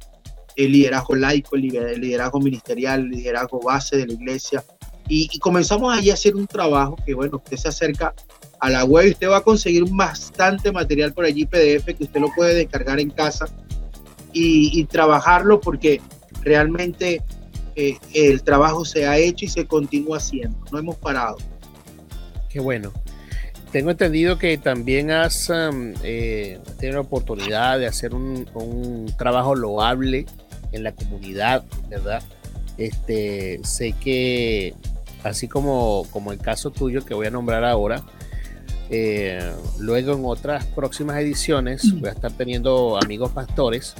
el 0.56 0.72
liderazgo 0.72 1.16
laico, 1.16 1.56
el 1.56 1.62
liderazgo 1.62 2.40
ministerial, 2.40 3.02
el 3.02 3.10
liderazgo 3.10 3.62
base 3.62 3.98
de 3.98 4.08
la 4.08 4.14
iglesia. 4.14 4.64
Y, 5.08 5.40
comenzamos 5.40 5.96
allí 5.96 6.10
a 6.10 6.14
hacer 6.14 6.36
un 6.36 6.48
trabajo 6.48 6.96
que, 7.06 7.14
bueno, 7.14 7.38
usted 7.38 7.58
se 7.58 7.68
acerca 7.68 8.14
a 8.60 8.70
la 8.70 8.86
web 8.86 9.08
y 9.08 9.12
usted 9.12 9.30
va 9.30 9.38
a 9.38 9.42
conseguir 9.42 9.84
bastante 9.90 10.72
material 10.72 11.14
por 11.14 11.26
allí, 11.26 11.46
PDF, 11.46 11.86
que 11.86 12.04
usted 12.04 12.22
lo 12.22 12.32
puede 12.34 12.54
descargar 12.54 13.00
en 13.00 13.10
casa 13.10 13.48
y, 14.32 14.86
trabajarlo 14.86 15.60
porque 15.60 16.02
realmente 16.42 17.22
eh, 17.76 17.98
el 18.14 18.44
trabajo 18.44 18.86
se 18.86 19.06
ha 19.06 19.18
hecho 19.18 19.46
y 19.46 19.50
se 19.50 19.66
continúa 19.66 20.18
haciendo. 20.18 20.58
No 20.72 20.80
hemos 20.80 20.96
parado. 20.98 21.38
Qué 22.50 22.60
bueno. 22.60 22.92
Tengo 23.72 23.92
entendido 23.92 24.38
que 24.38 24.58
también 24.58 25.12
has 25.12 25.50
um, 25.50 25.94
eh, 26.04 26.60
tenido 26.78 26.96
la 26.96 27.08
oportunidad 27.08 27.80
de 27.80 27.88
hacer 27.88 28.14
un, 28.14 28.46
un, 28.54 29.14
trabajo 29.18 29.56
loable 29.56 30.26
en 30.74 30.84
la 30.84 30.92
comunidad, 30.92 31.64
¿verdad? 31.90 32.22
Este, 32.78 33.62
sé 33.64 33.94
que, 33.94 34.74
así 35.24 35.48
como, 35.48 36.06
como 36.12 36.34
el 36.34 36.40
caso 36.40 36.72
tuyo 36.72 37.06
que 37.06 37.14
voy 37.14 37.28
a 37.28 37.32
nombrar 37.32 37.64
ahora, 37.64 38.04
eh, 38.90 39.54
luego 39.80 40.16
en 40.16 40.26
otras 40.26 40.66
próximas 40.66 41.18
ediciones 41.18 41.98
voy 41.98 42.10
a 42.10 42.12
estar 42.12 42.34
teniendo 42.34 43.00
amigos 43.02 43.32
pastores 43.32 43.96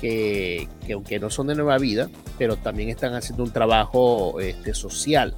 que, 0.00 0.68
aunque 0.90 1.20
no 1.20 1.28
son 1.28 1.48
de 1.48 1.54
nueva 1.54 1.76
vida, 1.76 2.08
pero 2.38 2.56
también 2.56 2.88
están 2.88 3.14
haciendo 3.14 3.44
un 3.44 3.52
trabajo 3.52 4.40
este, 4.40 4.72
social 4.72 5.34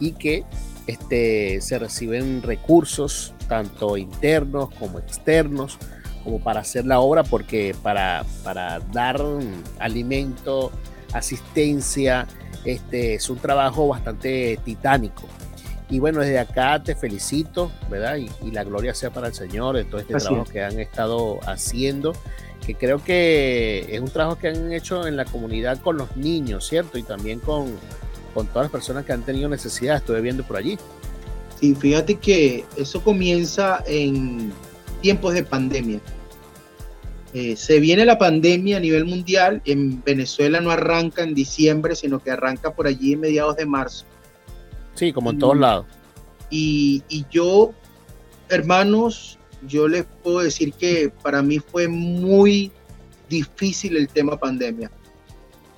y 0.00 0.12
que 0.12 0.44
este, 0.86 1.60
se 1.60 1.78
reciben 1.78 2.42
recursos 2.42 3.34
tanto 3.48 3.96
internos 3.96 4.70
como 4.78 4.98
externos 4.98 5.78
como 6.24 6.40
para 6.40 6.60
hacer 6.60 6.84
la 6.86 6.98
obra 6.98 7.22
porque 7.22 7.74
para, 7.82 8.24
para 8.42 8.80
dar 8.92 9.22
alimento, 9.78 10.72
asistencia, 11.12 12.26
este, 12.64 13.14
es 13.14 13.30
un 13.30 13.38
trabajo 13.38 13.86
bastante 13.86 14.58
titánico. 14.64 15.28
Y 15.88 16.00
bueno, 16.00 16.20
desde 16.20 16.40
acá 16.40 16.82
te 16.82 16.96
felicito, 16.96 17.70
¿verdad? 17.88 18.16
Y, 18.16 18.50
la 18.50 18.64
gloria 18.64 18.92
sea 18.92 19.10
para 19.10 19.28
el 19.28 19.34
Señor 19.34 19.76
de 19.76 19.84
todo 19.84 20.00
este 20.00 20.14
trabajo 20.14 20.44
que 20.44 20.64
han 20.64 20.80
estado 20.80 21.38
haciendo, 21.46 22.12
que 22.66 22.74
creo 22.74 23.02
que 23.02 23.86
es 23.88 24.00
un 24.00 24.08
trabajo 24.08 24.36
que 24.36 24.48
han 24.48 24.72
hecho 24.72 25.06
en 25.06 25.16
la 25.16 25.24
comunidad 25.24 25.78
con 25.78 25.96
los 25.96 26.16
niños, 26.16 26.66
¿cierto? 26.66 26.98
Y 26.98 27.04
también 27.04 27.38
con, 27.38 27.76
con 28.36 28.46
todas 28.48 28.66
las 28.66 28.70
personas 28.70 29.06
que 29.06 29.14
han 29.14 29.22
tenido 29.22 29.48
necesidad, 29.48 29.96
estuve 29.96 30.20
viendo 30.20 30.44
por 30.44 30.58
allí. 30.58 30.76
Sí, 31.58 31.74
fíjate 31.74 32.16
que 32.16 32.66
eso 32.76 33.02
comienza 33.02 33.82
en 33.86 34.52
tiempos 35.00 35.32
de 35.32 35.42
pandemia. 35.42 36.00
Eh, 37.32 37.56
se 37.56 37.80
viene 37.80 38.04
la 38.04 38.18
pandemia 38.18 38.76
a 38.76 38.80
nivel 38.80 39.06
mundial, 39.06 39.62
en 39.64 40.04
Venezuela 40.04 40.60
no 40.60 40.70
arranca 40.70 41.22
en 41.22 41.32
diciembre, 41.32 41.96
sino 41.96 42.18
que 42.18 42.30
arranca 42.30 42.74
por 42.74 42.86
allí 42.86 43.14
en 43.14 43.20
mediados 43.20 43.56
de 43.56 43.64
marzo 43.64 44.04
Sí, 44.94 45.14
como 45.14 45.30
en 45.30 45.38
todos 45.38 45.56
lados. 45.56 45.86
Y, 46.50 47.02
yo, 47.30 47.72
hermanos, 48.50 49.38
yo 49.66 49.88
les 49.88 50.04
puedo 50.22 50.40
decir 50.40 50.74
que 50.74 51.10
para 51.22 51.40
mí 51.40 51.58
fue 51.58 51.88
muy 51.88 52.70
difícil 53.30 53.96
el 53.96 54.08
tema 54.08 54.38
pandemia. 54.38 54.90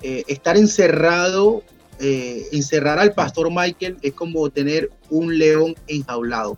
Eh, 0.01 0.23
estar 0.27 0.57
encerrado, 0.57 1.63
eh, 1.99 2.47
encerrar 2.51 2.97
al 2.97 3.13
pastor 3.13 3.51
Michael 3.51 3.97
es 4.01 4.13
como 4.13 4.49
tener 4.49 4.89
un 5.09 5.37
león 5.37 5.75
enjaulado, 5.87 6.57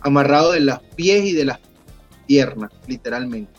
amarrado 0.00 0.52
de 0.52 0.60
las 0.60 0.80
pies 0.80 1.24
y 1.26 1.32
de 1.32 1.44
las 1.44 1.60
piernas, 2.26 2.72
literalmente. 2.88 3.52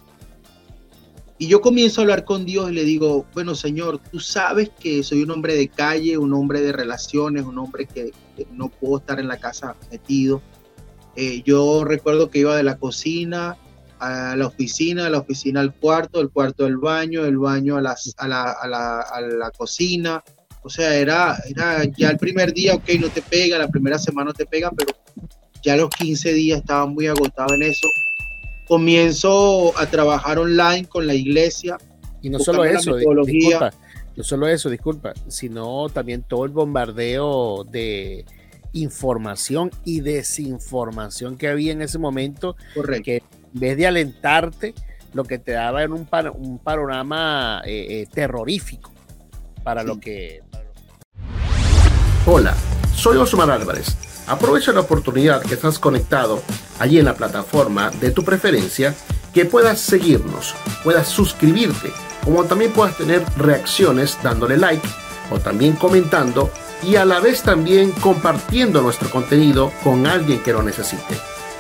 Y 1.40 1.48
yo 1.48 1.62
comienzo 1.62 2.02
a 2.02 2.04
hablar 2.04 2.26
con 2.26 2.46
Dios 2.46 2.72
y 2.72 2.74
le 2.74 2.84
digo, 2.84 3.26
bueno 3.34 3.54
Señor, 3.54 4.00
tú 4.00 4.20
sabes 4.20 4.70
que 4.80 5.04
soy 5.04 5.22
un 5.22 5.32
hombre 5.32 5.56
de 5.56 5.68
calle, 5.68 6.18
un 6.18 6.34
hombre 6.34 6.62
de 6.62 6.72
relaciones, 6.72 7.46
un 7.46 7.60
hombre 7.60 7.86
que, 7.86 8.12
no 8.52 8.70
puedo 8.70 8.98
estar 8.98 9.20
en 9.20 9.28
la 9.28 9.38
casa 9.38 9.76
metido. 9.92 10.42
Eh, 11.16 11.44
yo 11.44 11.84
recuerdo 11.84 12.30
que 12.30 12.40
iba 12.40 12.56
de 12.56 12.64
la 12.64 12.78
cocina 12.78 13.58
a 14.00 14.36
la 14.36 14.48
oficina, 14.48 15.06
de 15.06 15.10
la 15.12 15.20
oficina 15.20 15.60
al 15.60 15.74
cuarto, 15.74 16.20
del 16.20 16.30
cuarto 16.30 16.66
al 16.66 16.78
baño, 16.78 17.24
del 17.24 17.38
baño 17.38 17.78
a, 17.78 17.82
las, 17.82 18.14
a, 18.18 18.28
la, 18.28 18.52
a, 18.52 18.68
la, 18.68 19.00
a 19.00 19.22
la 19.22 19.52
cocina. 19.52 20.24
O 20.68 20.70
sea, 20.70 20.94
era, 20.96 21.38
era 21.50 21.86
ya 21.86 22.10
el 22.10 22.18
primer 22.18 22.54
día, 22.54 22.76
ok, 22.76 22.90
no 23.00 23.10
te 23.10 23.22
pega, 23.22 23.58
la 23.58 23.68
primera 23.68 23.98
semana 23.98 24.32
no 24.32 24.34
te 24.34 24.46
pega, 24.46 24.70
pero 24.72 24.92
ya 25.64 25.76
los 25.76 25.90
15 25.90 26.34
días 26.34 26.60
estaba 26.60 26.86
muy 26.86 27.08
agotado 27.08 27.56
en 27.56 27.64
eso 27.64 27.88
comienzo 28.68 29.78
a 29.80 29.86
trabajar 29.86 30.38
online 30.38 30.86
con 30.88 31.08
la 31.08 31.14
iglesia. 31.14 31.78
Y 32.22 32.30
no 32.30 32.40
solo 32.40 32.66
eso, 32.66 32.96
disculpa, 32.96 33.72
no 34.16 34.24
solo 34.24 34.48
eso, 34.48 34.70
disculpa, 34.70 35.14
sino 35.28 35.88
también 35.90 36.24
todo 36.24 36.46
el 36.46 36.52
bombardeo 36.52 37.64
de 37.64 38.26
información 38.74 39.72
y 39.86 40.02
desinformación 40.02 41.38
que 41.38 41.48
había 41.48 41.72
en 41.72 41.82
ese 41.82 41.98
momento, 41.98 42.56
Correcto. 42.74 43.04
que 43.06 43.18
en 43.18 43.60
vez 43.60 43.78
de 43.78 43.88
alentarte, 43.88 44.74
lo 45.14 45.24
que 45.24 45.40
te 45.40 45.54
daba 45.54 45.82
era 45.84 45.94
un, 45.94 46.08
un 46.36 46.60
panorama 46.60 47.62
eh, 47.66 48.02
eh, 48.02 48.08
terrorífico 48.14 48.92
para 49.64 49.84
lo 49.84 50.00
que... 50.00 50.42
Hola, 52.30 52.58
soy 52.94 53.16
Osmar 53.16 53.50
Álvarez 53.50 53.96
Aprovecha 54.28 54.74
la 54.74 54.82
oportunidad 54.82 55.42
que 55.42 55.54
estás 55.54 55.80
conectado 55.80 56.42
allí 56.78 57.00
en 57.00 57.06
la 57.06 57.16
plataforma 57.16 57.90
de 57.90 58.12
tu 58.12 58.26
preferencia, 58.26 58.94
que 59.34 59.46
puedas 59.46 59.80
seguirnos, 59.80 60.54
puedas 60.84 61.08
suscribirte, 61.08 61.90
como 62.26 62.44
también 62.44 62.74
puedas 62.74 62.98
tener 62.98 63.24
reacciones 63.38 64.18
dándole 64.22 64.58
like 64.58 64.86
o 65.32 65.40
también 65.40 65.78
comentando 65.78 66.52
y 66.84 66.98
a 66.98 67.06
la 67.06 67.22
vez 67.22 67.44
también 67.44 67.92
compartiendo 67.92 68.82
nuestro 68.82 69.10
contenido 69.10 69.72
con 69.82 70.06
alguien 70.06 70.44
que 70.44 70.52
lo 70.52 70.62
necesite. 70.62 71.18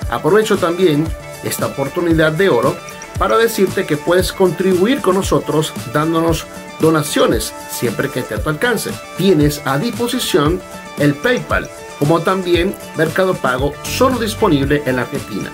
Aprovecho 0.09 0.57
también 0.57 1.07
esta 1.45 1.67
oportunidad 1.67 2.33
de 2.33 2.49
oro 2.49 2.75
para 3.17 3.37
decirte 3.37 3.85
que 3.85 3.95
puedes 3.95 4.33
contribuir 4.33 4.99
con 4.99 5.15
nosotros 5.15 5.71
dándonos 5.93 6.45
donaciones 6.79 7.53
siempre 7.71 8.09
que 8.09 8.19
esté 8.19 8.35
a 8.35 8.41
tu 8.41 8.49
alcance. 8.49 8.91
Tienes 9.17 9.61
a 9.65 9.77
disposición 9.77 10.61
el 10.99 11.15
PayPal 11.15 11.69
como 11.99 12.21
también 12.21 12.73
Mercado 12.95 13.33
Pago 13.33 13.73
solo 13.83 14.19
disponible 14.19 14.83
en 14.85 14.95
la 14.97 15.01
Argentina. 15.03 15.49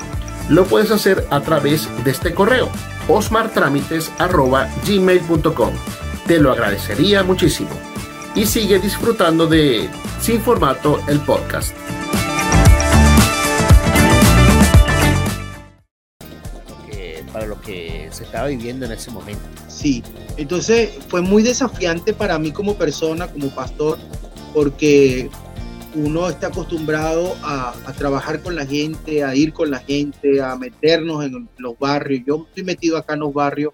Lo 0.50 0.66
puedes 0.66 0.90
hacer 0.92 1.26
a 1.30 1.40
través 1.42 1.88
de 2.04 2.12
este 2.12 2.34
correo 2.34 2.70
osmartramites.gmail.com 3.08 5.74
Te 6.28 6.40
lo 6.40 6.52
agradecería 6.52 7.24
muchísimo. 7.24 7.70
Y 8.36 8.46
sigue 8.46 8.78
disfrutando 8.80 9.48
de 9.48 9.90
Sin 10.20 10.42
Formato 10.42 11.00
el 11.08 11.22
podcast. 11.22 11.74
para 17.32 17.46
lo 17.48 17.60
que 17.60 18.10
se 18.12 18.26
estaba 18.26 18.48
viviendo 18.48 18.86
en 18.86 18.92
ese 18.92 19.10
momento. 19.10 19.42
Sí, 19.68 20.04
entonces 20.38 20.92
fue 21.08 21.22
muy 21.22 21.44
desafiante 21.44 22.14
para 22.14 22.40
mí 22.40 22.52
como 22.52 22.76
persona, 22.76 23.28
como 23.28 23.50
pastor, 23.50 23.98
porque 24.54 25.30
uno 25.96 26.28
está 26.30 26.48
acostumbrado 26.48 27.36
a, 27.44 27.74
trabajar 27.98 28.42
con 28.42 28.56
la 28.56 28.66
gente, 28.66 29.24
a 29.24 29.36
ir 29.36 29.54
con 29.54 29.70
la 29.70 29.80
gente, 29.80 30.42
a 30.42 30.56
meternos 30.56 31.24
en 31.24 31.48
los 31.58 31.78
barrios. 31.78 32.24
Yo 32.26 32.46
estoy 32.48 32.64
metido 32.64 32.98
acá 32.98 33.14
en 33.14 33.20
los 33.20 33.34
barrios 33.34 33.74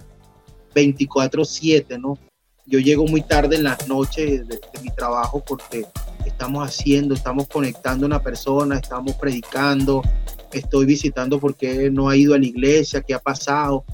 24/7, 0.76 1.98
¿no? 1.98 2.18
Yo 2.66 2.80
llego 2.80 3.06
muy 3.08 3.22
tarde 3.22 3.56
en 3.56 3.64
las 3.64 3.88
noches 3.88 4.48
de, 4.48 4.60
mi 4.84 4.90
trabajo 4.92 5.44
porque 5.46 5.86
estamos 6.26 6.68
haciendo, 6.68 7.16
estamos 7.16 7.48
conectando 7.48 8.06
a 8.06 8.08
una 8.08 8.22
persona, 8.22 8.76
estamos 8.78 9.16
predicando, 9.16 10.04
estoy 10.52 10.86
visitando 10.86 11.40
porque 11.40 11.90
no 11.90 12.10
ha 12.10 12.16
ido 12.16 12.36
a 12.36 12.38
la 12.38 12.46
iglesia, 12.46 13.02
qué 13.02 13.14
ha 13.14 13.20
pasado, 13.20 13.86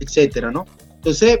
etcétera, 0.00 0.50
¿no? 0.50 0.64
Entonces, 0.94 1.40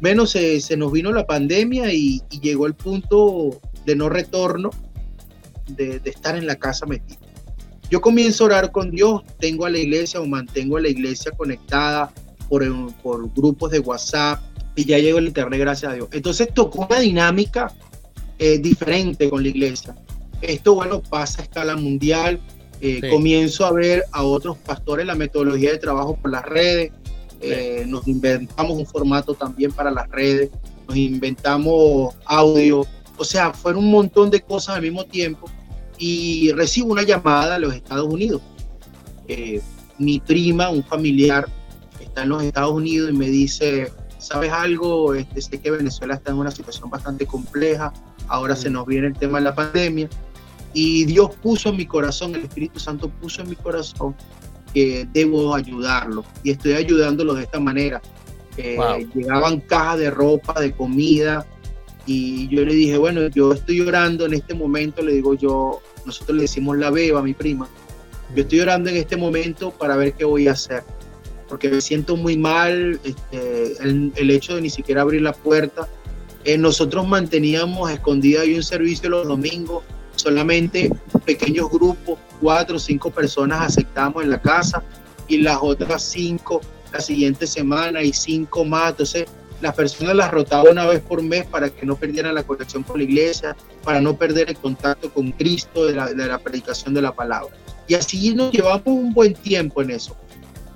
menos 0.00 0.30
se, 0.30 0.76
nos 0.76 0.92
vino 0.92 1.12
la 1.12 1.26
pandemia 1.26 1.92
y 1.92 2.22
llegó 2.40 2.66
el 2.66 2.74
punto 2.74 3.60
de 3.84 3.96
no 3.96 4.08
retorno 4.08 4.70
de, 5.68 6.00
estar 6.04 6.36
en 6.36 6.46
la 6.46 6.56
casa 6.56 6.86
metido. 6.86 7.20
Yo 7.90 8.00
comienzo 8.00 8.44
a 8.44 8.46
orar 8.46 8.72
con 8.72 8.90
Dios, 8.90 9.22
tengo 9.38 9.64
a 9.64 9.70
la 9.70 9.78
iglesia 9.78 10.20
o 10.20 10.26
mantengo 10.26 10.76
a 10.76 10.80
la 10.80 10.88
iglesia 10.88 11.32
conectada 11.32 12.12
por, 12.48 12.62
por 13.02 13.32
grupos 13.32 13.70
de 13.70 13.78
WhatsApp 13.78 14.42
y 14.76 14.84
ya 14.84 14.98
llego 14.98 15.18
el 15.18 15.28
internet, 15.28 15.60
gracias 15.60 15.92
a 15.92 15.94
Dios. 15.94 16.08
Entonces 16.12 16.48
tocó 16.52 16.86
una 16.86 17.00
dinámica 17.00 17.72
eh, 18.38 18.58
diferente 18.58 19.28
con 19.28 19.42
la 19.42 19.48
iglesia. 19.48 19.96
Esto, 20.40 20.74
bueno, 20.74 21.02
pasa 21.02 21.40
a 21.40 21.44
escala 21.44 21.76
mundial. 21.76 22.40
Eh, 22.80 23.00
comienzo 23.10 23.66
a 23.66 23.72
ver 23.72 24.04
a 24.12 24.22
otros 24.22 24.56
pastores 24.58 25.04
la 25.04 25.16
metodología 25.16 25.72
de 25.72 25.78
trabajo 25.78 26.16
por 26.16 26.30
las 26.30 26.44
redes. 26.44 26.92
Eh, 27.40 27.84
nos 27.86 28.06
inventamos 28.08 28.76
un 28.76 28.86
formato 28.86 29.34
también 29.34 29.72
para 29.72 29.90
las 29.90 30.08
redes. 30.10 30.50
Nos 30.86 30.96
inventamos 30.96 32.14
audio. 32.24 32.86
O 33.16 33.24
sea, 33.24 33.52
fueron 33.52 33.84
un 33.84 33.90
montón 33.90 34.30
de 34.30 34.40
cosas 34.40 34.76
al 34.76 34.82
mismo 34.82 35.04
tiempo 35.04 35.50
y 35.98 36.52
recibo 36.52 36.92
una 36.92 37.02
llamada 37.02 37.56
a 37.56 37.58
los 37.58 37.74
Estados 37.74 38.12
Unidos. 38.12 38.40
Eh, 39.26 39.60
mi 39.98 40.20
prima, 40.20 40.70
un 40.70 40.84
familiar, 40.84 41.48
está 42.00 42.22
en 42.22 42.28
los 42.30 42.42
Estados 42.42 42.72
Unidos 42.72 43.10
y 43.10 43.12
me 43.12 43.28
dice, 43.28 43.92
¿sabes 44.18 44.52
algo? 44.52 45.14
Este, 45.14 45.42
sé 45.42 45.60
que 45.60 45.70
Venezuela 45.70 46.14
está 46.14 46.30
en 46.30 46.38
una 46.38 46.50
situación 46.50 46.88
bastante 46.88 47.26
compleja, 47.26 47.92
ahora 48.28 48.54
se 48.54 48.70
nos 48.70 48.86
viene 48.86 49.08
el 49.08 49.14
tema 49.14 49.38
de 49.38 49.44
la 49.44 49.54
pandemia 49.54 50.08
y 50.72 51.04
Dios 51.06 51.34
puso 51.42 51.70
en 51.70 51.76
mi 51.76 51.86
corazón, 51.86 52.34
el 52.34 52.42
Espíritu 52.42 52.78
Santo 52.78 53.08
puso 53.08 53.42
en 53.42 53.50
mi 53.50 53.56
corazón 53.56 54.14
que 54.72 55.08
debo 55.12 55.54
ayudarlo 55.54 56.24
y 56.42 56.50
estoy 56.50 56.72
ayudándolo 56.72 57.34
de 57.34 57.44
esta 57.44 57.60
manera. 57.60 58.00
Eh, 58.56 58.76
llegaban 59.14 59.60
cajas 59.60 59.98
de 60.00 60.10
ropa, 60.10 60.60
de 60.60 60.72
comida, 60.72 61.46
y 62.08 62.48
yo 62.48 62.64
le 62.64 62.74
dije, 62.74 62.96
bueno, 62.96 63.28
yo 63.28 63.52
estoy 63.52 63.82
orando 63.82 64.24
en 64.24 64.32
este 64.32 64.54
momento, 64.54 65.02
le 65.02 65.12
digo 65.12 65.34
yo, 65.34 65.82
nosotros 66.06 66.36
le 66.36 66.42
decimos 66.42 66.78
la 66.78 66.90
beba 66.90 67.20
a 67.20 67.22
mi 67.22 67.34
prima, 67.34 67.68
yo 68.34 68.42
estoy 68.42 68.60
orando 68.60 68.88
en 68.88 68.96
este 68.96 69.18
momento 69.18 69.70
para 69.70 69.94
ver 69.94 70.14
qué 70.14 70.24
voy 70.24 70.48
a 70.48 70.52
hacer, 70.52 70.82
porque 71.48 71.68
me 71.68 71.82
siento 71.82 72.16
muy 72.16 72.38
mal, 72.38 72.98
este, 73.04 73.82
el, 73.82 74.30
hecho 74.30 74.54
de 74.54 74.62
ni 74.62 74.70
siquiera 74.70 75.02
abrir 75.02 75.20
la 75.20 75.34
puerta. 75.34 75.86
Eh, 76.44 76.56
nosotros 76.56 77.06
manteníamos 77.06 77.90
escondida 77.90 78.40
ahí 78.40 78.54
un 78.54 78.62
servicio 78.62 79.10
los 79.10 79.28
domingos, 79.28 79.84
solamente 80.18 80.90
pequeños 81.24 81.70
grupos, 81.70 82.18
cuatro 82.40 82.76
o 82.76 82.78
cinco 82.78 83.10
personas 83.10 83.62
aceptamos 83.62 84.22
en 84.22 84.30
la 84.30 84.40
casa 84.40 84.82
y 85.26 85.38
las 85.38 85.58
otras 85.60 86.02
cinco 86.02 86.60
la 86.92 87.00
siguiente 87.00 87.46
semana 87.46 88.02
y 88.02 88.12
cinco 88.12 88.64
más. 88.64 88.90
Entonces, 88.90 89.26
las 89.60 89.74
personas 89.74 90.14
las 90.14 90.30
rotaban 90.30 90.72
una 90.72 90.86
vez 90.86 91.00
por 91.00 91.22
mes 91.22 91.44
para 91.46 91.68
que 91.68 91.84
no 91.84 91.96
perdieran 91.96 92.34
la 92.34 92.42
conexión 92.42 92.82
con 92.82 92.98
la 92.98 93.04
iglesia, 93.04 93.56
para 93.84 94.00
no 94.00 94.16
perder 94.16 94.50
el 94.50 94.56
contacto 94.56 95.12
con 95.12 95.32
Cristo 95.32 95.86
de 95.86 95.94
la, 95.94 96.12
de 96.12 96.26
la 96.26 96.38
predicación 96.38 96.94
de 96.94 97.02
la 97.02 97.12
palabra. 97.12 97.54
Y 97.86 97.94
así 97.94 98.34
nos 98.34 98.52
llevamos 98.52 98.82
un 98.86 99.12
buen 99.12 99.34
tiempo 99.34 99.82
en 99.82 99.90
eso. 99.90 100.16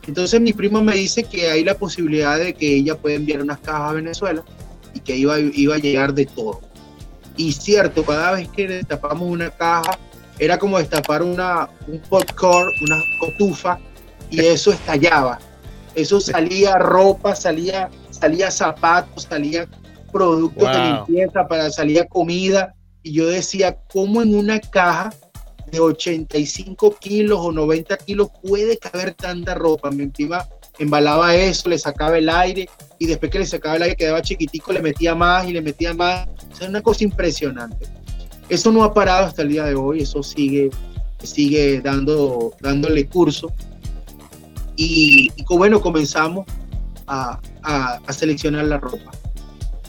Entonces 0.06 0.40
mi 0.40 0.52
prima 0.52 0.82
me 0.82 0.96
dice 0.96 1.22
que 1.24 1.48
hay 1.48 1.62
la 1.62 1.74
posibilidad 1.74 2.38
de 2.38 2.54
que 2.54 2.74
ella 2.74 2.96
pueda 2.96 3.14
enviar 3.14 3.40
unas 3.40 3.60
cajas 3.60 3.90
a 3.90 3.92
Venezuela 3.92 4.44
y 4.94 5.00
que 5.00 5.16
iba, 5.16 5.38
iba 5.38 5.76
a 5.76 5.78
llegar 5.78 6.12
de 6.12 6.26
todo. 6.26 6.60
Y 7.36 7.52
cierto, 7.52 8.04
cada 8.04 8.32
vez 8.32 8.48
que 8.48 8.68
destapamos 8.68 9.28
una 9.28 9.50
caja, 9.50 9.98
era 10.38 10.58
como 10.58 10.78
destapar 10.78 11.22
una, 11.22 11.68
un 11.86 11.98
popcorn, 12.00 12.68
una 12.82 13.02
cotufa, 13.20 13.78
y 14.30 14.40
eso 14.40 14.72
estallaba. 14.72 15.38
Eso 15.94 16.20
salía 16.20 16.78
ropa, 16.78 17.34
salía, 17.34 17.90
salía 18.10 18.50
zapatos, 18.50 19.24
salía 19.24 19.68
productos 20.10 20.70
de 20.70 20.84
limpieza, 20.84 21.46
para, 21.46 21.70
salía 21.70 22.06
comida. 22.06 22.74
Y 23.02 23.12
yo 23.12 23.26
decía, 23.26 23.78
¿cómo 23.92 24.22
en 24.22 24.34
una 24.34 24.60
caja 24.60 25.12
de 25.70 25.80
85 25.80 26.96
kilos 26.98 27.38
o 27.42 27.52
90 27.52 27.96
kilos 27.98 28.28
puede 28.42 28.78
caber 28.78 29.14
tanta 29.14 29.54
ropa? 29.54 29.90
Mi 29.90 30.06
prima 30.06 30.46
embalaba 30.78 31.34
eso, 31.34 31.68
le 31.68 31.78
sacaba 31.78 32.16
el 32.18 32.28
aire 32.28 32.68
y 32.98 33.06
después 33.06 33.30
que 33.30 33.40
le 33.40 33.46
sacaba 33.46 33.76
el 33.76 33.82
aire 33.82 33.96
quedaba 33.96 34.22
chiquitico, 34.22 34.72
le 34.72 34.80
metía 34.80 35.14
más 35.14 35.46
y 35.46 35.52
le 35.52 35.60
metía 35.60 35.92
más. 35.92 36.26
O 36.52 36.56
sea, 36.56 36.68
una 36.68 36.82
cosa 36.82 37.04
impresionante. 37.04 37.86
Eso 38.48 38.70
no 38.70 38.84
ha 38.84 38.92
parado 38.92 39.26
hasta 39.26 39.42
el 39.42 39.48
día 39.48 39.64
de 39.64 39.74
hoy, 39.74 40.02
eso 40.02 40.22
sigue, 40.22 40.70
sigue 41.22 41.80
dando, 41.80 42.52
dándole 42.60 43.06
curso. 43.06 43.52
Y, 44.76 45.30
bueno, 45.48 45.80
comenzamos 45.80 46.46
a, 47.06 47.40
a, 47.62 48.12
seleccionar 48.12 48.64
la 48.66 48.78
ropa. 48.78 49.10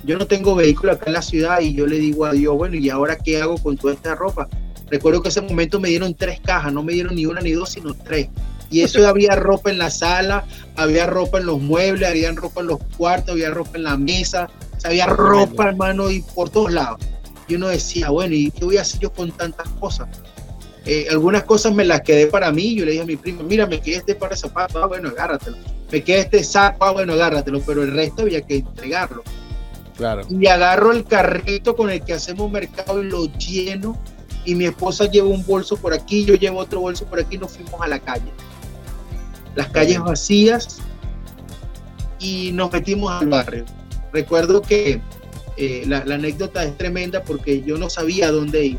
Yo 0.05 0.17
no 0.17 0.27
tengo 0.27 0.55
vehículo 0.55 0.91
acá 0.91 1.05
en 1.07 1.13
la 1.13 1.21
ciudad 1.21 1.61
y 1.61 1.73
yo 1.73 1.87
le 1.87 1.97
digo 1.97 2.25
a 2.25 2.33
Dios, 2.33 2.55
bueno, 2.55 2.75
¿y 2.75 2.89
ahora 2.89 3.17
qué 3.17 3.41
hago 3.41 3.57
con 3.57 3.77
toda 3.77 3.93
esta 3.93 4.15
ropa? 4.15 4.49
Recuerdo 4.89 5.21
que 5.21 5.29
ese 5.29 5.41
momento 5.41 5.79
me 5.79 5.89
dieron 5.89 6.13
tres 6.13 6.39
cajas, 6.41 6.71
no 6.71 6.83
me 6.83 6.93
dieron 6.93 7.15
ni 7.15 7.25
una 7.25 7.41
ni 7.41 7.51
dos, 7.51 7.69
sino 7.69 7.93
tres. 7.93 8.29
Y 8.69 8.81
eso 8.81 9.07
había 9.07 9.35
ropa 9.35 9.71
en 9.71 9.77
la 9.77 9.89
sala, 9.89 10.45
había 10.75 11.05
ropa 11.07 11.39
en 11.39 11.45
los 11.45 11.61
muebles, 11.61 12.09
había 12.09 12.31
ropa 12.31 12.61
en 12.61 12.67
los 12.67 12.79
cuartos, 12.97 13.31
había 13.31 13.49
ropa 13.49 13.71
en 13.75 13.83
la 13.83 13.97
mesa, 13.97 14.49
había 14.83 15.05
ropa, 15.07 15.69
hermano, 15.69 16.09
y 16.09 16.21
por 16.21 16.49
todos 16.49 16.71
lados. 16.71 16.99
Y 17.47 17.55
uno 17.55 17.67
decía, 17.67 18.09
bueno, 18.09 18.35
¿y 18.35 18.51
qué 18.51 18.65
voy 18.65 18.77
a 18.77 18.81
hacer 18.81 19.01
yo 19.01 19.11
con 19.11 19.31
tantas 19.31 19.67
cosas? 19.79 20.07
Eh, 20.85 21.07
algunas 21.09 21.43
cosas 21.43 21.73
me 21.73 21.85
las 21.85 22.01
quedé 22.01 22.27
para 22.27 22.51
mí. 22.51 22.75
Yo 22.75 22.85
le 22.85 22.91
dije 22.91 23.03
a 23.03 23.05
mi 23.05 23.15
primo, 23.15 23.43
mira, 23.43 23.65
me 23.65 23.79
quedé 23.79 23.97
este 23.97 24.15
par 24.15 24.31
de 24.31 24.37
zapatos, 24.37 24.81
ah, 24.81 24.87
bueno, 24.87 25.09
agárratelo. 25.09 25.57
Me 25.91 26.03
quedé 26.03 26.19
este 26.19 26.43
saco, 26.43 26.83
ah, 26.85 26.91
bueno, 26.91 27.13
agárratelo. 27.13 27.61
Pero 27.61 27.83
el 27.83 27.93
resto 27.93 28.23
había 28.23 28.41
que 28.41 28.57
entregarlo. 28.57 29.23
Claro. 29.95 30.23
Y 30.29 30.47
agarro 30.47 30.91
el 30.91 31.05
carrito 31.05 31.75
con 31.75 31.89
el 31.89 32.03
que 32.03 32.13
hacemos 32.13 32.51
mercado 32.51 33.01
y 33.01 33.09
lo 33.09 33.25
lleno. 33.37 33.97
Y 34.45 34.55
mi 34.55 34.65
esposa 34.65 35.05
lleva 35.05 35.29
un 35.29 35.45
bolso 35.45 35.77
por 35.77 35.93
aquí, 35.93 36.25
yo 36.25 36.35
llevo 36.35 36.59
otro 36.59 36.81
bolso 36.81 37.05
por 37.05 37.19
aquí 37.19 37.35
y 37.35 37.39
nos 37.39 37.51
fuimos 37.51 37.79
a 37.79 37.87
la 37.87 37.99
calle. 37.99 38.29
Las 39.55 39.69
calles 39.69 39.99
vacías 39.99 40.79
y 42.19 42.51
nos 42.51 42.71
metimos 42.71 43.21
al 43.21 43.27
barrio. 43.27 43.65
Recuerdo 44.13 44.61
que 44.61 45.01
eh, 45.57 45.83
la, 45.87 45.97
anécdota 45.97 46.63
es 46.63 46.77
tremenda 46.77 47.23
porque 47.23 47.63
yo 47.63 47.77
no 47.79 47.89
sabía 47.89 48.31
dónde 48.31 48.65
ir. 48.65 48.77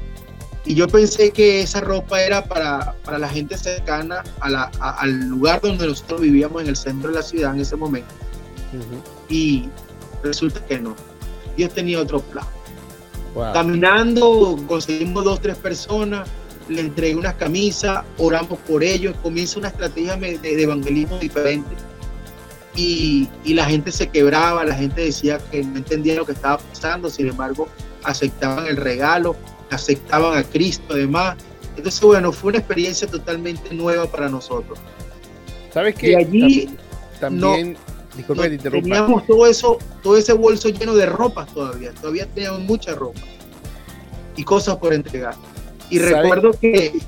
Y 0.64 0.74
yo 0.76 0.88
pensé 0.88 1.30
que 1.30 1.60
esa 1.60 1.80
ropa 1.80 2.22
era 2.22 2.44
para, 2.44 2.94
para 3.04 3.18
la 3.18 3.28
gente 3.28 3.58
cercana 3.58 4.22
a 4.40 4.48
la, 4.48 4.62
al 4.80 5.28
lugar 5.28 5.60
donde 5.60 5.86
nosotros 5.86 6.22
vivíamos 6.22 6.62
en 6.62 6.68
el 6.68 6.76
centro 6.76 7.10
de 7.10 7.16
la 7.16 7.22
ciudad 7.22 7.52
en 7.52 7.60
ese 7.60 7.76
momento. 7.76 8.08
Y 9.28 9.68
resulta 10.22 10.64
que 10.64 10.78
no. 10.78 10.96
Dios 11.56 11.74
tenía 11.74 12.00
otro 12.00 12.20
plan. 12.20 12.46
Caminando, 13.52 14.56
conseguimos 14.68 15.24
dos, 15.24 15.40
tres 15.40 15.56
personas, 15.56 16.28
le 16.68 16.80
entregué 16.80 17.16
unas 17.16 17.34
camisas, 17.34 18.04
oramos 18.16 18.58
por 18.60 18.82
ellos, 18.82 19.14
comienza 19.22 19.58
una 19.58 19.68
estrategia 19.68 20.16
de, 20.16 20.38
de 20.38 20.62
evangelismo 20.62 21.18
diferente 21.18 21.74
y, 22.76 23.28
la 23.44 23.64
gente 23.66 23.92
se 23.92 24.08
quebraba, 24.08 24.64
la 24.64 24.74
gente 24.74 25.02
decía 25.02 25.38
que 25.50 25.62
no 25.62 25.78
entendía 25.78 26.14
lo 26.14 26.26
que 26.26 26.32
estaba 26.32 26.58
pasando, 26.58 27.08
sin 27.08 27.28
embargo, 27.28 27.68
aceptaban 28.02 28.66
el 28.66 28.76
regalo, 28.76 29.36
aceptaban 29.70 30.36
a 30.36 30.42
Cristo 30.42 30.94
además. 30.94 31.36
Entonces, 31.76 32.00
bueno, 32.00 32.32
fue 32.32 32.50
una 32.50 32.58
experiencia 32.58 33.08
totalmente 33.08 33.74
nueva 33.74 34.06
para 34.06 34.28
nosotros. 34.28 34.78
¿Sabes 35.72 35.94
qué? 35.94 36.10
Y 36.10 36.14
allí 36.14 36.76
también, 37.20 37.76
teníamos 38.70 39.26
todo 39.26 39.46
eso, 39.46 39.78
todo 40.02 40.16
ese 40.16 40.32
bolso 40.32 40.68
lleno 40.68 40.94
de 40.94 41.06
ropa 41.06 41.46
todavía, 41.46 41.92
todavía 41.92 42.26
teníamos 42.26 42.60
mucha 42.60 42.94
ropa 42.94 43.20
y 44.36 44.44
cosas 44.44 44.76
por 44.76 44.92
entregar. 44.92 45.34
Y 45.90 45.98
recuerdo 45.98 46.52
que... 46.52 47.00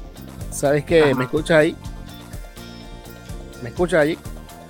¿Sabes 0.51 0.85
qué? 0.85 1.15
¿Me 1.15 1.25
escuchas 1.25 1.59
ahí? 1.59 1.77
¿Me 3.63 3.69
escuchas 3.69 4.01
ahí? 4.01 4.19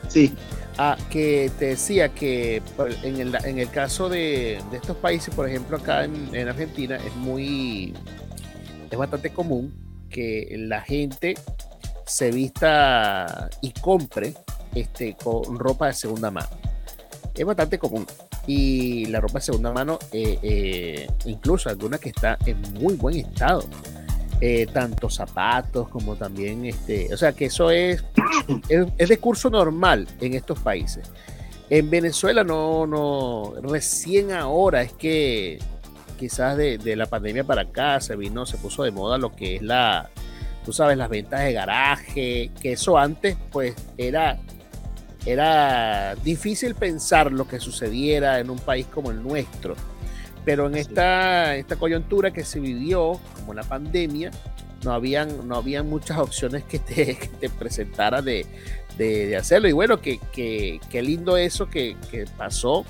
Sí. 0.09 0.35
Ah, 0.79 0.99
que 1.09 1.51
te 1.59 1.67
decía 1.69 2.11
que 2.11 2.63
en 3.03 3.17
el, 3.19 3.35
en 3.47 3.59
el 3.59 3.71
caso 3.71 4.11
de, 4.11 4.61
estos 4.73 4.97
países, 4.99 5.35
por 5.35 5.49
ejemplo 5.49 5.79
acá 5.79 6.05
en, 6.05 6.49
Argentina, 6.49 6.97
es 6.97 7.15
muy, 7.17 7.95
es 8.91 8.99
bastante 8.99 9.31
común 9.31 9.73
que 10.11 10.55
la 10.59 10.83
gente 10.83 11.35
se 12.05 12.31
vista 12.31 13.49
y 13.63 13.71
compre 13.73 14.35
este, 14.75 15.17
con 15.17 15.59
ropa 15.59 15.87
de 15.87 15.95
segunda 15.95 16.31
mano. 16.31 16.49
Es 17.35 17.45
bastante 17.45 17.79
común. 17.79 18.07
Y 18.47 19.07
la 19.07 19.21
ropa 19.21 19.35
de 19.35 19.41
segunda 19.41 19.73
mano, 19.73 19.99
eh, 20.13 20.39
eh, 20.43 21.11
incluso 21.25 21.71
alguna 21.71 21.99
que 21.99 22.11
está 22.11 22.39
en 22.45 22.61
muy 22.75 22.95
buen 22.95 23.17
estado. 23.17 23.65
Eh, 24.39 24.67
tanto 24.71 25.09
zapatos 25.09 25.89
como 25.89 26.15
también, 26.15 26.67
este, 26.67 27.13
o 27.13 27.17
sea 27.17 27.33
que 27.33 27.47
eso 27.47 27.71
es, 27.71 28.05
es, 28.69 29.09
de 29.09 29.19
curso 29.19 29.49
normal 29.49 30.07
en 30.21 30.35
estos 30.35 30.59
países. 30.59 31.11
En 31.71 31.89
Venezuela 31.89 32.45
no, 32.45 32.87
no, 32.87 33.55
recién 33.63 34.33
ahora 34.33 34.83
es 34.83 34.93
que 34.93 35.59
quizás 36.19 36.57
de, 36.59 36.77
de, 36.77 36.97
la 36.97 37.07
pandemia 37.07 37.45
para 37.45 37.63
acá 37.63 37.99
se 38.01 38.15
vino, 38.15 38.45
se 38.45 38.59
puso 38.59 38.83
de 38.83 38.91
moda 38.91 39.17
lo 39.17 39.35
que 39.35 39.57
es 39.57 39.63
la, 39.63 40.11
tú 40.67 40.73
sabes, 40.73 40.99
las 40.99 41.09
ventas 41.09 41.41
de 41.41 41.55
garaje, 41.55 42.51
que 42.61 42.73
eso 42.73 42.99
antes 42.99 43.39
pues 43.51 43.75
era, 43.97 44.39
era 45.25 46.15
difícil 46.17 46.75
pensar 46.75 47.33
lo 47.33 47.49
que 47.49 47.59
sucediera 47.59 48.39
en 48.39 48.51
un 48.51 48.59
país 48.59 48.87
como 48.87 49.11
el 49.11 49.23
nuestro 49.23 49.77
pero 50.47 50.69
en 50.69 50.77
esta, 50.77 51.57
esta 51.57 51.75
coyuntura 51.75 52.31
que 52.31 52.45
se 52.45 52.61
vivió, 52.61 53.19
como 53.35 53.53
la 53.53 53.65
pandemia, 53.65 54.31
no 54.85 54.93
habían, 54.93 55.49
no 55.49 55.57
habían 55.57 55.91
muchas 55.91 56.19
opciones 56.19 56.63
que 56.63 56.79
te, 56.79 57.17
que 57.19 57.27
te 57.27 57.51
presentara 57.51 58.23
de, 58.23 58.47
de, 58.97 59.37
hacerlo. 59.37 59.69
Y 59.69 59.73
bueno, 59.73 60.01
que, 60.01 60.21
que, 60.33 61.03
lindo 61.03 61.37
eso 61.37 61.69
que, 61.69 61.97
que, 62.13 62.27
pasó, 62.39 62.87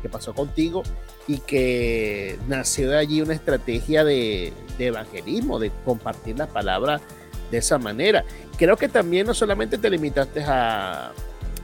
que 0.00 0.08
pasó 0.08 0.34
contigo 0.34 0.82
y 1.26 1.40
que 1.40 2.38
nació 2.48 2.88
de 2.88 2.96
allí 2.96 3.20
una 3.20 3.34
estrategia 3.34 4.02
de, 4.02 4.54
de 4.78 4.86
evangelismo, 4.86 5.58
de 5.58 5.70
compartir 5.84 6.38
la 6.38 6.46
palabra 6.46 7.02
de 7.50 7.58
esa 7.58 7.76
manera. 7.76 8.24
Creo 8.56 8.78
que 8.78 8.88
también 8.88 9.26
no 9.26 9.34
solamente 9.34 9.76
te 9.76 9.90
limitaste 9.90 10.42
a, 10.42 11.12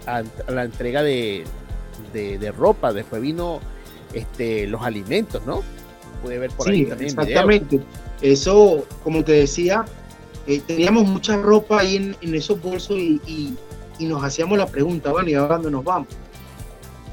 a, 0.06 0.22
la 0.48 0.64
entrega 0.64 1.02
de, 1.02 1.44
de, 2.12 2.36
de 2.36 2.52
ropa, 2.52 2.92
después 2.92 3.22
vino 3.22 3.62
este, 4.14 4.66
los 4.66 4.82
alimentos, 4.82 5.44
¿no? 5.44 5.62
Puede 6.22 6.38
ver 6.38 6.50
por 6.50 6.68
ahí 6.68 6.86
también. 6.86 7.10
Exactamente. 7.10 7.80
Eso, 8.22 8.86
como 9.02 9.22
te 9.22 9.32
decía, 9.32 9.84
eh, 10.46 10.60
teníamos 10.66 11.06
mucha 11.06 11.36
ropa 11.36 11.80
ahí 11.80 12.14
en, 12.20 12.34
esos 12.34 12.60
bolsos 12.60 12.98
y, 12.98 13.54
nos 14.00 14.22
hacíamos 14.22 14.58
la 14.58 14.66
pregunta, 14.66 15.12
bueno, 15.12 15.30
¿y 15.30 15.34
ahora 15.34 15.54
dónde 15.54 15.70
nos 15.70 15.84
vamos? 15.84 16.08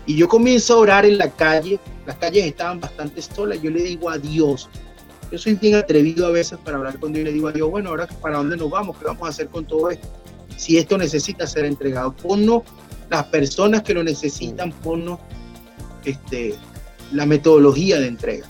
Y 0.06 0.18
yo 0.18 0.28
comienzo 0.28 0.74
a 0.74 0.78
orar 0.78 1.06
en 1.06 1.18
la 1.18 1.30
calle, 1.30 1.80
las 2.06 2.18
calles 2.18 2.46
estaban 2.46 2.80
bastante 2.80 3.22
solas, 3.22 3.62
yo 3.62 3.70
le 3.70 3.84
digo 3.84 4.10
a 4.10 4.18
Dios, 4.18 4.70
yo 5.32 5.38
soy 5.38 5.54
bien 5.54 5.76
atrevido 5.76 6.26
a 6.26 6.32
veces 6.32 6.58
para 6.64 6.78
hablar 6.78 7.00
con 7.00 7.14
Dios 7.14 7.22
y 7.22 7.26
le 7.26 7.34
digo 7.34 7.48
a 7.48 7.52
Dios, 7.52 7.70
bueno, 7.70 7.90
ahora 7.90 8.08
para 8.22 8.38
dónde 8.38 8.58
nos 8.58 8.70
vamos, 8.70 8.98
qué 8.98 9.06
vamos 9.06 9.24
a 9.24 9.30
hacer 9.30 9.48
con 9.48 9.66
todo 9.66 9.90
esto, 9.90 10.08
si 10.58 10.78
esto 10.78 10.98
necesita 10.98 11.48
ser 11.48 11.66
entregado, 11.66 12.14
ponnos 12.14 12.64
las 13.10 13.26
personas 13.26 13.84
que 13.84 13.94
lo 13.94 14.04
necesitan, 14.04 14.72
ponnos 14.72 15.20
este, 16.04 16.56
la 17.12 17.26
metodología 17.26 18.00
de 18.00 18.08
entrega. 18.08 18.48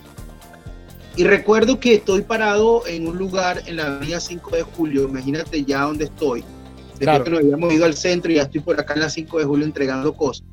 Y 1.15 1.23
recuerdo 1.25 1.79
que 1.79 1.95
estoy 1.95 2.21
parado 2.21 2.87
en 2.87 3.07
un 3.07 3.17
lugar 3.17 3.61
en 3.65 3.77
la 3.77 3.87
avenida 3.87 4.19
5 4.19 4.55
de 4.55 4.63
julio, 4.63 5.03
imagínate 5.03 5.63
ya 5.63 5.81
donde 5.81 6.05
estoy. 6.05 6.43
Desde 6.97 7.23
que 7.23 7.29
nos 7.29 7.39
habíamos 7.39 7.73
ido 7.73 7.85
al 7.85 7.95
centro 7.95 8.31
y 8.31 8.35
ya 8.35 8.43
estoy 8.43 8.61
por 8.61 8.79
acá 8.79 8.93
en 8.93 9.01
la 9.01 9.09
5 9.09 9.39
de 9.39 9.45
julio 9.45 9.65
entregando 9.65 10.13
cosas. 10.13 10.45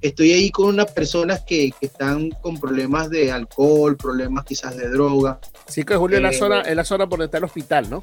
Estoy 0.00 0.32
ahí 0.32 0.50
con 0.50 0.68
unas 0.68 0.90
personas 0.92 1.42
que, 1.46 1.72
que 1.78 1.86
están 1.86 2.30
con 2.30 2.58
problemas 2.58 3.10
de 3.10 3.30
alcohol, 3.30 3.96
problemas 3.96 4.46
quizás 4.46 4.76
de 4.76 4.88
droga. 4.88 5.38
5 5.66 5.92
de 5.92 5.98
julio 5.98 6.16
es, 6.16 6.22
la 6.22 6.30
eh, 6.30 6.38
zona, 6.38 6.60
es 6.62 6.76
la 6.76 6.84
zona 6.84 7.06
por 7.06 7.18
donde 7.18 7.26
está 7.26 7.38
el 7.38 7.44
hospital, 7.44 7.90
¿no? 7.90 8.02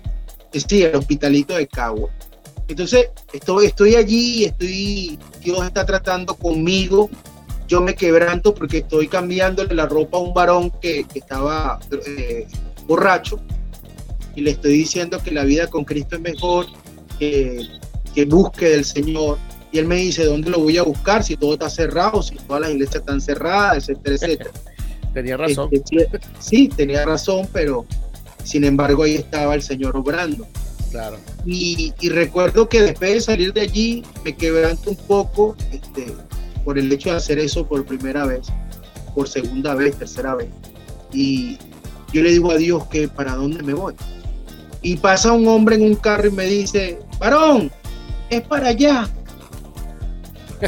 Sí, 0.52 0.84
el 0.84 0.96
hospitalito 0.96 1.56
de 1.56 1.68
Cagua. 1.68 2.10
Entonces, 2.68 3.10
estoy, 3.34 3.68
estoy 3.68 3.96
allí, 3.96 4.46
estoy, 4.46 5.18
Dios 5.42 5.66
está 5.66 5.86
tratando 5.86 6.36
conmigo, 6.36 7.10
yo 7.68 7.82
me 7.82 7.96
quebranto 7.96 8.54
porque 8.54 8.80
estoy 8.80 9.08
cambiándole 9.08 9.76
la 9.76 9.86
ropa 9.86 10.18
a 10.18 10.22
un 10.22 10.34
varón 10.34 10.72
que, 10.82 11.04
que 11.06 11.20
estaba 11.20 11.80
eh, 11.92 12.48
borracho 12.88 13.40
y 14.36 14.42
le 14.42 14.52
estoy 14.52 14.74
diciendo 14.74 15.20
que 15.24 15.32
la 15.32 15.44
vida 15.44 15.68
con 15.68 15.84
Cristo 15.84 16.16
es 16.16 16.22
mejor, 16.22 16.68
que, 17.18 17.68
que 18.14 18.26
busque 18.26 18.70
del 18.70 18.86
Señor. 18.86 19.40
Y 19.72 19.80
él 19.80 19.88
me 19.88 19.96
dice, 19.96 20.26
¿dónde 20.26 20.52
lo 20.52 20.60
voy 20.60 20.78
a 20.78 20.84
buscar? 20.84 21.24
Si 21.24 21.36
todo 21.36 21.54
está 21.54 21.70
cerrado, 21.72 22.22
si 22.22 22.36
todas 22.36 22.62
las 22.62 22.72
iglesias 22.72 22.98
están 22.98 23.20
cerradas, 23.20 23.90
etcétera, 23.90 24.16
etcétera. 24.16 24.52
tenía 25.14 25.38
razón. 25.38 25.70
Este, 25.72 26.20
sí, 26.40 26.70
tenía 26.70 27.04
razón, 27.04 27.50
pero 27.52 27.86
sin 28.44 28.64
embargo 28.64 29.04
ahí 29.04 29.16
estaba 29.16 29.56
el 29.56 29.64
Señor 29.64 29.98
obrando. 29.98 30.48
Claro. 30.92 31.18
Y, 31.44 31.94
y, 32.00 32.10
recuerdo 32.10 32.70
que 32.70 32.82
después 32.82 33.14
de 33.14 33.22
salir 33.22 33.54
de 33.54 33.62
allí 33.62 34.04
me 34.24 34.36
quebranto 34.36 34.92
un 34.92 34.96
poco 34.96 35.56
este, 35.72 36.14
por 36.68 36.78
el 36.78 36.92
hecho 36.92 37.12
de 37.12 37.16
hacer 37.16 37.40
eso 37.40 37.66
por 37.66 37.86
primera 37.86 38.26
vez, 38.26 38.48
por 39.16 39.30
segunda 39.30 39.74
vez, 39.74 39.96
tercera 39.96 40.36
vez. 40.36 40.50
Y 41.14 41.58
yo 42.12 42.22
le 42.22 42.32
digo 42.32 42.52
a 42.52 42.58
Dios 42.58 42.86
que 42.88 43.08
para 43.08 43.36
dónde 43.36 43.64
me 43.64 43.74
voy. 43.74 43.94
Y 44.82 44.98
pasa 44.98 45.32
un 45.32 45.48
hombre 45.48 45.78
en 45.78 45.84
un 45.84 45.96
carro 45.96 46.28
y 46.28 46.32
me 46.32 46.44
dice, 46.44 47.00
varón, 47.20 47.72
es 48.30 48.42
para 48.42 48.68
allá. 48.68 49.10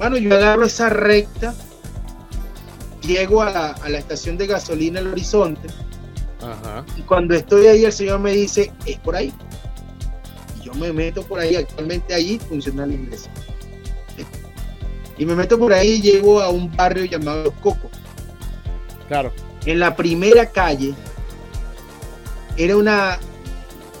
bueno, 0.00 0.16
yo 0.16 0.34
agarro 0.34 0.64
esa 0.64 0.88
recta, 0.88 1.54
llego 3.02 3.40
a 3.42 3.52
la, 3.52 3.70
a 3.70 3.88
la 3.88 3.98
estación 3.98 4.36
de 4.36 4.48
gasolina 4.48 4.98
El 4.98 5.06
Horizonte 5.06 5.68
Ajá. 6.42 6.84
Y 6.96 7.02
cuando 7.02 7.36
estoy 7.36 7.68
ahí, 7.68 7.84
el 7.84 7.92
Señor 7.92 8.18
me 8.18 8.32
dice, 8.32 8.72
es 8.84 8.98
por 8.98 9.14
ahí. 9.14 9.32
Y 10.60 10.64
yo 10.64 10.74
me 10.74 10.92
meto 10.92 11.22
por 11.22 11.38
ahí, 11.38 11.54
actualmente 11.54 12.14
allí 12.14 12.40
funciona 12.40 12.84
la 12.84 12.94
iglesia. 12.94 13.30
Y 15.18 15.26
me 15.26 15.34
meto 15.34 15.58
por 15.58 15.72
ahí 15.72 15.94
y 15.94 16.00
llego 16.00 16.40
a 16.40 16.48
un 16.48 16.74
barrio 16.74 17.04
llamado 17.04 17.44
Los 17.44 17.54
Cocos. 17.54 17.90
Claro. 19.08 19.32
En 19.66 19.80
la 19.80 19.96
primera 19.96 20.46
calle 20.46 20.94
era 22.56 22.76
una 22.76 23.18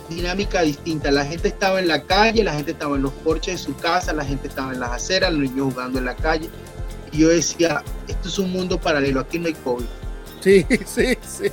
dinámica 0.08 0.62
distinta. 0.62 1.10
La 1.10 1.24
gente 1.24 1.48
estaba 1.48 1.80
en 1.80 1.88
la 1.88 2.04
calle, 2.04 2.44
la 2.44 2.54
gente 2.54 2.70
estaba 2.70 2.96
en 2.96 3.02
los 3.02 3.12
porches 3.12 3.58
de 3.58 3.64
su 3.66 3.76
casa, 3.76 4.12
la 4.12 4.24
gente 4.24 4.48
estaba 4.48 4.72
en 4.72 4.80
las 4.80 4.90
aceras, 4.90 5.32
los 5.32 5.50
niños 5.50 5.72
jugando 5.72 5.98
en 5.98 6.04
la 6.04 6.14
calle. 6.14 6.48
Y 7.12 7.18
yo 7.18 7.28
decía, 7.28 7.82
esto 8.06 8.28
es 8.28 8.38
un 8.38 8.52
mundo 8.52 8.80
paralelo, 8.80 9.20
aquí 9.20 9.38
no 9.38 9.48
hay 9.48 9.54
COVID. 9.54 9.84
Sí, 10.40 10.64
sí, 10.86 11.18
sí 11.26 11.50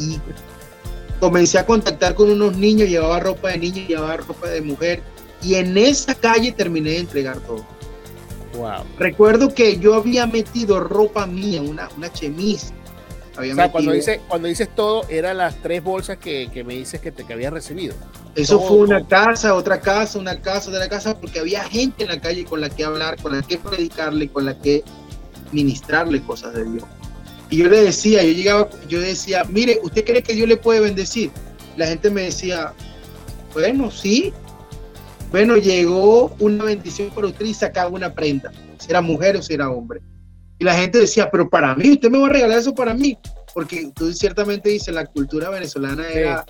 y 0.00 0.18
comencé 1.20 1.58
a 1.58 1.66
contactar 1.66 2.14
con 2.14 2.30
unos 2.30 2.56
niños, 2.56 2.88
llevaba 2.88 3.20
ropa 3.20 3.50
de 3.50 3.58
niño, 3.58 3.86
llevaba 3.86 4.16
ropa 4.16 4.48
de 4.48 4.62
mujer 4.62 5.02
y 5.42 5.54
en 5.54 5.76
esa 5.76 6.14
calle 6.14 6.52
terminé 6.52 6.90
de 6.90 6.98
entregar 6.98 7.38
todo. 7.40 7.64
Wow. 8.54 8.84
Recuerdo 8.98 9.54
que 9.54 9.78
yo 9.78 9.94
había 9.94 10.26
metido 10.26 10.80
ropa 10.80 11.26
mía, 11.26 11.62
una, 11.62 11.88
una 11.96 12.12
chemise. 12.12 12.72
Había 13.36 13.52
o 13.52 13.56
sea, 13.56 13.70
cuando, 13.70 13.92
dice, 13.92 14.20
cuando 14.28 14.48
dices 14.48 14.68
todo, 14.74 15.08
eran 15.08 15.38
las 15.38 15.56
tres 15.62 15.82
bolsas 15.82 16.18
que, 16.18 16.50
que 16.52 16.64
me 16.64 16.74
dices 16.74 17.00
que 17.00 17.12
te 17.12 17.24
que 17.24 17.32
habías 17.32 17.52
recibido. 17.52 17.94
Eso 18.34 18.60
fue 18.60 18.76
una 18.78 19.06
casa, 19.06 19.54
otra 19.54 19.80
casa, 19.80 20.18
una 20.18 20.40
casa 20.40 20.70
de 20.70 20.78
la 20.78 20.88
casa, 20.88 21.18
porque 21.18 21.40
había 21.40 21.64
gente 21.64 22.04
en 22.04 22.10
la 22.10 22.20
calle 22.20 22.44
con 22.44 22.60
la 22.60 22.68
que 22.70 22.84
hablar, 22.84 23.20
con 23.20 23.32
la 23.32 23.42
que 23.42 23.58
predicarle, 23.58 24.28
con 24.28 24.44
la 24.44 24.58
que 24.58 24.84
ministrarle 25.52 26.20
cosas 26.22 26.54
de 26.54 26.64
Dios. 26.64 26.84
Y 27.50 27.58
yo 27.58 27.68
le 27.68 27.82
decía, 27.82 28.22
yo 28.22 28.32
llegaba, 28.32 28.68
yo 28.88 29.00
decía, 29.00 29.44
mire, 29.44 29.80
¿usted 29.82 30.04
cree 30.04 30.22
que 30.22 30.34
Dios 30.34 30.48
le 30.48 30.56
puede 30.56 30.80
bendecir? 30.80 31.30
La 31.76 31.86
gente 31.86 32.10
me 32.10 32.22
decía, 32.22 32.72
bueno, 33.52 33.90
sí. 33.90 34.32
Bueno, 35.30 35.56
llegó 35.56 36.34
una 36.40 36.64
bendición 36.64 37.10
para 37.10 37.28
usted 37.28 37.44
y 37.44 37.54
sacaba 37.54 37.88
una 37.88 38.12
prenda, 38.12 38.50
si 38.78 38.90
era 38.90 39.00
mujer 39.00 39.36
o 39.36 39.42
si 39.42 39.54
era 39.54 39.70
hombre. 39.70 40.00
Y 40.58 40.64
la 40.64 40.74
gente 40.74 40.98
decía, 40.98 41.30
pero 41.30 41.48
para 41.48 41.74
mí, 41.74 41.92
usted 41.92 42.10
me 42.10 42.18
va 42.18 42.26
a 42.26 42.30
regalar 42.30 42.58
eso 42.58 42.74
para 42.74 42.94
mí. 42.94 43.16
Porque 43.54 43.90
tú 43.94 44.12
ciertamente 44.12 44.68
dices, 44.68 44.94
la 44.94 45.06
cultura 45.06 45.50
venezolana 45.50 46.08
era 46.08 46.44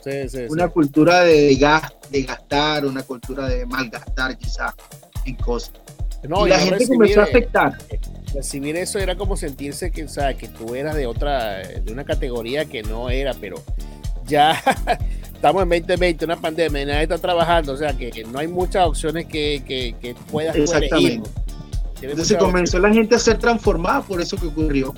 una 0.49 0.69
cultura 0.69 1.21
de, 1.23 1.57
de 2.11 2.23
gastar, 2.23 2.85
una 2.85 3.03
cultura 3.03 3.49
de 3.49 3.65
malgastar 3.67 4.37
quizás 4.37 4.75
en 5.25 5.37
cosas. 5.37 5.73
No, 6.29 6.47
y 6.47 6.51
la 6.51 6.59
gente 6.59 6.87
comenzó 6.87 7.21
a 7.21 7.25
afectar. 7.25 7.79
Recibir 8.35 8.77
eso 8.77 8.99
era 8.99 9.17
como 9.17 9.37
sentirse 9.37 9.91
que, 9.91 10.05
o 10.05 10.09
sea, 10.09 10.35
que 10.35 10.49
tú 10.49 10.75
eras 10.75 10.95
de 10.95 11.07
otra, 11.07 11.59
de 11.59 11.93
una 11.93 12.05
categoría 12.05 12.67
que 12.67 12.83
no 12.83 13.11
era, 13.11 13.33
pero 13.35 13.63
ya 14.27 14.61
estamos 15.41 15.63
en 15.63 15.71
2020, 15.71 16.27
una 16.27 16.37
pandemia, 16.37 16.85
nadie 16.85 17.05
está 17.05 17.17
trabajando, 17.17 17.73
o 17.73 17.77
sea, 17.77 17.97
que, 17.97 18.25
no 18.31 18.41
hay 18.41 18.47
muchas 18.47 18.87
opciones 18.87 19.25
que, 19.25 19.63
que, 19.67 19.97
que 19.99 20.15
puedas 20.31 20.55
elegir. 20.55 21.23
Entonces 22.03 22.37
comenzó 22.37 22.79
la 22.79 22.93
gente 22.93 23.15
a 23.15 23.19
ser 23.19 23.39
transformada 23.39 24.03
por 24.03 24.21
eso 24.21 24.37
que 24.37 24.49
ocurrió. 24.49 24.95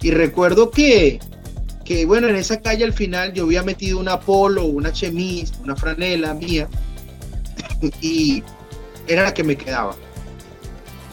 Y 0.00 0.10
recuerdo 0.10 0.70
que, 0.70 1.20
que, 1.84 2.06
bueno, 2.06 2.28
en 2.28 2.36
esa 2.36 2.62
calle 2.62 2.82
al 2.82 2.94
final 2.94 3.34
yo 3.34 3.44
había 3.44 3.62
metido 3.62 3.98
una 3.98 4.18
polo, 4.18 4.64
una 4.64 4.90
chemise, 4.90 5.52
una 5.62 5.76
franela 5.76 6.32
mía, 6.32 6.66
y 8.00 8.42
era 9.06 9.24
la 9.24 9.34
que 9.34 9.44
me 9.44 9.54
quedaba 9.54 9.94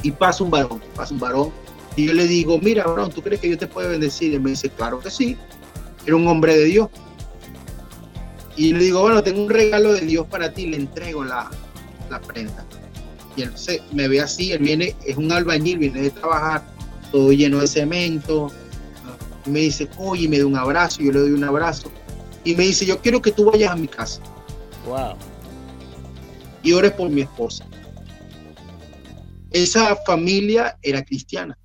y 0.01 0.11
pasa 0.11 0.45
un 0.45 0.49
varón, 0.49 0.81
pasa 0.95 1.13
un 1.13 1.19
varón, 1.19 1.51
y 1.97 2.05
yo 2.07 2.13
le 2.13 2.25
digo, 2.25 2.57
mira, 2.57 2.85
varón, 2.85 3.11
¿tú 3.11 3.21
crees 3.21 3.41
que 3.41 3.47
Dios 3.47 3.59
te 3.59 3.67
puede 3.67 3.89
bendecir? 3.89 4.33
Y 4.33 4.39
me 4.39 4.51
dice, 4.51 4.69
claro 4.69 5.01
que 5.01 5.11
sí, 5.11 5.35
era 6.05 6.15
un 6.15 6.25
hombre 6.25 6.55
de 6.55 6.63
Dios. 6.63 6.89
Y 8.57 8.73
le 8.73 8.79
digo, 8.79 9.01
bueno, 9.01 9.23
tengo 9.23 9.43
un 9.43 9.49
regalo 9.49 9.93
de 9.93 10.01
Dios 10.01 10.27
para 10.27 10.53
ti, 10.53 10.67
le 10.67 10.77
entrego 10.77 11.23
la, 11.23 11.49
la 12.09 12.21
prenda. 12.21 12.65
Y 13.35 13.43
él 13.43 13.51
se, 13.55 13.81
me 13.93 14.07
ve 14.07 14.21
así, 14.21 14.51
él 14.51 14.59
viene, 14.59 14.95
es 15.05 15.17
un 15.17 15.31
albañil, 15.31 15.79
viene 15.79 16.01
de 16.01 16.09
trabajar, 16.11 16.63
todo 17.11 17.31
lleno 17.31 17.59
de 17.59 17.67
cemento. 17.67 18.51
Y 19.45 19.49
me 19.49 19.59
dice, 19.61 19.89
oye, 19.97 20.27
me 20.27 20.39
da 20.39 20.45
un 20.45 20.57
abrazo, 20.57 21.01
yo 21.01 21.11
le 21.11 21.19
doy 21.19 21.31
un 21.31 21.43
abrazo. 21.43 21.91
Y 22.43 22.55
me 22.55 22.63
dice, 22.63 22.85
yo 22.85 22.99
quiero 22.99 23.21
que 23.21 23.31
tú 23.31 23.45
vayas 23.45 23.71
a 23.71 23.75
mi 23.75 23.87
casa. 23.87 24.21
Wow. 24.85 25.15
Y 26.63 26.73
ores 26.73 26.91
por 26.91 27.09
mi 27.09 27.21
esposa 27.21 27.65
esa 29.51 29.95
familia 30.05 30.77
era 30.81 31.03
cristiana. 31.03 31.57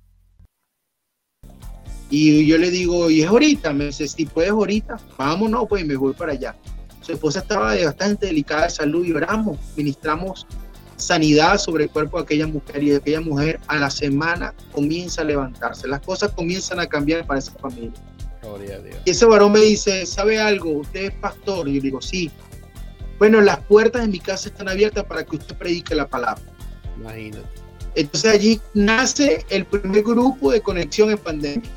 Y 2.09 2.45
yo 2.45 2.57
le 2.57 2.69
digo, 2.69 3.09
¿y 3.09 3.21
es 3.21 3.27
ahorita? 3.27 3.73
Me 3.73 3.87
dice, 3.87 4.07
si 4.07 4.25
puedes 4.25 4.51
ahorita, 4.51 4.97
vámonos, 5.17 5.65
pues 5.67 5.85
me 5.85 5.95
voy 5.95 6.13
para 6.13 6.33
allá. 6.33 6.55
Su 7.07 7.13
esposa 7.13 7.39
estaba 7.39 7.71
de 7.71 7.85
bastante 7.85 8.25
delicada 8.25 8.63
de 8.63 8.69
salud 8.69 9.05
y 9.05 9.13
oramos, 9.13 9.57
ministramos 9.77 10.45
sanidad 10.97 11.57
sobre 11.57 11.85
el 11.85 11.89
cuerpo 11.89 12.17
de 12.17 12.23
aquella 12.23 12.47
mujer 12.47 12.83
y 12.83 12.93
aquella 12.93 13.21
mujer 13.21 13.61
a 13.67 13.77
la 13.77 13.89
semana 13.89 14.53
comienza 14.73 15.21
a 15.21 15.23
levantarse. 15.23 15.87
Las 15.87 16.01
cosas 16.01 16.33
comienzan 16.33 16.81
a 16.81 16.85
cambiar 16.85 17.25
para 17.25 17.39
esa 17.39 17.53
familia. 17.53 17.93
Y 19.05 19.09
ese 19.09 19.25
varón 19.25 19.53
me 19.53 19.61
dice, 19.61 20.05
¿sabe 20.05 20.37
algo? 20.37 20.79
¿Usted 20.79 21.05
es 21.05 21.13
pastor? 21.13 21.69
Y 21.69 21.75
yo 21.75 21.81
digo, 21.81 22.01
sí. 22.01 22.29
Bueno, 23.19 23.39
las 23.39 23.59
puertas 23.59 24.01
de 24.01 24.09
mi 24.09 24.19
casa 24.19 24.49
están 24.49 24.67
abiertas 24.67 25.05
para 25.05 25.23
que 25.23 25.37
usted 25.37 25.55
predique 25.55 25.95
la 25.95 26.09
palabra. 26.09 26.43
Imagínate. 26.97 27.47
Entonces 27.95 28.33
allí 28.33 28.59
nace 28.73 29.45
el 29.49 29.65
primer 29.65 30.03
grupo 30.03 30.51
de 30.51 30.59
conexión 30.59 31.09
en 31.09 31.19
pandemia. 31.19 31.69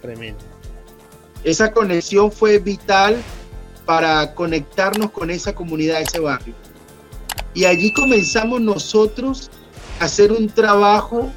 Tremendo. 0.00 0.38
Esa 1.42 1.72
conexión 1.72 2.30
fue 2.30 2.60
vital 2.60 3.20
para 3.84 4.34
conectarnos 4.34 5.10
con 5.10 5.30
esa 5.30 5.54
comunidad, 5.54 6.00
ese 6.00 6.20
barrio. 6.20 6.54
Y 7.52 7.64
allí 7.64 7.92
comenzamos 7.92 8.60
nosotros 8.60 9.50
a 10.00 10.04
hacer 10.04 10.32
un 10.32 10.48
trabajo 10.48 11.30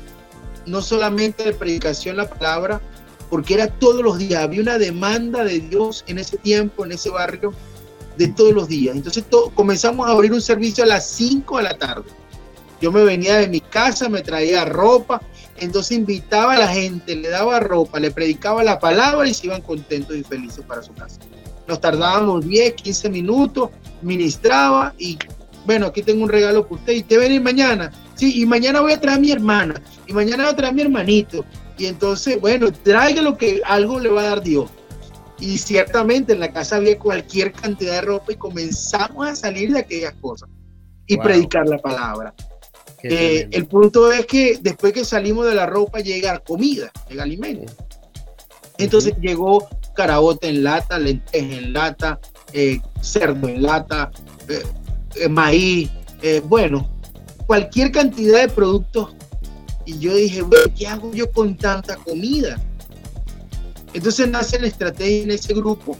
no 0.65 0.81
solamente 0.81 1.43
de 1.43 1.53
predicación 1.53 2.17
la 2.17 2.29
palabra, 2.29 2.81
porque 3.29 3.53
era 3.53 3.67
todos 3.67 4.01
los 4.01 4.17
días, 4.17 4.43
había 4.43 4.61
una 4.61 4.77
demanda 4.77 5.43
de 5.43 5.59
Dios 5.59 6.03
en 6.07 6.17
ese 6.17 6.37
tiempo, 6.37 6.85
en 6.85 6.93
ese 6.93 7.09
barrio, 7.09 7.53
de 8.17 8.27
todos 8.29 8.53
los 8.53 8.67
días. 8.67 8.95
Entonces 8.95 9.25
comenzamos 9.53 10.07
a 10.07 10.11
abrir 10.11 10.33
un 10.33 10.41
servicio 10.41 10.83
a 10.83 10.87
las 10.87 11.07
5 11.07 11.57
de 11.57 11.63
la 11.63 11.77
tarde 11.77 12.09
yo 12.79 12.91
me 12.91 13.03
venía 13.03 13.37
de 13.37 13.47
mi 13.47 13.59
casa, 13.59 14.07
me 14.07 14.21
traía 14.21 14.65
ropa, 14.65 15.21
entonces 15.57 15.97
invitaba 15.97 16.53
a 16.53 16.59
la 16.59 16.67
gente, 16.67 17.15
le 17.15 17.29
daba 17.29 17.59
ropa, 17.59 17.99
le 17.99 18.11
predicaba 18.11 18.63
la 18.63 18.79
palabra 18.79 19.27
y 19.27 19.33
se 19.33 19.47
iban 19.47 19.61
contentos 19.61 20.15
y 20.15 20.23
felices 20.23 20.63
para 20.65 20.83
su 20.83 20.93
casa. 20.93 21.19
Nos 21.67 21.81
tardábamos 21.81 22.47
10, 22.47 22.73
15 22.73 23.09
minutos, 23.09 23.69
ministraba 24.01 24.93
y 24.97 25.17
bueno, 25.65 25.87
aquí 25.87 26.01
tengo 26.01 26.23
un 26.23 26.29
regalo 26.29 26.63
para 26.63 26.75
usted 26.75 26.93
y 26.93 27.03
te 27.03 27.17
venir 27.17 27.41
mañana. 27.41 27.91
Sí, 28.15 28.41
y 28.41 28.45
mañana 28.45 28.79
voy 28.79 28.93
a 28.93 29.01
traer 29.01 29.17
a 29.17 29.21
mi 29.21 29.31
hermana 29.31 29.81
y 30.07 30.13
mañana 30.13 30.43
voy 30.43 30.53
a 30.53 30.55
traer 30.55 30.71
a 30.71 30.75
mi 30.75 30.81
hermanito. 30.81 31.43
Y 31.77 31.87
entonces, 31.87 32.39
bueno, 32.39 32.71
traiga 32.71 33.21
lo 33.21 33.37
que 33.37 33.61
algo 33.65 33.99
le 33.99 34.09
va 34.09 34.21
a 34.21 34.25
dar 34.29 34.41
Dios. 34.41 34.69
Y 35.39 35.57
ciertamente 35.57 36.33
en 36.33 36.39
la 36.39 36.51
casa 36.51 36.77
había 36.77 36.97
cualquier 36.97 37.51
cantidad 37.51 37.95
de 37.95 38.01
ropa 38.01 38.31
y 38.31 38.35
comenzamos 38.35 39.27
a 39.27 39.35
salir 39.35 39.73
de 39.73 39.79
aquellas 39.79 40.13
cosas 40.15 40.49
y 41.05 41.17
predicar 41.17 41.67
la 41.67 41.77
palabra. 41.77 42.33
Eh, 43.03 43.47
el 43.51 43.67
punto 43.67 44.11
es 44.11 44.25
que 44.25 44.57
después 44.59 44.93
que 44.93 45.05
salimos 45.05 45.45
de 45.45 45.53
la 45.53 45.65
ropa 45.65 45.99
llega 45.99 46.39
comida, 46.39 46.91
llega 47.09 47.23
alimento. 47.23 47.71
Entonces 48.77 49.15
llegó 49.19 49.67
carabote 49.97 50.47
en 50.47 50.63
lata, 50.63 50.99
lenteja 50.99 51.55
en 51.55 51.73
lata, 51.73 52.19
eh, 52.53 52.79
cerdo 53.01 53.49
en 53.49 53.63
lata, 53.63 54.11
eh, 55.15 55.27
maíz, 55.27 55.89
bueno, 56.45 56.87
cualquier 57.47 57.91
cantidad 57.91 58.41
de 58.41 58.47
productos. 58.47 59.15
Y 59.85 59.97
yo 59.99 60.15
dije, 60.15 60.43
¿qué 60.77 60.87
hago 60.87 61.11
yo 61.13 61.31
con 61.31 61.57
tanta 61.57 61.95
comida? 61.95 62.61
Entonces 63.93 64.29
nace 64.29 64.59
la 64.59 64.67
estrategia 64.67 65.23
en 65.23 65.31
ese 65.31 65.53
grupo 65.53 65.97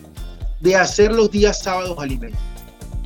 de 0.59 0.75
hacer 0.75 1.11
los 1.11 1.31
días 1.31 1.63
sábados 1.63 1.97
alimentos. 1.97 2.39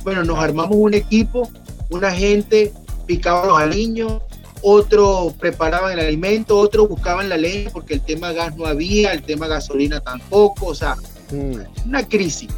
Bueno, 0.04 0.24
nos 0.24 0.38
armamos 0.38 0.76
un 0.76 0.92
equipo, 0.92 1.48
una 1.90 2.10
gente 2.10 2.72
picaba 3.06 3.46
los 3.46 3.58
aliños, 3.58 4.20
otro 4.62 5.34
preparaba 5.38 5.92
el 5.92 6.00
alimento, 6.00 6.56
otro 6.56 6.86
buscaban 6.86 7.28
la 7.28 7.36
leña 7.36 7.70
porque 7.70 7.94
el 7.94 8.00
tema 8.00 8.32
gas 8.32 8.56
no 8.56 8.66
había, 8.66 9.12
el 9.12 9.22
tema 9.22 9.48
gasolina 9.48 10.00
tampoco, 10.00 10.66
o 10.66 10.74
sea, 10.74 10.96
mm. 11.30 11.88
una 11.88 12.06
crisis. 12.08 12.48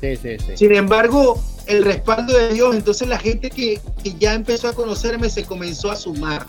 Sí, 0.00 0.16
sí, 0.16 0.36
sí. 0.38 0.56
Sin 0.56 0.74
embargo, 0.74 1.42
el 1.66 1.84
respaldo 1.84 2.36
de 2.36 2.52
Dios, 2.54 2.74
entonces 2.74 3.08
la 3.08 3.18
gente 3.18 3.50
que, 3.50 3.80
que, 4.02 4.14
ya 4.18 4.34
empezó 4.34 4.68
a 4.68 4.72
conocerme 4.74 5.30
se 5.30 5.44
comenzó 5.44 5.90
a 5.90 5.96
sumar. 5.96 6.46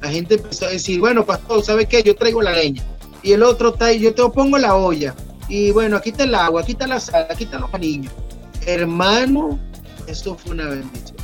La 0.00 0.08
gente 0.08 0.34
empezó 0.34 0.66
a 0.66 0.70
decir, 0.70 0.98
bueno, 0.98 1.26
pastor, 1.26 1.62
¿sabes 1.62 1.86
qué? 1.86 2.02
Yo 2.02 2.14
traigo 2.14 2.40
la 2.40 2.52
leña. 2.52 2.82
Y 3.22 3.32
el 3.32 3.42
otro 3.42 3.70
está 3.70 3.86
ahí, 3.86 4.00
yo 4.00 4.14
te 4.14 4.22
pongo 4.30 4.56
la 4.56 4.74
olla. 4.74 5.14
Y 5.48 5.72
bueno, 5.72 5.96
aquí 5.96 6.10
está 6.10 6.24
el 6.24 6.34
agua, 6.34 6.62
aquí 6.62 6.72
está 6.72 6.86
la 6.86 7.00
sal, 7.00 7.26
aquí 7.28 7.44
están 7.44 7.60
los 7.60 7.78
niños. 7.78 8.12
Hermano, 8.66 9.58
esto 10.06 10.34
fue 10.36 10.52
una 10.52 10.66
bendición. 10.66 11.16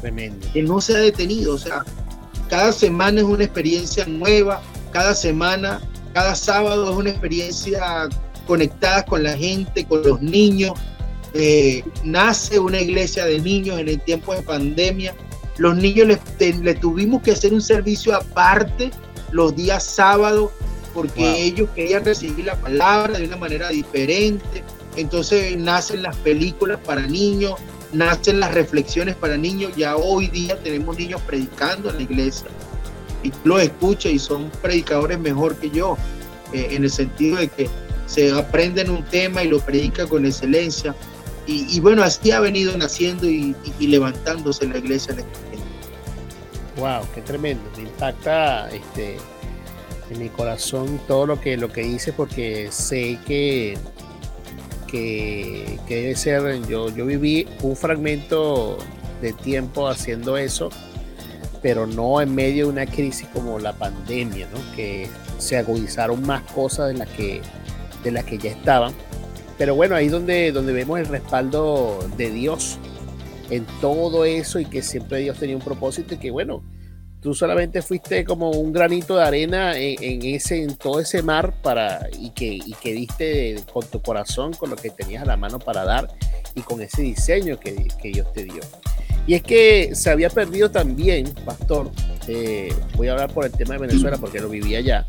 Tremendo. 0.00 0.46
Que 0.52 0.62
no 0.62 0.80
se 0.80 0.94
ha 0.94 0.98
detenido, 0.98 1.54
o 1.54 1.58
sea, 1.58 1.82
cada 2.48 2.72
semana 2.72 3.20
es 3.20 3.26
una 3.26 3.44
experiencia 3.44 4.04
nueva, 4.06 4.62
cada 4.92 5.14
semana, 5.14 5.80
cada 6.12 6.34
sábado 6.34 6.90
es 6.90 6.96
una 6.96 7.10
experiencia 7.10 8.08
conectada 8.46 9.04
con 9.04 9.22
la 9.22 9.36
gente, 9.36 9.84
con 9.84 10.02
los 10.02 10.20
niños. 10.20 10.72
Eh, 11.32 11.82
nace 12.04 12.58
una 12.58 12.80
iglesia 12.80 13.24
de 13.24 13.40
niños 13.40 13.78
en 13.80 13.88
el 13.88 14.00
tiempo 14.00 14.34
de 14.34 14.42
pandemia. 14.42 15.14
Los 15.56 15.76
niños 15.76 16.08
le, 16.38 16.74
tuvimos 16.74 17.22
que 17.22 17.32
hacer 17.32 17.52
un 17.52 17.60
servicio 17.62 18.14
aparte 18.14 18.90
los 19.30 19.54
días 19.56 19.84
sábados 19.84 20.50
porque 20.92 21.42
ellos 21.42 21.68
querían 21.74 22.04
recibir 22.04 22.44
la 22.44 22.54
palabra 22.54 23.18
de 23.18 23.26
una 23.26 23.36
manera 23.36 23.68
diferente. 23.68 24.62
Entonces 24.96 25.56
nacen 25.56 26.04
las 26.04 26.14
películas 26.18 26.78
para 26.84 27.04
niños, 27.06 27.54
nacen 27.94 28.40
las 28.40 28.52
reflexiones 28.52 29.14
para 29.14 29.36
niños. 29.36 29.72
Ya 29.76 29.96
hoy 29.96 30.28
día 30.28 30.58
tenemos 30.62 30.98
niños 30.98 31.20
predicando 31.22 31.90
en 31.90 31.96
la 31.96 32.02
iglesia 32.02 32.48
y 33.22 33.32
lo 33.44 33.58
escucho 33.58 34.08
y 34.08 34.18
son 34.18 34.50
predicadores 34.62 35.18
mejor 35.18 35.56
que 35.56 35.70
yo, 35.70 35.96
eh, 36.52 36.68
en 36.72 36.84
el 36.84 36.90
sentido 36.90 37.38
de 37.38 37.48
que 37.48 37.68
se 38.06 38.30
aprenden 38.32 38.90
un 38.90 39.02
tema 39.04 39.42
y 39.42 39.48
lo 39.48 39.60
predican 39.60 40.06
con 40.08 40.26
excelencia. 40.26 40.94
Y, 41.46 41.78
bueno, 41.80 42.02
así 42.02 42.30
ha 42.30 42.40
venido 42.40 42.74
naciendo 42.78 43.28
y, 43.28 43.54
levantándose 43.78 44.66
la 44.66 44.78
iglesia 44.78 45.12
en 45.12 45.18
este 45.18 45.38
tiempo. 45.50 45.66
Wow, 46.78 47.06
qué 47.14 47.20
tremendo. 47.20 47.62
Me 47.76 47.82
impacta 47.82 48.70
este, 48.70 49.18
en 50.08 50.18
mi 50.18 50.30
corazón 50.30 50.98
todo 51.06 51.26
lo 51.26 51.38
que, 51.38 51.58
lo 51.58 51.70
que 51.70 51.82
dice 51.82 52.14
porque 52.14 52.68
sé 52.72 53.18
que 53.26 53.76
que, 54.84 55.78
debe 55.88 56.16
ser, 56.16 56.66
yo, 56.66 56.94
yo 56.94 57.06
viví 57.06 57.46
un 57.62 57.76
fragmento 57.76 58.78
de 59.20 59.32
tiempo 59.32 59.88
haciendo 59.88 60.36
eso, 60.36 60.70
pero 61.62 61.86
no 61.86 62.20
en 62.20 62.34
medio 62.34 62.66
de 62.66 62.72
una 62.72 62.86
crisis 62.86 63.26
como 63.32 63.58
la 63.58 63.72
pandemia, 63.72 64.48
¿no? 64.52 64.76
que 64.76 65.08
se 65.38 65.56
agudizaron 65.56 66.24
más 66.26 66.42
cosas 66.52 66.88
de 66.88 66.94
las 66.94 67.08
que, 67.08 67.40
de 68.02 68.10
las 68.10 68.24
que 68.24 68.38
ya 68.38 68.50
estaban. 68.50 68.92
Pero 69.56 69.74
bueno, 69.74 69.94
ahí 69.94 70.08
donde, 70.08 70.52
donde 70.52 70.72
vemos 70.72 70.98
el 70.98 71.06
respaldo 71.06 72.06
de 72.16 72.30
Dios 72.30 72.78
en 73.50 73.64
todo 73.80 74.24
eso 74.24 74.58
y 74.58 74.64
que 74.64 74.82
siempre 74.82 75.18
Dios 75.18 75.38
tenía 75.38 75.56
un 75.56 75.62
propósito 75.62 76.14
y 76.14 76.18
que 76.18 76.30
bueno, 76.30 76.62
tú 77.24 77.32
solamente 77.32 77.80
fuiste 77.80 78.22
como 78.22 78.50
un 78.50 78.70
granito 78.70 79.16
de 79.16 79.24
arena 79.24 79.78
en, 79.78 80.22
ese, 80.26 80.62
en 80.62 80.76
todo 80.76 81.00
ese 81.00 81.22
mar 81.22 81.54
para, 81.62 82.06
y, 82.20 82.28
que, 82.30 82.44
y 82.44 82.74
que 82.82 82.92
diste 82.92 83.56
con 83.72 83.86
tu 83.86 84.02
corazón, 84.02 84.52
con 84.52 84.68
lo 84.68 84.76
que 84.76 84.90
tenías 84.90 85.22
a 85.22 85.26
la 85.26 85.38
mano 85.38 85.58
para 85.58 85.84
dar 85.84 86.06
y 86.54 86.60
con 86.60 86.82
ese 86.82 87.00
diseño 87.00 87.58
que, 87.58 87.88
que 88.00 88.10
Dios 88.10 88.30
te 88.34 88.44
dio. 88.44 88.60
Y 89.26 89.32
es 89.32 89.42
que 89.42 89.94
se 89.94 90.10
había 90.10 90.28
perdido 90.28 90.70
también, 90.70 91.32
pastor, 91.46 91.90
eh, 92.28 92.74
voy 92.94 93.08
a 93.08 93.12
hablar 93.12 93.32
por 93.32 93.46
el 93.46 93.52
tema 93.52 93.72
de 93.72 93.80
Venezuela 93.80 94.18
porque 94.18 94.38
lo 94.38 94.50
vivía 94.50 94.80
allá, 94.80 95.06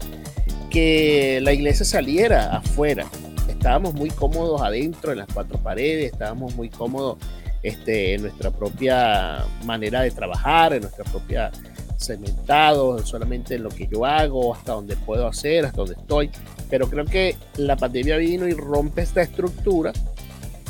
que 0.69 1.41
la 1.43 1.51
iglesia 1.51 1.85
saliera 1.85 2.55
afuera. 2.55 3.05
Estábamos 3.49 3.93
muy 3.93 4.09
cómodos 4.09 4.61
adentro, 4.61 5.11
en 5.11 5.17
las 5.17 5.27
cuatro 5.33 5.61
paredes, 5.61 6.13
estábamos 6.13 6.55
muy 6.55 6.69
cómodos 6.69 7.17
este, 7.61 8.13
en 8.13 8.21
nuestra 8.21 8.51
propia 8.51 9.43
manera 9.65 9.99
de 9.99 10.11
trabajar, 10.11 10.71
en 10.71 10.83
nuestra 10.83 11.03
propia 11.03 11.51
cementado 11.97 13.05
solamente 13.05 13.55
en 13.55 13.63
lo 13.63 13.69
que 13.69 13.87
yo 13.87 14.05
hago, 14.05 14.53
hasta 14.53 14.73
donde 14.73 14.95
puedo 14.95 15.27
hacer, 15.27 15.65
hasta 15.65 15.77
donde 15.77 15.95
estoy. 15.95 16.29
Pero 16.69 16.89
creo 16.89 17.05
que 17.05 17.35
la 17.57 17.75
pandemia 17.75 18.17
vino 18.17 18.47
y 18.47 18.53
rompe 18.53 19.01
esta 19.01 19.21
estructura 19.21 19.93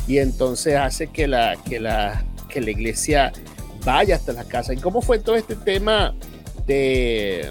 y 0.06 0.18
entonces 0.18 0.76
hace 0.76 1.08
que 1.08 1.26
la, 1.26 1.56
que 1.68 1.80
la, 1.80 2.24
que 2.48 2.60
la 2.60 2.70
iglesia 2.70 3.32
vaya 3.84 4.16
hasta 4.16 4.32
la 4.32 4.44
casa. 4.44 4.72
¿Y 4.72 4.78
cómo 4.78 5.00
fue 5.00 5.18
todo 5.18 5.36
este 5.36 5.56
tema 5.56 6.14
de, 6.66 7.50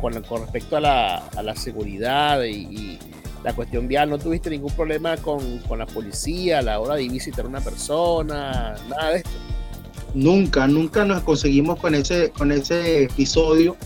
con, 0.00 0.22
con 0.22 0.42
respecto 0.42 0.76
a 0.76 0.80
la, 0.80 1.16
a 1.18 1.42
la 1.42 1.56
seguridad 1.56 2.42
y, 2.44 2.98
la 3.42 3.52
cuestión 3.52 3.86
vial? 3.86 4.08
¿No 4.08 4.18
tuviste 4.18 4.48
ningún 4.48 4.72
problema 4.72 5.18
con, 5.18 5.58
con 5.58 5.78
la 5.78 5.84
policía 5.84 6.60
a 6.60 6.62
la 6.62 6.80
hora 6.80 6.94
de 6.94 7.06
visitar 7.06 7.44
a 7.44 7.48
una 7.48 7.60
persona? 7.60 8.74
Nada 8.88 9.10
de 9.10 9.16
esto. 9.18 9.33
Nunca, 10.14 10.68
nunca 10.68 11.04
nos 11.04 11.22
conseguimos 11.22 11.80
con 11.80 11.94
ese, 11.94 12.30
con 12.30 12.52
ese 12.52 13.04
episodio, 13.04 13.76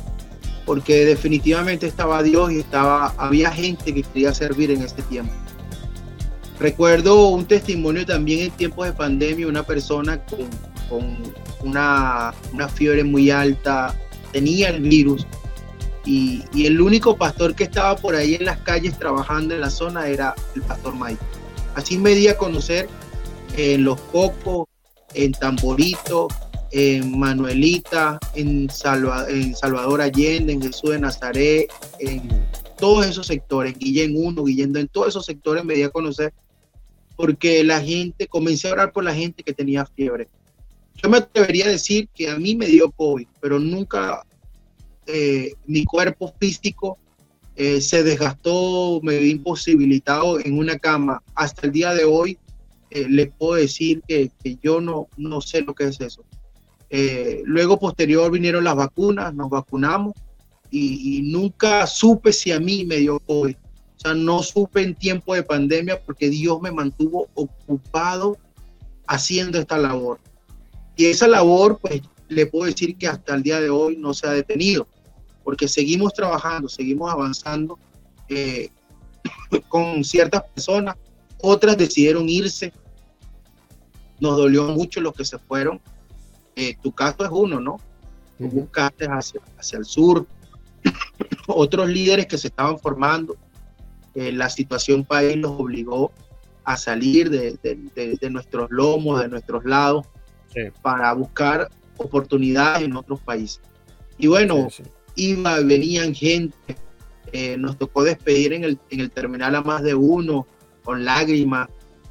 porque 0.66 1.07
definitivamente 1.07 1.87
estaba 1.87 2.22
Dios 2.22 2.53
y 2.53 2.59
estaba, 2.59 3.14
había 3.16 3.51
gente 3.51 3.95
que 3.95 4.03
quería 4.03 4.35
servir 4.35 4.70
en 4.70 4.83
ese 4.83 5.01
tiempo. 5.03 5.33
Recuerdo 6.61 7.29
un 7.29 7.47
testimonio 7.47 8.05
también 8.05 8.41
en 8.41 8.51
tiempos 8.51 8.87
de 8.87 8.93
pandemia, 8.93 9.47
una 9.47 9.62
persona 9.62 10.22
con, 10.26 10.41
con 10.91 11.16
una, 11.62 12.35
una, 12.53 12.68
fiebre 12.68 13.05
muy 13.05 13.31
alta, 13.31 13.99
tenía 14.33 14.68
el 14.68 14.83
virus 14.83 15.26
y, 16.05 16.43
y, 16.53 16.66
el 16.66 16.81
único 16.81 17.16
pastor 17.16 17.55
que 17.55 17.64
estaba 17.64 17.97
por 17.97 18.14
ahí 18.14 18.35
en 18.35 18.45
las 18.45 18.59
calles 18.59 18.99
trabajando 18.99 19.55
en 19.55 19.61
la 19.61 19.70
zona 19.70 20.09
era 20.09 20.35
el 20.55 20.62
pastor 20.62 20.95
Mike. 20.95 21.22
Así 21.74 21.97
me 21.97 22.11
di 22.14 22.29
a 22.29 22.37
conocer 22.37 22.89
en 23.57 23.85
Los 23.85 24.01
Cocos, 24.01 24.66
en 25.15 25.33
Tamborito, 25.33 26.29
en 26.71 27.19
Manuelita, 27.19 28.19
en, 28.35 28.69
Salvador 28.71 30.01
Allende, 30.01 30.53
en 30.53 30.63
Jesús 30.63 30.91
de 30.91 31.01
Nazaret, 31.01 31.73
en 31.99 32.29
todos 32.79 33.07
esos 33.07 33.27
sectores, 33.27 33.77
Guillén 33.79 34.15
1, 34.17 34.45
Guillén 34.45 34.77
en 34.77 34.89
todos 34.89 35.09
esos 35.09 35.27
sectores 35.27 35.65
me 35.65 35.75
di 35.75 35.83
a 35.83 35.91
conocer 35.91 36.33
porque 37.17 37.65
la 37.65 37.81
gente, 37.81 38.29
comencé 38.29 38.69
a 38.69 38.73
orar 38.75 38.93
por 38.93 39.03
la 39.03 39.13
gente 39.13 39.43
que 39.43 39.53
tenía 39.53 39.85
fiebre. 39.85 40.29
Yo 41.03 41.11
me 41.11 41.19
atrevería 41.19 41.67
a 41.67 41.71
decir 41.71 42.09
que 42.15 42.31
a 42.31 42.39
mí 42.39 42.55
me 42.55 42.67
dio 42.67 42.93
COVID, 42.93 43.27
pero 43.41 43.59
nunca 43.59 44.25
eh, 45.07 45.53
mi 45.67 45.85
cuerpo 45.85 46.33
físico 46.39 46.97
eh, 47.57 47.81
se 47.81 48.05
desgastó, 48.05 49.01
me 49.03 49.19
vi 49.19 49.31
imposibilitado 49.31 50.39
en 50.39 50.57
una 50.57 50.79
cama. 50.79 51.21
Hasta 51.35 51.67
el 51.67 51.73
día 51.73 51.93
de 51.93 52.05
hoy 52.05 52.39
eh, 52.91 53.07
le 53.09 53.26
puedo 53.26 53.55
decir 53.55 54.03
que, 54.07 54.30
yo 54.62 54.80
no, 54.80 55.09
no 55.16 55.41
sé 55.41 55.62
lo 55.62 55.74
que 55.74 55.84
es 55.84 56.01
eso. 56.01 56.24
Eh, 56.91 57.43
luego, 57.45 57.78
posterior, 57.78 58.30
vinieron 58.30 58.64
las 58.64 58.76
vacunas, 58.76 59.34
nos 59.34 59.51
vacunamos 59.51 60.14
y, 60.70 61.22
nunca 61.30 61.86
supe 61.86 62.32
si 62.32 62.51
a 62.53 62.61
mí 62.61 62.84
me 62.84 62.97
dio 62.97 63.18
COVID. 63.20 63.57
O 63.57 64.01
sea, 64.01 64.14
no 64.14 64.43
supe 64.43 64.82
en 64.82 64.95
tiempo 64.95 65.34
de 65.34 65.43
pandemia 65.43 66.01
porque 66.01 66.30
Dios 66.30 66.61
me 66.62 66.70
mantuvo 66.70 67.28
ocupado 67.34 68.39
haciendo 69.07 69.59
esta 69.59 69.76
labor. 69.76 70.20
Y 70.97 71.07
esa 71.07 71.28
labor, 71.28 71.78
pues, 71.80 72.03
le 72.28 72.47
puedo 72.47 72.66
decir 72.66 72.97
que 72.97 73.09
hasta 73.09 73.34
el 73.34 73.43
día 73.43 73.61
de 73.61 73.70
hoy 73.70 73.97
no 73.97 74.14
se 74.14 74.26
ha 74.26 74.30
detenido, 74.30 74.86
porque 75.45 75.68
seguimos 75.68 76.14
trabajando, 76.14 76.68
seguimos 76.68 77.11
avanzando 77.11 77.78
eh, 78.28 78.70
con 79.68 80.05
ciertas 80.05 80.43
personas 80.55 80.97
otras 81.41 81.76
decidieron 81.76 82.28
irse. 82.28 82.72
Nos 84.21 84.37
dolió 84.37 84.64
mucho 84.69 85.01
los 85.01 85.14
que 85.14 85.25
se 85.25 85.39
fueron. 85.39 85.81
Eh, 86.57 86.77
tu 86.83 86.93
caso 86.93 87.25
es 87.25 87.31
uno, 87.31 87.61
¿no? 87.61 87.79
Tú 88.37 88.49
buscaste 88.49 89.07
hacia, 89.07 89.41
hacia 89.59 89.79
el 89.79 89.85
sur. 89.85 90.27
Otros 91.47 91.89
líderes 91.89 92.27
que 92.27 92.39
se 92.39 92.49
estaban 92.49 92.79
formando. 92.79 93.37
Eh, 94.14 94.33
la 94.33 94.49
situación 94.49 95.05
país 95.05 95.37
los 95.37 95.53
obligó 95.53 96.12
a 96.64 96.77
salir 96.77 97.31
de, 97.31 97.59
de, 97.62 98.31
nuestros 98.31 98.71
lomos, 98.71 99.21
de 99.21 99.29
nuestros 99.29 99.64
lados, 99.64 100.07
para 100.83 101.12
buscar 101.14 101.69
oportunidades 101.97 102.83
en 102.83 102.97
otros 102.97 103.21
países. 103.21 103.61
Y 104.19 104.27
bueno, 104.27 104.69
iba, 105.14 105.61
venían 105.61 106.14
gente, 106.14 106.57
eh, 107.33 107.57
nos 107.57 107.79
tocó 107.79 108.05
despedir 108.05 108.53
en 108.53 108.64
el, 108.64 108.79
en 108.91 109.01
el 109.01 109.11
terminal 109.11 109.55
a 109.55 109.62
más 109.62 109.83
de 109.83 109.95
uno, 109.95 110.47
con 110.83 111.05
lágrimas, 111.05 111.69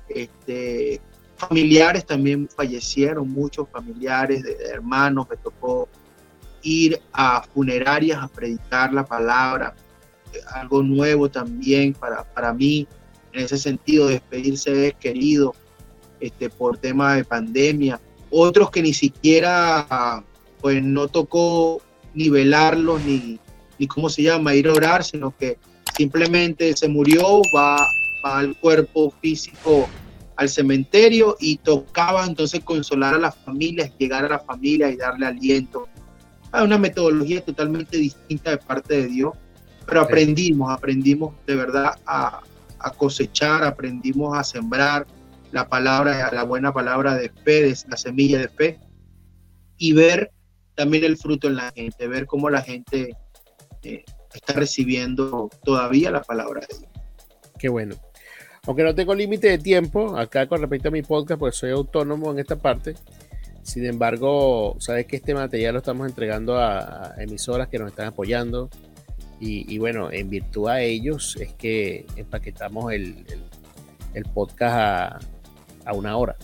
este, 0.10 1.02
familiares 1.38 2.06
también 2.06 2.50
fallecieron, 2.50 3.30
muchos 3.30 3.68
familiares 3.70 4.44
de, 4.44 4.56
hermanos, 4.74 5.28
me 5.30 5.38
tocó 5.38 5.88
ir 6.64 7.00
a 7.14 7.44
funerarias 7.44 8.22
a 8.22 8.28
predicar 8.28 8.92
la 8.94 9.06
palabra, 9.06 9.76
algo 10.54 10.84
nuevo 10.84 11.30
también 11.30 11.94
para, 11.94 12.24
para 12.24 12.54
mí, 12.54 12.88
en 13.34 13.46
ese 13.46 13.58
sentido, 13.58 14.08
despedirse 14.08 14.72
de 14.72 14.94
querido 14.94 15.56
este, 16.20 16.50
por 16.50 16.78
tema 16.78 17.16
de 17.16 17.24
pandemia. 17.24 18.02
Otros 18.30 18.72
que 18.72 18.82
ni 18.82 18.94
siquiera, 18.94 20.24
pues 20.60 20.84
no 20.84 21.08
tocó 21.08 21.82
nivelarlos 22.14 23.04
ni, 23.04 23.40
ni 23.78 23.88
cómo 23.88 24.10
se 24.10 24.24
llama, 24.24 24.56
ir 24.56 24.68
a 24.68 24.74
orar, 24.74 25.04
sino 25.04 25.36
que 25.38 25.58
simplemente 25.96 26.76
se 26.76 26.88
murió, 26.88 27.42
va, 27.56 27.78
va 28.26 28.40
al 28.40 28.60
cuerpo 28.60 29.14
físico 29.22 29.88
al 30.38 30.50
cementerio 30.50 31.36
y 31.40 31.58
tocaba 31.58 32.26
entonces 32.26 32.64
consolar 32.64 33.16
a 33.16 33.18
las 33.18 33.36
familias, 33.36 33.92
llegar 33.98 34.24
a 34.24 34.30
la 34.30 34.40
familia 34.40 34.90
y 34.90 34.96
darle 34.96 35.26
aliento. 35.26 35.88
Hay 36.52 36.64
una 36.64 36.78
metodología 36.78 37.44
totalmente 37.44 37.98
distinta 37.98 38.52
de 38.52 38.58
parte 38.58 39.02
de 39.02 39.08
Dios, 39.08 39.34
pero 39.86 40.02
aprendimos, 40.02 40.72
aprendimos 40.72 41.34
de 41.46 41.56
verdad 41.56 42.00
a, 42.06 42.42
a 42.80 42.92
cosechar, 42.92 43.64
aprendimos 43.64 44.38
a 44.38 44.44
sembrar 44.44 45.08
la 45.52 45.68
palabra, 45.68 46.32
la 46.32 46.44
buena 46.44 46.72
palabra 46.72 47.16
de 47.16 47.30
fe, 47.44 47.74
la 47.88 47.98
semilla 47.98 48.40
de 48.40 48.50
fe, 48.50 48.80
y 49.78 49.94
ver 49.94 50.32
también 50.76 51.04
el 51.04 51.18
fruto 51.18 51.48
en 51.48 51.56
la 51.56 51.72
gente, 51.72 52.08
ver 52.08 52.28
cómo 52.28 52.50
la 52.50 52.62
gente 52.62 53.16
eh, 53.84 54.06
está 54.34 54.54
recibiendo 54.54 55.50
todavía 55.64 56.12
la 56.12 56.22
palabra 56.22 56.62
de 56.62 56.78
Dios. 56.78 56.92
Qué 57.58 57.70
bueno. 57.70 57.96
Aunque 58.68 58.84
no 58.84 58.94
tengo 58.94 59.16
límite 59.16 59.50
de 59.50 59.58
tiempo 59.58 60.18
acá 60.18 60.46
con 60.46 60.60
respecto 60.60 60.90
a 60.90 60.92
mi 60.92 61.02
podcast, 61.02 61.40
porque 61.40 61.56
soy 61.56 61.72
autónomo 61.72 62.32
en 62.32 62.40
esta 62.40 62.58
parte. 62.58 62.96
Sin 63.64 63.86
embargo, 63.86 64.76
sabes 64.80 65.06
que 65.06 65.16
este 65.16 65.34
material 65.34 65.74
lo 65.74 65.80
estamos 65.80 66.06
entregando 66.08 66.58
a, 66.58 67.14
emisoras 67.18 67.70
que 67.70 67.80
nos 67.80 67.90
están 67.90 68.08
apoyando. 68.08 68.70
Y, 69.40 69.78
bueno, 69.78 70.12
en 70.12 70.30
virtud 70.30 70.68
a 70.68 70.82
ellos 70.82 71.38
es 71.40 71.54
que 71.54 72.06
empaquetamos 72.16 72.92
el, 72.92 73.26
podcast 74.34 75.24
a, 75.86 75.94
una 75.94 76.18
hora. 76.18 76.36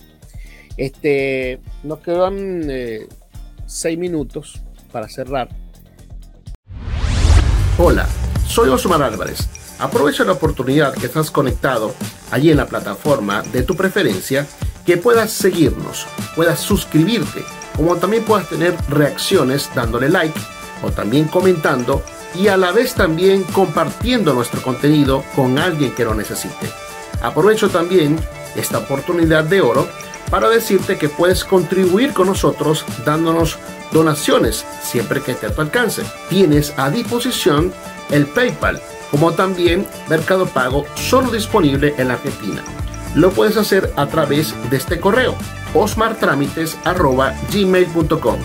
Este, 0.78 1.60
nos 1.82 1.98
quedan 1.98 2.70
eh, 2.70 3.06
seis 3.66 3.98
minutos 3.98 4.62
para 4.92 5.08
cerrar. 5.08 5.48
Hola, 7.76 8.08
soy 8.46 8.70
Osmar 8.70 9.02
Álvarez 9.02 9.63
Aprovecha 9.78 10.24
la 10.24 10.32
oportunidad 10.32 10.94
que 10.94 11.06
estás 11.06 11.30
conectado 11.30 11.94
allí 12.30 12.50
en 12.50 12.56
la 12.56 12.66
plataforma 12.66 13.42
de 13.42 13.62
tu 13.62 13.76
preferencia, 13.76 14.46
que 14.86 14.96
puedas 14.96 15.32
seguirnos, 15.32 16.06
puedas 16.36 16.60
suscribirte, 16.60 17.44
como 17.76 17.96
también 17.96 18.24
puedas 18.24 18.48
tener 18.48 18.76
reacciones 18.88 19.70
dándole 19.74 20.08
like 20.08 20.38
o 20.82 20.90
también 20.90 21.26
comentando 21.26 22.02
y 22.34 22.48
a 22.48 22.56
la 22.56 22.72
vez 22.72 22.94
también 22.94 23.42
compartiendo 23.44 24.32
nuestro 24.32 24.62
contenido 24.62 25.24
con 25.34 25.58
alguien 25.58 25.92
que 25.92 26.04
lo 26.04 26.14
necesite. 26.14 26.70
Aprovecho 27.22 27.70
también 27.70 28.18
esta 28.56 28.78
oportunidad 28.78 29.44
de 29.44 29.60
oro 29.60 29.88
para 30.30 30.48
decirte 30.48 30.98
que 30.98 31.08
puedes 31.08 31.44
contribuir 31.44 32.12
con 32.12 32.28
nosotros 32.28 32.84
dándonos 33.04 33.58
donaciones 33.92 34.64
siempre 34.82 35.20
que 35.20 35.32
esté 35.32 35.46
a 35.46 35.54
tu 35.54 35.60
alcance. 35.60 36.02
Tienes 36.28 36.72
a 36.76 36.90
disposición 36.90 37.72
el 38.10 38.26
PayPal 38.26 38.80
como 39.10 39.32
también 39.32 39.86
Mercado 40.08 40.46
Pago 40.46 40.84
solo 40.94 41.30
disponible 41.30 41.94
en 41.98 42.08
la 42.08 42.14
Argentina. 42.14 42.62
Lo 43.14 43.30
puedes 43.30 43.56
hacer 43.56 43.92
a 43.96 44.06
través 44.06 44.54
de 44.70 44.76
este 44.76 44.98
correo 44.98 45.36
osmartramites.gmail.com. 45.74 48.38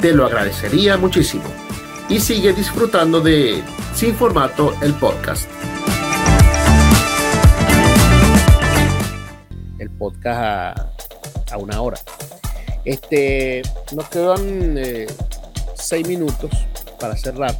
Te 0.00 0.12
lo 0.12 0.26
agradecería 0.26 0.96
muchísimo. 0.96 1.44
Y 2.08 2.20
sigue 2.20 2.52
disfrutando 2.52 3.20
de 3.20 3.62
Sin 3.94 4.14
Formato 4.14 4.74
el 4.82 4.94
podcast. 4.94 5.48
El 9.78 9.90
podcast 9.90 10.78
a, 11.50 11.56
una 11.56 11.80
hora. 11.80 11.98
Este, 12.84 13.62
nos 13.92 14.08
quedan 14.08 14.76
eh, 14.76 15.06
seis 15.74 16.06
minutos 16.06 16.50
para 16.98 17.16
cerrar. 17.16 17.56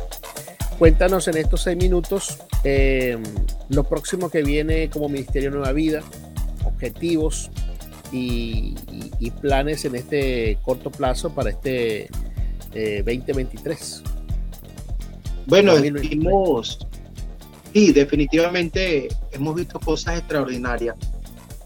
Cuéntanos 0.82 1.28
en 1.28 1.36
estos 1.36 1.62
seis 1.62 1.76
minutos 1.76 2.38
eh, 2.64 3.16
lo 3.68 3.84
próximo 3.84 4.28
que 4.28 4.42
viene 4.42 4.90
como 4.90 5.08
Ministerio 5.08 5.52
Nueva 5.52 5.70
Vida, 5.70 6.02
objetivos 6.64 7.52
y, 8.10 8.74
planes 9.40 9.84
en 9.84 9.94
este 9.94 10.58
corto 10.64 10.90
plazo 10.90 11.32
para 11.32 11.50
este 11.50 12.10
2023. 12.74 14.02
Eh, 14.04 14.10
bueno, 15.46 15.76
vimos, 15.80 16.84
sí, 17.72 17.92
definitivamente 17.92 19.06
hemos 19.30 19.54
visto 19.54 19.78
cosas 19.78 20.18
extraordinarias. 20.18 20.96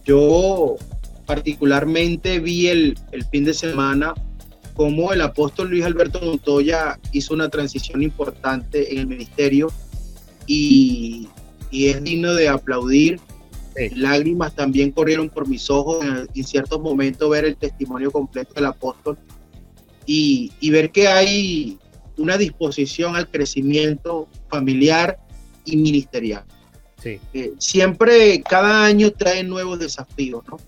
Yo 0.05 0.77
particularmente 1.25 2.39
vi 2.39 2.67
el, 2.67 2.99
el 3.13 3.25
fin 3.25 3.47
de 3.47 3.55
semana 3.55 4.13
cómo 4.77 5.13
el 5.13 5.23
apóstol 5.23 5.71
Luis 5.71 5.85
Alberto 5.85 6.21
Montoya 6.21 7.01
hizo 7.13 7.33
una 7.35 7.49
transición 7.49 8.03
importante 8.03 8.93
en 8.93 8.99
el 8.99 9.07
ministerio 9.07 9.73
y, 10.47 11.29
es 11.73 12.03
digno 12.03 12.35
de 12.35 12.49
aplaudir. 12.49 13.21
Lágrimas 13.95 14.55
también 14.55 14.91
corrieron 14.91 15.29
por 15.29 15.47
mis 15.47 15.69
ojos 15.69 16.05
en, 16.35 16.45
ciertos 16.45 16.81
momentos 16.81 17.29
ver 17.29 17.45
el 17.45 17.57
testimonio 17.57 18.11
completo 18.11 18.55
del 18.55 18.67
apóstol 18.67 19.19
y, 20.07 20.51
ver 20.71 20.91
que 20.91 21.09
hay 21.09 21.79
una 22.17 22.39
disposición 22.39 23.17
al 23.17 23.31
crecimiento 23.31 24.29
familiar 24.49 25.19
y 25.65 25.77
ministerial. 25.77 26.45
Eh, 27.05 27.53
siempre, 27.59 28.43
cada 28.43 28.85
año 28.85 29.13
trae 29.13 29.45
nuevos 29.45 29.79
desafíos, 29.79 30.43
¿no? 30.49 30.59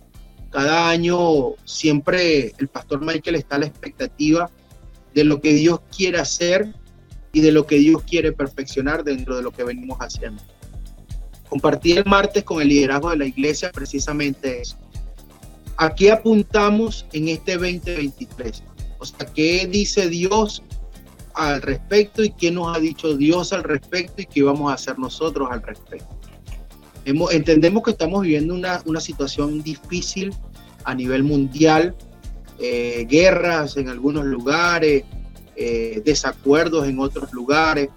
Cada 0.51 0.88
año 0.88 1.55
siempre 1.64 2.55
el 2.59 2.68
pastor 2.68 3.01
Michael 3.01 3.36
está 3.36 3.57
a 3.57 3.59
la 3.61 3.66
expectativa 3.66 4.51
de 5.14 5.24
lo 5.24 5.40
que 5.40 5.53
Dios 5.53 5.80
quiere 5.94 6.18
hacer 6.18 6.74
y 7.32 7.40
de 7.40 7.53
lo 7.53 7.66
que 7.66 7.76
Dios 7.76 8.03
quiere 8.05 8.32
perfeccionar 8.32 9.05
dentro 9.05 9.36
de 9.36 9.42
lo 9.42 9.51
que 9.51 9.64
venimos 9.64 9.99
haciendo. 9.99 10.42
Compartí 11.49 11.92
el 11.92 12.05
martes 12.05 12.44
con 12.44 12.61
el 12.62 12.68
liderazgo 12.68 13.11
de 13.11 13.16
la 13.16 13.26
iglesia 13.26 13.70
precisamente 13.72 14.61
eso. 14.61 14.76
¿A 15.76 15.94
qué 15.94 16.11
apuntamos 16.11 17.07
en 17.12 17.28
este 17.28 17.53
2023? 17.55 18.62
O 18.99 19.05
sea, 19.05 19.26
¿qué 19.32 19.66
dice 19.66 20.09
Dios 20.09 20.62
al 21.34 21.62
respecto 21.62 22.24
y 22.24 22.30
qué 22.30 22.51
nos 22.51 22.76
ha 22.76 22.80
dicho 22.80 23.16
Dios 23.16 23.53
al 23.53 23.62
respecto 23.62 24.22
y 24.22 24.26
qué 24.26 24.42
vamos 24.42 24.70
a 24.70 24.74
hacer 24.74 24.99
nosotros 24.99 25.49
al 25.51 25.62
respecto? 25.62 26.18
Entendemos 27.31 27.83
que 27.83 27.93
estamos 27.93 28.23
viviendo 28.23 28.55
una, 28.55 28.83
una 28.85 29.01
situación 29.01 29.63
difícil 29.63 30.35
a 30.85 30.95
nivel 30.95 31.23
mundial, 31.23 31.95
eh, 32.59 33.07
guerras 33.09 33.77
en 33.77 33.89
algunos 33.89 34.25
lugares, 34.25 35.05
eh, 35.57 36.03
desacuerdos 36.05 36.87
en 36.87 36.99
otros 36.99 37.33
lugares 37.33 37.89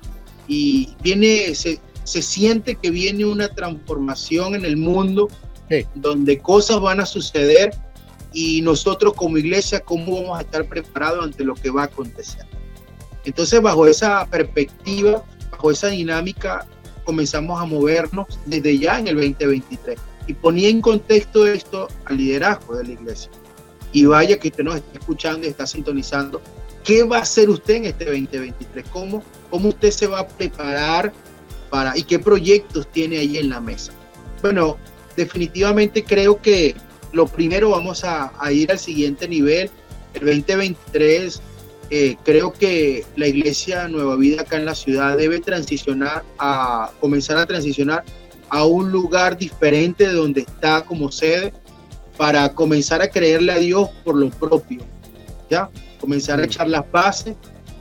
y 0.47 0.89
viene, 1.03 1.53
se, 1.55 1.80
se, 2.03 2.22
siente 2.22 2.76
que 2.76 2.89
viene 2.91 3.26
una 3.26 3.49
transformación 3.49 4.55
en 4.55 4.66
el 4.66 4.78
mundo 4.78 5.30
donde 5.95 6.39
cosas 6.39 6.82
van 6.82 6.99
a 6.99 7.05
suceder 7.05 7.72
y 8.34 8.62
nosotros 8.62 9.14
como 9.14 9.38
iglesia, 9.38 9.80
¿cómo 9.82 10.22
vamos 10.22 10.39
a 10.39 10.41
estar 10.41 10.68
preparados 10.68 11.24
ante 11.24 11.43
lo 11.43 11.53
que 11.53 11.70
va 11.70 11.84
a 11.84 11.86
acontecer? 11.86 12.45
Entonces, 13.26 13.62
bajo 13.62 13.86
esa 13.88 14.26
perspectiva, 14.26 15.24
bajo 15.51 15.72
esa 15.72 15.88
dinámica, 15.88 16.66
comenzamos 17.03 17.61
a 17.61 17.65
movernos 17.65 18.27
desde 18.45 18.77
ya 18.77 18.99
en 18.99 19.07
el 19.07 19.15
2023. 19.15 19.99
Y 20.27 20.33
ponía 20.33 20.69
en 20.69 20.81
contexto 20.81 21.47
esto 21.47 21.87
al 22.05 22.17
liderazgo 22.17 22.75
de 22.75 22.83
la 22.85 22.91
iglesia. 22.91 23.31
Y 23.91 24.05
vaya 24.05 24.39
que 24.39 24.49
usted 24.49 24.63
nos 24.63 24.75
está 24.75 24.99
escuchando 24.99 25.45
y 25.45 25.49
está 25.49 25.67
sintonizando 25.67 26.41
¿Qué 26.83 27.03
va 27.03 27.17
a 27.17 27.21
hacer 27.21 27.49
usted 27.49 27.75
en 27.75 27.85
este 27.85 28.05
2023? 28.05 28.85
¿Cómo, 28.89 29.23
cómo 29.49 29.69
usted 29.69 29.91
se 29.91 30.07
va 30.07 30.21
a 30.21 30.27
preparar 30.27 31.13
para 31.69 31.97
y 31.97 32.03
qué 32.03 32.17
proyectos 32.17 32.87
tiene 32.91 33.19
ahí 33.19 33.37
en 33.37 33.49
la 33.49 33.61
mesa? 33.61 33.91
Bueno, 34.41 34.77
definitivamente 35.15 36.03
creo 36.03 36.41
que 36.41 36.75
lo 37.13 37.27
primero 37.27 37.71
vamos 37.71 38.03
a, 38.03 38.31
ir 38.51 38.71
al 38.71 38.79
siguiente 38.79 39.27
nivel. 39.27 39.69
El 40.15 40.25
2023 40.25 41.41
eh, 41.91 42.17
creo 42.23 42.51
que 42.53 43.05
la 43.15 43.27
iglesia 43.27 43.87
Nueva 43.87 44.15
Vida 44.15 44.41
acá 44.41 44.57
en 44.57 44.65
la 44.65 44.75
ciudad 44.75 45.17
debe 45.17 45.39
transicionar 45.39 46.23
a 46.39 46.91
comenzar 46.99 47.37
a 47.37 47.45
transicionar 47.45 48.03
a 48.49 48.65
un 48.65 48.91
lugar 48.91 49.37
diferente 49.37 50.07
de 50.07 50.13
donde 50.13 50.41
está 50.41 50.83
como 50.83 51.11
sede 51.11 51.53
para 52.17 52.53
comenzar 52.53 53.01
a 53.01 53.09
creerle 53.09 53.51
a 53.51 53.59
Dios 53.59 53.89
por 54.03 54.15
lo 54.15 54.29
propio. 54.29 54.79
¿Ya? 55.49 55.69
comenzar 56.01 56.39
a 56.39 56.45
echar 56.45 56.67
las 56.67 56.89
bases 56.91 57.35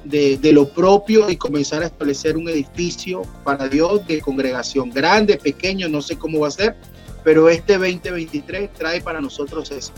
de, 0.04 0.52
lo 0.52 0.68
propio 0.68 1.30
y 1.30 1.36
comenzar 1.36 1.82
a 1.82 1.86
establecer 1.86 2.36
un 2.36 2.48
edificio 2.48 3.22
para 3.44 3.68
Dios 3.68 4.06
de 4.06 4.20
congregación 4.20 4.90
grande, 4.90 5.36
pequeño, 5.36 5.88
no 5.88 6.02
sé 6.02 6.16
cómo 6.16 6.40
va 6.40 6.48
a 6.48 6.52
ser, 6.52 6.76
pero 7.24 7.48
este 7.48 7.78
2023 7.78 8.72
trae 8.74 9.00
para 9.00 9.20
nosotros 9.20 9.70
eso. 9.70 9.92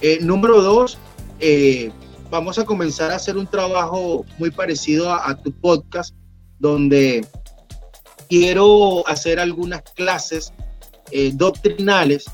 Eh, 0.00 0.18
número 0.22 0.62
dos, 0.62 0.98
eh, 1.40 1.90
vamos 2.30 2.58
a 2.58 2.64
comenzar 2.64 3.10
a 3.10 3.16
hacer 3.16 3.36
un 3.36 3.46
trabajo 3.46 4.24
muy 4.38 4.50
parecido 4.50 5.12
a, 5.12 5.36
tu 5.36 5.52
podcast, 5.52 6.14
donde 6.58 7.26
quiero 8.28 9.06
hacer 9.08 9.40
algunas 9.40 9.82
clases 9.82 10.52
eh, 11.10 11.32
doctrinales 11.34 12.24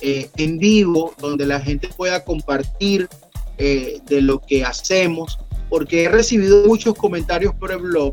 en 0.00 0.58
vivo, 0.58 1.14
donde 1.18 1.46
la 1.46 1.60
gente 1.60 1.88
pueda 1.96 2.22
compartir 2.24 3.08
de 3.56 4.20
lo 4.20 4.38
que 4.40 4.62
hacemos, 4.62 5.38
porque 5.70 6.04
he 6.04 6.08
recibido 6.10 6.66
muchos 6.66 6.94
comentarios 6.94 7.54
por 7.54 7.72
el 7.72 7.78
blog 7.78 8.12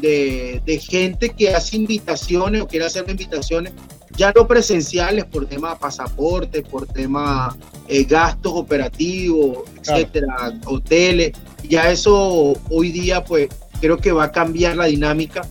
de, 0.00 0.60
de, 0.64 0.78
gente 0.78 1.28
que 1.28 1.54
hace 1.54 1.76
invitaciones 1.76 2.62
o 2.62 2.66
quiere 2.66 2.86
hacer 2.86 3.08
invitaciones 3.08 3.72
ya 4.16 4.32
no 4.34 4.46
presenciales 4.46 5.24
por 5.24 5.46
tema 5.46 5.78
pasaporte, 5.78 6.62
por 6.62 6.86
tema 6.86 7.56
eh, 7.88 8.04
gastos 8.04 8.52
operativos, 8.54 9.58
etcétera, 9.80 10.58
hoteles. 10.66 11.32
Ya 11.68 11.90
eso 11.90 12.54
hoy 12.70 12.90
día, 12.90 13.24
pues 13.24 13.48
creo 13.80 13.96
que 13.96 14.12
va 14.12 14.24
a 14.24 14.32
cambiar 14.32 14.76
la 14.76 14.86
dinámica 14.86 15.42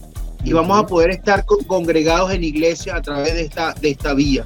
y 0.44 0.54
vamos 0.54 0.80
a 0.80 0.86
poder 0.86 1.12
estar 1.12 1.46
congregados 1.46 2.32
en 2.32 2.44
iglesia 2.44 2.96
a 2.96 3.02
través 3.02 3.34
de 3.34 3.42
esta, 3.42 3.74
de 3.74 3.92
esta 3.92 4.14
vía 4.14 4.46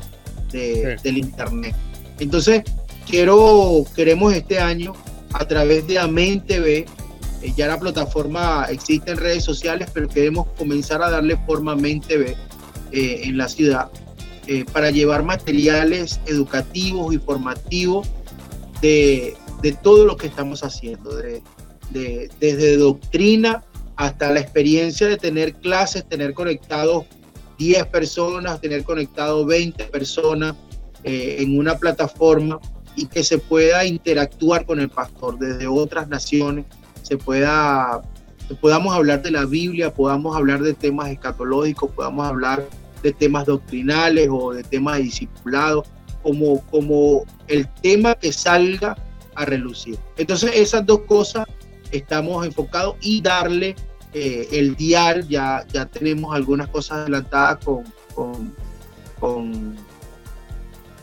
del 0.51 1.17
internet. 1.17 1.75
Entonces, 2.19 2.63
quiero, 3.05 3.85
queremos 3.95 4.33
este 4.33 4.59
año 4.59 4.93
a 5.33 5.45
través 5.45 5.85
de 5.85 5.99
Amén 5.99 6.45
TV, 6.45 6.85
eh, 7.41 7.53
ya 7.57 7.67
la 7.67 7.77
plataforma 7.77 8.65
existe 8.69 9.11
en 9.11 9.17
redes 9.17 9.43
sociales, 9.43 9.89
pero 9.93 10.07
queremos 10.07 10.47
comenzar 10.57 11.01
a 11.01 11.09
darle 11.09 11.35
forma 11.45 11.71
a 11.71 11.73
Amén 11.75 11.99
TV 11.99 12.37
eh, 12.93 13.21
en 13.23 13.37
la 13.37 13.49
ciudad 13.49 13.91
eh, 14.47 14.65
para 14.71 14.91
llevar 14.91 15.23
materiales 15.23 16.19
educativos 16.25 17.13
y 17.13 17.17
formativos 17.17 18.07
de, 18.81 19.35
de, 19.61 19.71
todo 19.73 20.05
lo 20.05 20.17
que 20.17 20.27
estamos 20.27 20.63
haciendo, 20.63 21.15
de, 21.15 21.41
de, 21.91 22.29
desde 22.39 22.77
doctrina 22.77 23.63
hasta 23.95 24.31
la 24.31 24.39
experiencia 24.39 25.07
de 25.07 25.17
tener 25.17 25.53
clases, 25.55 26.07
tener 26.07 26.33
conectados 26.33 27.05
10 27.57 27.85
personas, 27.87 28.59
tener 28.61 28.83
conectados 28.83 29.45
20 29.45 29.85
personas 29.85 30.55
eh, 31.03 31.37
en 31.39 31.57
una 31.57 31.77
plataforma 31.77 32.59
y 32.95 33.07
que 33.07 33.23
se 33.23 33.37
pueda 33.37 33.85
interactuar 33.85 34.65
con 34.65 34.79
el 34.79 34.89
pastor 34.89 35.37
desde 35.37 35.67
otras 35.67 36.07
naciones, 36.07 36.65
se 37.01 37.17
pueda, 37.17 38.01
podamos 38.61 38.95
hablar 38.95 39.21
de 39.21 39.31
la 39.31 39.45
Biblia, 39.45 39.93
podamos 39.93 40.35
hablar 40.35 40.61
de 40.61 40.73
temas 40.73 41.09
escatológicos, 41.09 41.91
podamos 41.91 42.25
hablar 42.27 42.65
de 43.05 43.13
temas 43.13 43.45
doctrinales 43.45 44.27
o 44.31 44.51
de 44.51 44.63
temas 44.63 44.97
de 44.97 45.29
como, 46.23 46.61
como 46.71 47.23
el 47.47 47.67
tema 47.83 48.15
que 48.15 48.33
salga 48.33 48.97
a 49.35 49.45
relucir. 49.45 49.99
Entonces 50.17 50.51
esas 50.55 50.83
dos 50.87 51.01
cosas 51.01 51.45
estamos 51.91 52.43
enfocados 52.43 52.95
y 53.01 53.21
darle 53.21 53.75
eh, 54.11 54.47
el 54.53 54.75
dial, 54.75 55.27
ya, 55.27 55.63
ya 55.71 55.85
tenemos 55.85 56.35
algunas 56.35 56.67
cosas 56.69 56.99
adelantadas 56.99 57.63
con, 57.63 57.83
con, 59.19 59.75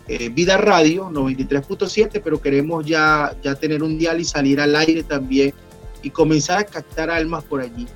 eh, 0.09 0.29
Vida 0.31 0.57
Radio 0.57 1.09
93.7, 1.09 2.21
pero 2.25 2.41
queremos 2.41 2.85
ya, 2.85 3.37
ya 3.45 3.55
tener 3.55 3.85
un 3.85 3.97
dial 3.97 4.21
y 4.21 4.25
salir 4.25 4.61
al 4.61 4.75
aire 4.75 5.05
también 5.05 5.55
y 6.03 6.11
comenzar 6.11 6.59
a 6.59 6.65
captar 6.65 7.11
almas 7.11 7.45
por 7.45 7.61
allí, 7.61 7.87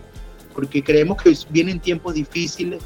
porque 0.54 0.84
creemos 0.84 1.20
que 1.20 1.36
vienen 1.50 1.80
tiempos 1.80 2.14
difíciles, 2.14 2.80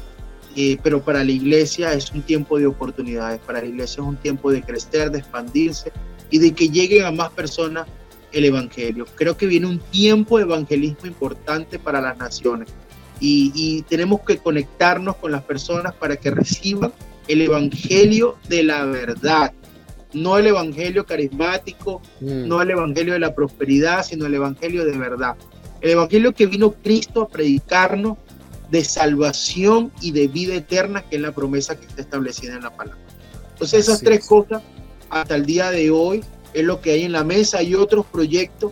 eh, 0.55 0.77
pero 0.83 1.01
para 1.01 1.23
la 1.23 1.31
iglesia 1.31 1.93
es 1.93 2.11
un 2.11 2.21
tiempo 2.21 2.59
de 2.59 2.67
oportunidades, 2.67 3.39
para 3.39 3.61
la 3.61 3.67
iglesia 3.67 4.01
es 4.01 4.07
un 4.07 4.17
tiempo 4.17 4.51
de 4.51 4.61
crecer, 4.61 5.11
de 5.11 5.19
expandirse 5.19 5.91
y 6.29 6.39
de 6.39 6.53
que 6.53 6.69
lleguen 6.69 7.05
a 7.05 7.11
más 7.11 7.31
personas 7.31 7.87
el 8.31 8.45
Evangelio. 8.45 9.05
Creo 9.15 9.37
que 9.37 9.45
viene 9.45 9.67
un 9.67 9.79
tiempo 9.79 10.37
de 10.37 10.43
evangelismo 10.43 11.07
importante 11.07 11.79
para 11.79 12.01
las 12.01 12.17
naciones 12.17 12.69
y, 13.19 13.83
tenemos 13.87 14.21
que 14.21 14.37
conectarnos 14.37 15.15
con 15.17 15.31
las 15.31 15.43
personas 15.43 15.93
para 15.93 16.15
que 16.15 16.31
reciban 16.31 16.91
el 17.27 17.41
Evangelio 17.41 18.37
de 18.49 18.63
la 18.63 18.85
verdad, 18.85 19.53
no 20.13 20.37
el 20.37 20.47
Evangelio 20.47 21.05
carismático, 21.05 22.01
mm. 22.19 22.47
no 22.47 22.61
el 22.61 22.71
Evangelio 22.71 23.13
de 23.13 23.19
la 23.19 23.35
prosperidad, 23.35 24.03
sino 24.03 24.25
el 24.25 24.33
Evangelio 24.33 24.85
de 24.85 24.97
verdad. 24.97 25.35
El 25.81 25.91
Evangelio 25.91 26.33
que 26.33 26.47
vino 26.47 26.71
Cristo 26.71 27.21
a 27.21 27.27
predicarnos 27.27 28.17
de 28.71 28.83
salvación 28.85 29.91
y 30.01 30.11
de 30.11 30.27
vida 30.27 30.55
eterna, 30.55 31.03
que 31.03 31.17
es 31.17 31.21
la 31.21 31.33
promesa 31.33 31.77
que 31.77 31.85
está 31.85 32.01
establecida 32.01 32.55
en 32.55 32.63
la 32.63 32.75
palabra. 32.75 32.99
Entonces 33.51 33.87
esas 33.87 34.01
tres 34.01 34.25
cosas 34.25 34.63
hasta 35.09 35.35
el 35.35 35.45
día 35.45 35.69
de 35.69 35.91
hoy 35.91 36.23
es 36.53 36.63
lo 36.63 36.81
que 36.81 36.91
hay 36.91 37.03
en 37.03 37.11
la 37.11 37.23
mesa 37.23 37.61
y 37.61 37.75
otros 37.75 38.05
proyectos 38.05 38.71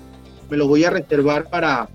me 0.49 0.57
los 0.57 0.67
voy 0.67 0.83
a 0.83 0.89
reservar 0.89 1.49
para, 1.49 1.89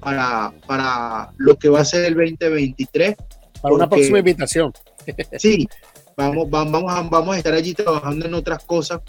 para, 0.00 0.52
para 0.66 1.32
lo 1.36 1.56
que 1.56 1.68
va 1.68 1.80
a 1.80 1.84
ser 1.84 2.04
el 2.06 2.14
2023. 2.14 3.14
Para 3.62 3.74
una 3.74 3.88
próxima 3.88 4.18
invitación. 4.18 4.72
sí, 5.38 5.68
vamos, 6.16 6.48
vamos, 6.50 6.84
a, 6.88 7.02
vamos 7.02 7.34
a 7.34 7.38
estar 7.38 7.54
allí 7.54 7.74
trabajando 7.74 8.26
en 8.26 8.34
otras 8.34 8.64
cosas. 8.64 9.00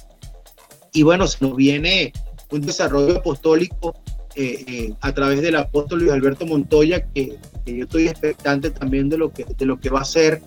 Y 0.93 1.03
bueno, 1.03 1.25
se 1.25 1.43
nos 1.43 1.55
viene 1.55 2.11
un 2.51 2.61
desarrollo 2.61 3.17
apostólico 3.17 3.95
eh, 4.35 4.63
eh, 4.67 4.93
a 5.01 5.13
través 5.13 5.41
del 5.41 5.55
apóstol 5.55 5.99
Luis 5.99 6.11
Alberto 6.11 6.45
Montoya, 6.45 7.05
que, 7.11 7.37
yo 7.65 7.83
estoy 7.83 8.07
expectante 8.07 8.71
también 8.71 9.09
de 9.09 9.17
lo 9.17 9.31
que, 9.31 9.45
de 9.45 9.65
lo 9.65 9.79
que 9.79 9.89
va 9.89 9.99
a 9.99 10.03
hacer 10.03 10.41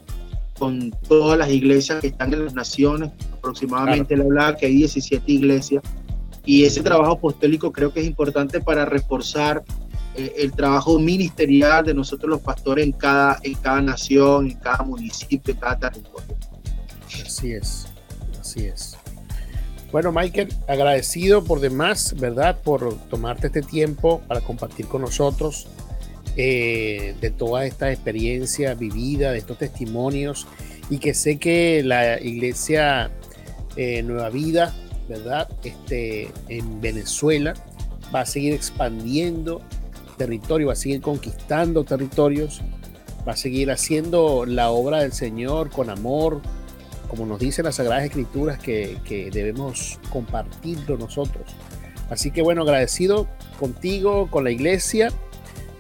con 0.59 0.91
todas 1.09 1.39
las 1.39 1.51
iglesias 1.51 2.01
que 2.01 2.09
están 2.09 2.33
en 2.33 2.45
las 2.45 2.55
naciones. 2.55 3.11
Aproximadamente 3.33 4.15
él 4.15 4.23
hablaba 4.23 4.57
que 4.57 4.67
hay 4.67 4.77
17 4.77 5.31
iglesias. 5.31 5.83
Y 6.47 6.65
ese 6.65 6.83
trabajo 6.83 7.13
apostólico 7.13 7.73
creo 7.73 7.93
que 7.93 8.01
es 8.01 8.07
importante 8.07 8.61
para 8.61 8.85
reforzar 8.85 9.65
eh, 10.17 10.33
el 10.39 10.53
trabajo 10.53 10.99
ministerial 10.99 11.85
de 11.85 11.95
nosotros 11.95 12.31
los 12.31 12.41
pastores 12.41 12.85
en 12.85 12.93
cada, 12.93 13.39
en 13.43 13.55
cada 13.55 13.81
nación, 13.81 14.51
en 14.51 14.59
cada 14.59 14.85
municipio, 14.85 15.55
en 15.55 15.61
cada 15.61 15.79
territorio. 15.79 16.37
Así 17.25 17.53
es, 17.53 17.87
así 18.41 18.67
es. 18.67 18.97
Bueno, 19.95 20.11
Michael, 20.11 20.49
agradecido 20.67 21.45
por 21.45 21.61
demás, 21.61 22.17
¿verdad? 22.19 22.59
Por 22.65 22.99
tomarte 23.11 23.47
este 23.47 23.63
tiempo 23.63 24.21
para 24.27 24.41
compartir 24.41 24.89
con 24.89 25.03
nosotros 25.03 25.69
eh, 26.37 27.15
de 27.21 27.31
toda 27.31 27.65
esta 27.65 27.93
experiencia 27.93 28.75
vivida, 28.75 29.31
de 29.31 29.39
estos 29.39 29.57
testimonios, 29.57 30.49
y 30.91 30.99
que 30.99 31.15
sé 31.15 31.39
que 31.39 31.81
la 31.85 32.21
iglesia 32.21 33.13
eh, 33.77 34.03
Nueva 34.03 34.31
Vida, 34.31 34.75
¿verdad? 35.09 35.49
Este, 35.63 36.29
en 36.49 36.81
Venezuela 36.81 37.55
va 38.13 38.23
a 38.23 38.27
seguir 38.27 38.53
expandiendo 38.53 39.61
territorio, 40.19 40.67
va 40.67 40.73
a 40.73 40.77
seguir 40.77 41.03
conquistando 41.03 41.85
territorios, 41.85 42.63
va 43.29 43.35
a 43.35 43.37
seguir 43.37 43.71
haciendo 43.71 44.45
la 44.45 44.71
obra 44.71 45.03
del 45.03 45.13
Señor 45.13 45.71
con 45.71 45.89
amor, 45.89 46.43
como 47.15 47.27
nos 47.27 47.39
dicen 47.39 47.65
las 47.65 47.77
Sagradas 47.77 48.05
Escrituras, 48.05 48.59
que, 48.59 49.31
debemos 49.33 50.01
compartirlo 50.11 50.97
nosotros. 50.97 51.45
Así 52.11 52.31
que 52.31 52.43
bueno, 52.43 52.63
agradecido 52.63 53.29
contigo, 53.59 54.29
con 54.31 54.45
la 54.45 54.51
iglesia, 54.51 55.13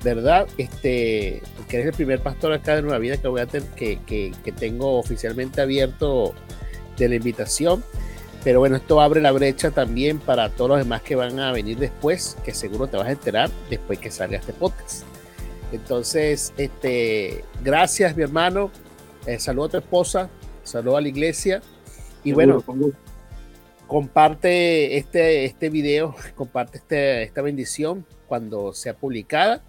¿verdad? 0.02 0.46
Este, 0.58 1.42
que 1.68 1.76
eres 1.76 1.88
el 1.88 1.94
primer 1.94 2.20
pastor 2.22 2.52
acá 2.52 2.76
de 2.76 2.82
Nueva 2.82 2.98
Vida 2.98 3.16
que, 3.16 3.28
voy 3.28 3.40
a 3.40 3.46
que, 3.46 3.98
que, 4.06 4.52
tengo 4.52 4.98
oficialmente 4.98 5.60
abierto 5.60 6.34
de 6.96 7.08
la 7.08 7.16
invitación. 7.16 7.82
Pero 8.44 8.60
bueno, 8.60 8.76
esto 8.76 9.00
abre 9.00 9.20
la 9.20 9.32
brecha 9.32 9.70
también 9.70 10.18
para 10.18 10.50
todos 10.50 10.70
los 10.70 10.78
demás 10.78 11.02
que 11.02 11.16
van 11.16 11.40
a 11.40 11.50
venir 11.50 11.78
después, 11.78 12.36
que 12.44 12.54
seguro 12.54 12.86
te 12.86 12.96
vas 12.96 13.08
a 13.08 13.12
enterar 13.12 13.50
después 13.70 13.98
que 13.98 14.10
salga 14.10 14.38
este 14.38 14.52
podcast. 14.52 15.02
Entonces, 15.72 16.52
este, 16.56 17.44
gracias 17.62 18.16
mi 18.16 18.22
hermano. 18.22 18.70
Eh, 19.26 19.38
saludo 19.38 19.64
a 19.64 19.68
tu 19.70 19.76
esposa, 19.78 20.28
saludo 20.64 20.96
a 20.96 21.00
la 21.00 21.08
iglesia. 21.08 21.62
Y 22.22 22.32
bueno, 22.32 22.62
comparte 23.86 24.96
este, 24.96 25.44
este 25.44 25.70
video, 25.70 26.14
comparte 26.34 26.78
este, 26.78 27.22
esta 27.22 27.42
bendición 27.42 28.04
cuando 28.26 28.72
sea 28.72 28.94
publicada. 28.94 29.62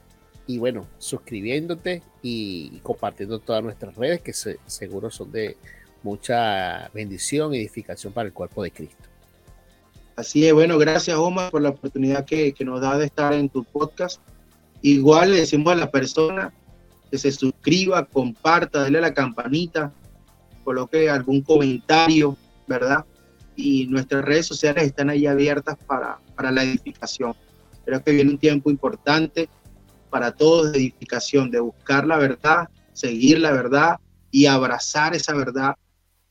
Y 0.47 0.59
bueno, 0.59 0.88
suscribiéndote 0.99 2.03
y 2.22 2.80
compartiendo 2.84 3.39
todas 3.39 3.63
nuestras 3.63 3.95
redes 3.95 4.22
que 4.22 4.34
seguro 4.34 5.09
son 5.09 5.31
de 5.31 5.57
mucha 6.03 6.89
bendición 6.93 7.53
y 7.53 7.57
edificación 7.57 8.13
para 8.13 8.27
el 8.27 8.34
cuerpo 8.34 8.61
de 8.61 8.69
Cristo. 8.69 9.09
Así 10.15 10.47
es, 10.47 10.53
bueno, 10.53 10.77
gracias 10.77 11.17
Omar 11.17 11.51
por 11.51 11.61
la 11.61 11.69
oportunidad 11.69 12.26
que, 12.26 12.53
que 12.53 12.63
nos 12.63 12.80
da 12.80 12.97
de 12.97 13.05
estar 13.05 13.34
en 13.34 13.49
tu 13.49 13.63
podcast. 13.63 14.22
Igual 14.81 15.31
le 15.31 15.39
decimos 15.39 15.73
a 15.73 15.76
la 15.76 15.89
persona 15.89 16.53
que 17.11 17.17
se 17.17 17.31
suscriba, 17.31 18.05
comparta, 18.05 18.81
dale 18.81 18.99
a 18.99 19.01
la 19.01 19.13
campanita, 19.13 19.91
coloque 20.65 21.09
algún 21.09 21.41
comentario, 21.41 22.35
¿verdad? 22.67 23.05
Y 23.55 23.87
nuestras 23.87 24.25
redes 24.25 24.47
sociales 24.47 24.83
están 24.83 25.09
ahí 25.09 25.25
abiertas 25.27 25.77
para, 25.87 26.19
para 26.35 26.51
la 26.51 26.63
edificación. 26.63 27.33
Creo 27.85 28.03
que 28.03 28.11
viene 28.11 28.31
un 28.31 28.37
tiempo 28.37 28.69
importante 28.69 29.47
para 30.09 30.31
todos 30.31 30.73
de 30.73 30.79
edificación, 30.79 31.51
de 31.51 31.61
buscar 31.61 32.05
la 32.05 32.17
verdad, 32.17 32.67
seguir 32.91 33.39
la 33.39 33.51
verdad 33.51 33.97
y 34.31 34.47
abrazar 34.47 35.15
esa 35.15 35.33
verdad 35.33 35.75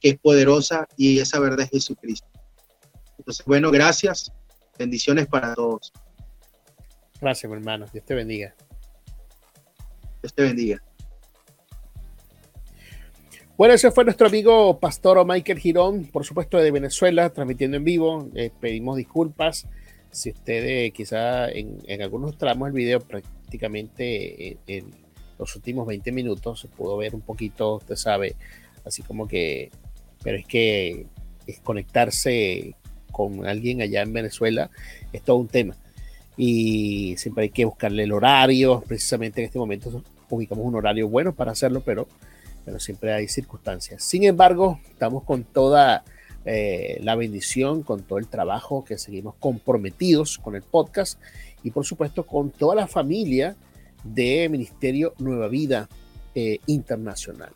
que 0.01 0.11
es 0.11 0.19
poderosa 0.19 0.87
y 0.97 1.19
esa 1.19 1.39
verdad 1.39 1.61
es 1.61 1.71
Jesucristo. 1.71 2.29
Entonces, 3.19 3.47
bueno, 3.47 3.71
gracias. 3.71 4.31
Bendiciones 4.79 5.27
para 5.27 5.55
todos. 5.55 5.93
Gracias, 7.21 7.49
mi 7.49 7.57
hermano. 7.57 7.87
Dios 7.93 8.05
te 8.05 8.15
bendiga. 8.15 8.55
Dios 10.21 10.35
te 10.35 10.43
bendiga. 10.43 10.83
Bueno, 13.57 13.75
ese 13.75 13.93
fue 13.93 14.03
nuestro 14.03 14.27
amigo 14.27 14.81
Pastor 14.81 15.25
Michael 15.25 15.61
Girón, 15.61 16.07
por 16.07 16.25
supuesto 16.25 16.59
de 16.59 16.73
Venezuela, 16.73 17.31
transmitiendo 17.31 17.77
en 17.77 17.85
vivo. 17.85 18.29
Eh, 18.35 18.51
pedimos 18.59 18.97
disculpas 18.97 19.69
si 20.11 20.31
ustedes 20.31 20.93
quizá 20.93 21.49
en, 21.49 21.79
algunos 22.03 22.37
tramos 22.37 22.67
del 22.67 22.75
video 22.75 22.99
prácticamente 22.99 24.49
en, 24.49 24.59
en, 24.67 24.91
los 25.39 25.55
últimos 25.55 25.87
20 25.87 26.11
minutos 26.11 26.61
se 26.61 26.69
pudo 26.69 26.97
ver 26.97 27.15
un 27.15 27.21
poquito, 27.21 27.77
usted 27.77 27.95
sabe, 27.95 28.35
así 28.85 29.03
como 29.03 29.29
que, 29.29 29.71
pero 30.25 30.37
es 30.37 30.47
que 30.47 31.07
es 31.47 31.61
conectarse 31.61 32.75
con 33.13 33.47
alguien 33.47 33.83
allá 33.83 34.03
en 34.03 34.13
Venezuela 34.13 34.69
es 35.13 35.23
todo 35.23 35.37
un 35.37 35.49
tema. 35.49 35.77
Y 36.37 37.15
siempre 37.19 37.45
hay 37.45 37.51
que 37.51 37.65
buscarle 37.65 38.03
el 38.03 38.13
horario, 38.13 38.83
precisamente 38.85 39.41
en 39.41 39.47
este 39.47 39.61
momento 39.61 40.03
ubicamos 40.29 40.65
un 40.65 40.75
horario 40.75 41.09
bueno 41.09 41.33
para 41.33 41.53
hacerlo, 41.53 41.83
pero 41.85 42.09
pero 42.65 42.81
siempre 42.81 43.13
hay 43.13 43.29
circunstancias. 43.29 44.03
Sin 44.03 44.25
embargo, 44.25 44.81
estamos 44.91 45.25
con 45.25 45.45
toda 45.45 46.05
eh, 46.47 46.99
la 47.03 47.15
bendición, 47.15 47.83
con 47.83 48.03
todo 48.03 48.19
el 48.19 48.29
trabajo 48.29 48.85
que 48.85 48.99
seguimos 48.99 49.35
comprometidos 49.37 50.37
con 50.37 50.55
el 50.55 50.63
podcast 50.63 51.19
y 51.63 51.71
por 51.71 51.87
supuesto 51.87 52.27
con 52.27 52.51
toda 52.51 52.75
la 52.75 52.87
familia 52.87 53.57
de 54.03 54.49
Ministerio 54.51 55.15
Nueva 55.19 55.49
Vida 55.49 55.89
eh, 56.35 56.59
Internacional. 56.67 57.51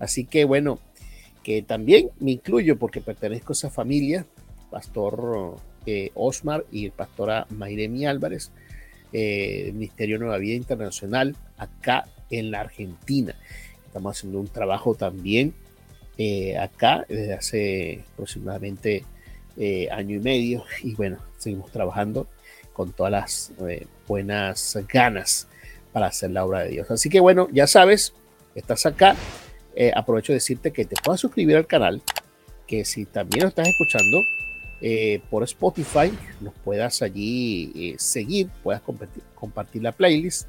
Así 0.00 0.24
que 0.24 0.44
bueno, 0.44 0.80
que 1.44 1.62
también 1.62 2.10
me 2.18 2.32
incluyo 2.32 2.78
porque 2.78 3.00
pertenezco 3.00 3.52
a 3.52 3.54
esa 3.54 3.70
familia, 3.70 4.26
Pastor 4.70 5.56
eh, 5.86 6.10
Osmar 6.14 6.64
y 6.72 6.90
Pastora 6.90 7.46
Mayremi 7.50 8.06
Álvarez, 8.06 8.50
Ministerio 9.12 10.18
Nueva 10.18 10.38
Vida 10.38 10.54
Internacional, 10.54 11.36
acá 11.58 12.08
en 12.30 12.50
la 12.50 12.60
Argentina. 12.60 13.36
Estamos 13.92 14.16
haciendo 14.16 14.40
un 14.40 14.48
trabajo 14.48 14.94
también 14.94 15.52
eh, 16.16 16.56
acá 16.56 17.04
desde 17.10 17.34
hace 17.34 18.04
aproximadamente 18.14 19.04
eh, 19.58 19.86
año 19.90 20.16
y 20.16 20.18
medio 20.18 20.64
y 20.82 20.94
bueno, 20.94 21.18
seguimos 21.36 21.70
trabajando 21.70 22.26
con 22.72 22.92
todas 22.92 23.12
las 23.12 23.52
eh, 23.68 23.86
buenas 24.08 24.78
ganas 24.88 25.46
para 25.92 26.06
hacer 26.06 26.30
la 26.30 26.46
obra 26.46 26.60
de 26.60 26.70
Dios. 26.70 26.90
Así 26.90 27.10
que 27.10 27.20
bueno, 27.20 27.48
ya 27.52 27.66
sabes, 27.66 28.14
estás 28.54 28.86
acá. 28.86 29.14
aprovecho 29.94 30.32
de 30.32 30.38
decirte 30.38 30.70
que 30.70 30.86
te 30.86 30.96
puedas 31.04 31.20
suscribir 31.20 31.58
al 31.58 31.66
canal, 31.66 32.00
que 32.66 32.86
si 32.86 33.04
también 33.04 33.42
lo 33.42 33.48
estás 33.50 33.68
escuchando 33.68 34.22
por 35.28 35.42
Spotify, 35.42 36.10
nos 36.40 36.54
puedas 36.64 37.02
allí 37.02 37.94
seguir, 37.98 38.48
puedas 38.62 38.80
compartir, 38.80 39.22
compartir 39.34 39.82
la 39.82 39.92
playlist. 39.92 40.48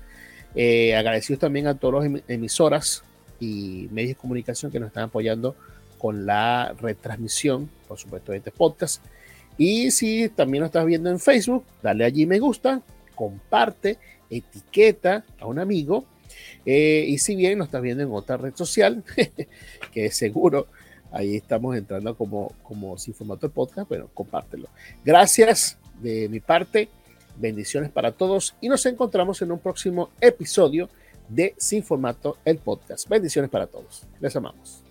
agradecidos 0.52 1.42
también 1.42 1.68
a 1.68 1.76
todas 1.76 2.10
las 2.10 2.22
emisoras 2.30 3.04
y 3.40 3.88
medios 3.92 4.10
de 4.10 4.16
comunicación 4.16 4.72
que 4.72 4.80
nos 4.80 4.88
están 4.88 5.06
apoyando 5.06 5.56
con 5.98 6.26
la 6.26 6.76
retransmisión, 6.80 7.70
por 7.88 7.98
supuesto, 7.98 8.32
de 8.32 8.40
este 8.40 8.52
podcast. 8.52 9.04
Y 9.58 9.92
si 9.92 10.30
también 10.30 10.62
lo 10.62 10.66
estás 10.66 10.86
viendo 10.86 11.10
en 11.10 11.20
Facebook, 11.20 11.64
dale 11.82 12.04
allí 12.04 12.26
me 12.26 12.40
gusta, 12.40 12.82
comparte, 13.16 13.98
etiqueta 14.30 15.24
a 15.40 15.46
un 15.46 15.60
amigo. 15.60 16.06
Eh, 16.66 17.06
y 17.08 17.20
si 17.20 17.36
bien 17.36 17.60
lo 17.60 17.66
estás 17.66 17.82
viendo 17.82 18.04
en 18.04 18.12
otra 18.12 18.38
red 18.38 18.56
social, 18.56 19.04
que 19.94 20.12
seguro 20.12 20.68
ahí 21.12 21.36
estamos 21.36 21.76
entrando 21.78 22.16
como, 22.16 22.52
como 22.64 22.98
sin 22.98 23.14
formato 23.14 23.48
de 23.48 23.54
podcast, 23.54 23.88
bueno, 23.88 24.10
compártelo. 24.14 24.68
Gracias 25.06 25.78
de 26.02 26.28
mi 26.28 26.40
parte, 26.40 26.90
bendiciones 27.38 27.92
para 27.92 28.12
todos 28.12 28.56
y 28.62 28.68
nos 28.68 28.86
encontramos 28.88 29.42
en 29.42 29.52
un 29.52 29.60
próximo 29.60 30.10
episodio 30.20 30.90
de 31.34 31.56
Sin 31.58 31.84
Formato, 31.84 32.38
el 32.46 32.60
podcast. 32.60 33.10
Bendiciones 33.10 33.50
para 33.50 33.66
todos. 33.68 34.04
Les 34.20 34.36
amamos. 34.36 34.82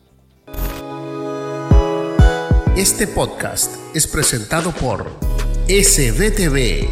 Este 2.77 3.06
podcast 3.06 3.77
es 3.94 4.06
presentado 4.06 4.73
por 4.73 5.06
SBTV, 5.69 6.89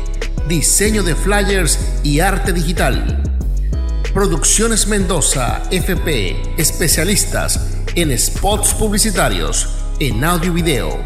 diseño 0.49 1.03
de 1.03 1.15
flyers 1.15 1.79
y 2.05 2.21
arte 2.21 2.53
digital. 2.53 3.23
Producciones 4.15 4.87
Mendoza, 4.87 5.63
FP, 5.71 6.61
especialistas 6.61 7.79
en 7.95 8.17
spots 8.19 8.75
publicitarios, 8.75 9.75
en 10.01 10.23
audio 10.25 10.51
y 10.51 10.55
video. 10.55 10.99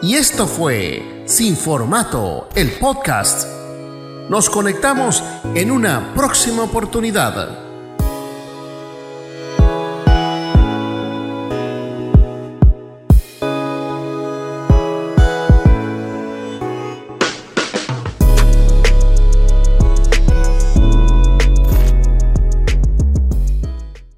Y 0.01 0.15
esto 0.15 0.47
fue 0.47 1.23
Sin 1.25 1.55
Formato, 1.55 2.49
el 2.55 2.71
podcast. 2.71 3.47
Nos 4.29 4.49
conectamos 4.49 5.23
en 5.55 5.71
una 5.71 6.13
próxima 6.13 6.63
oportunidad. 6.63 7.68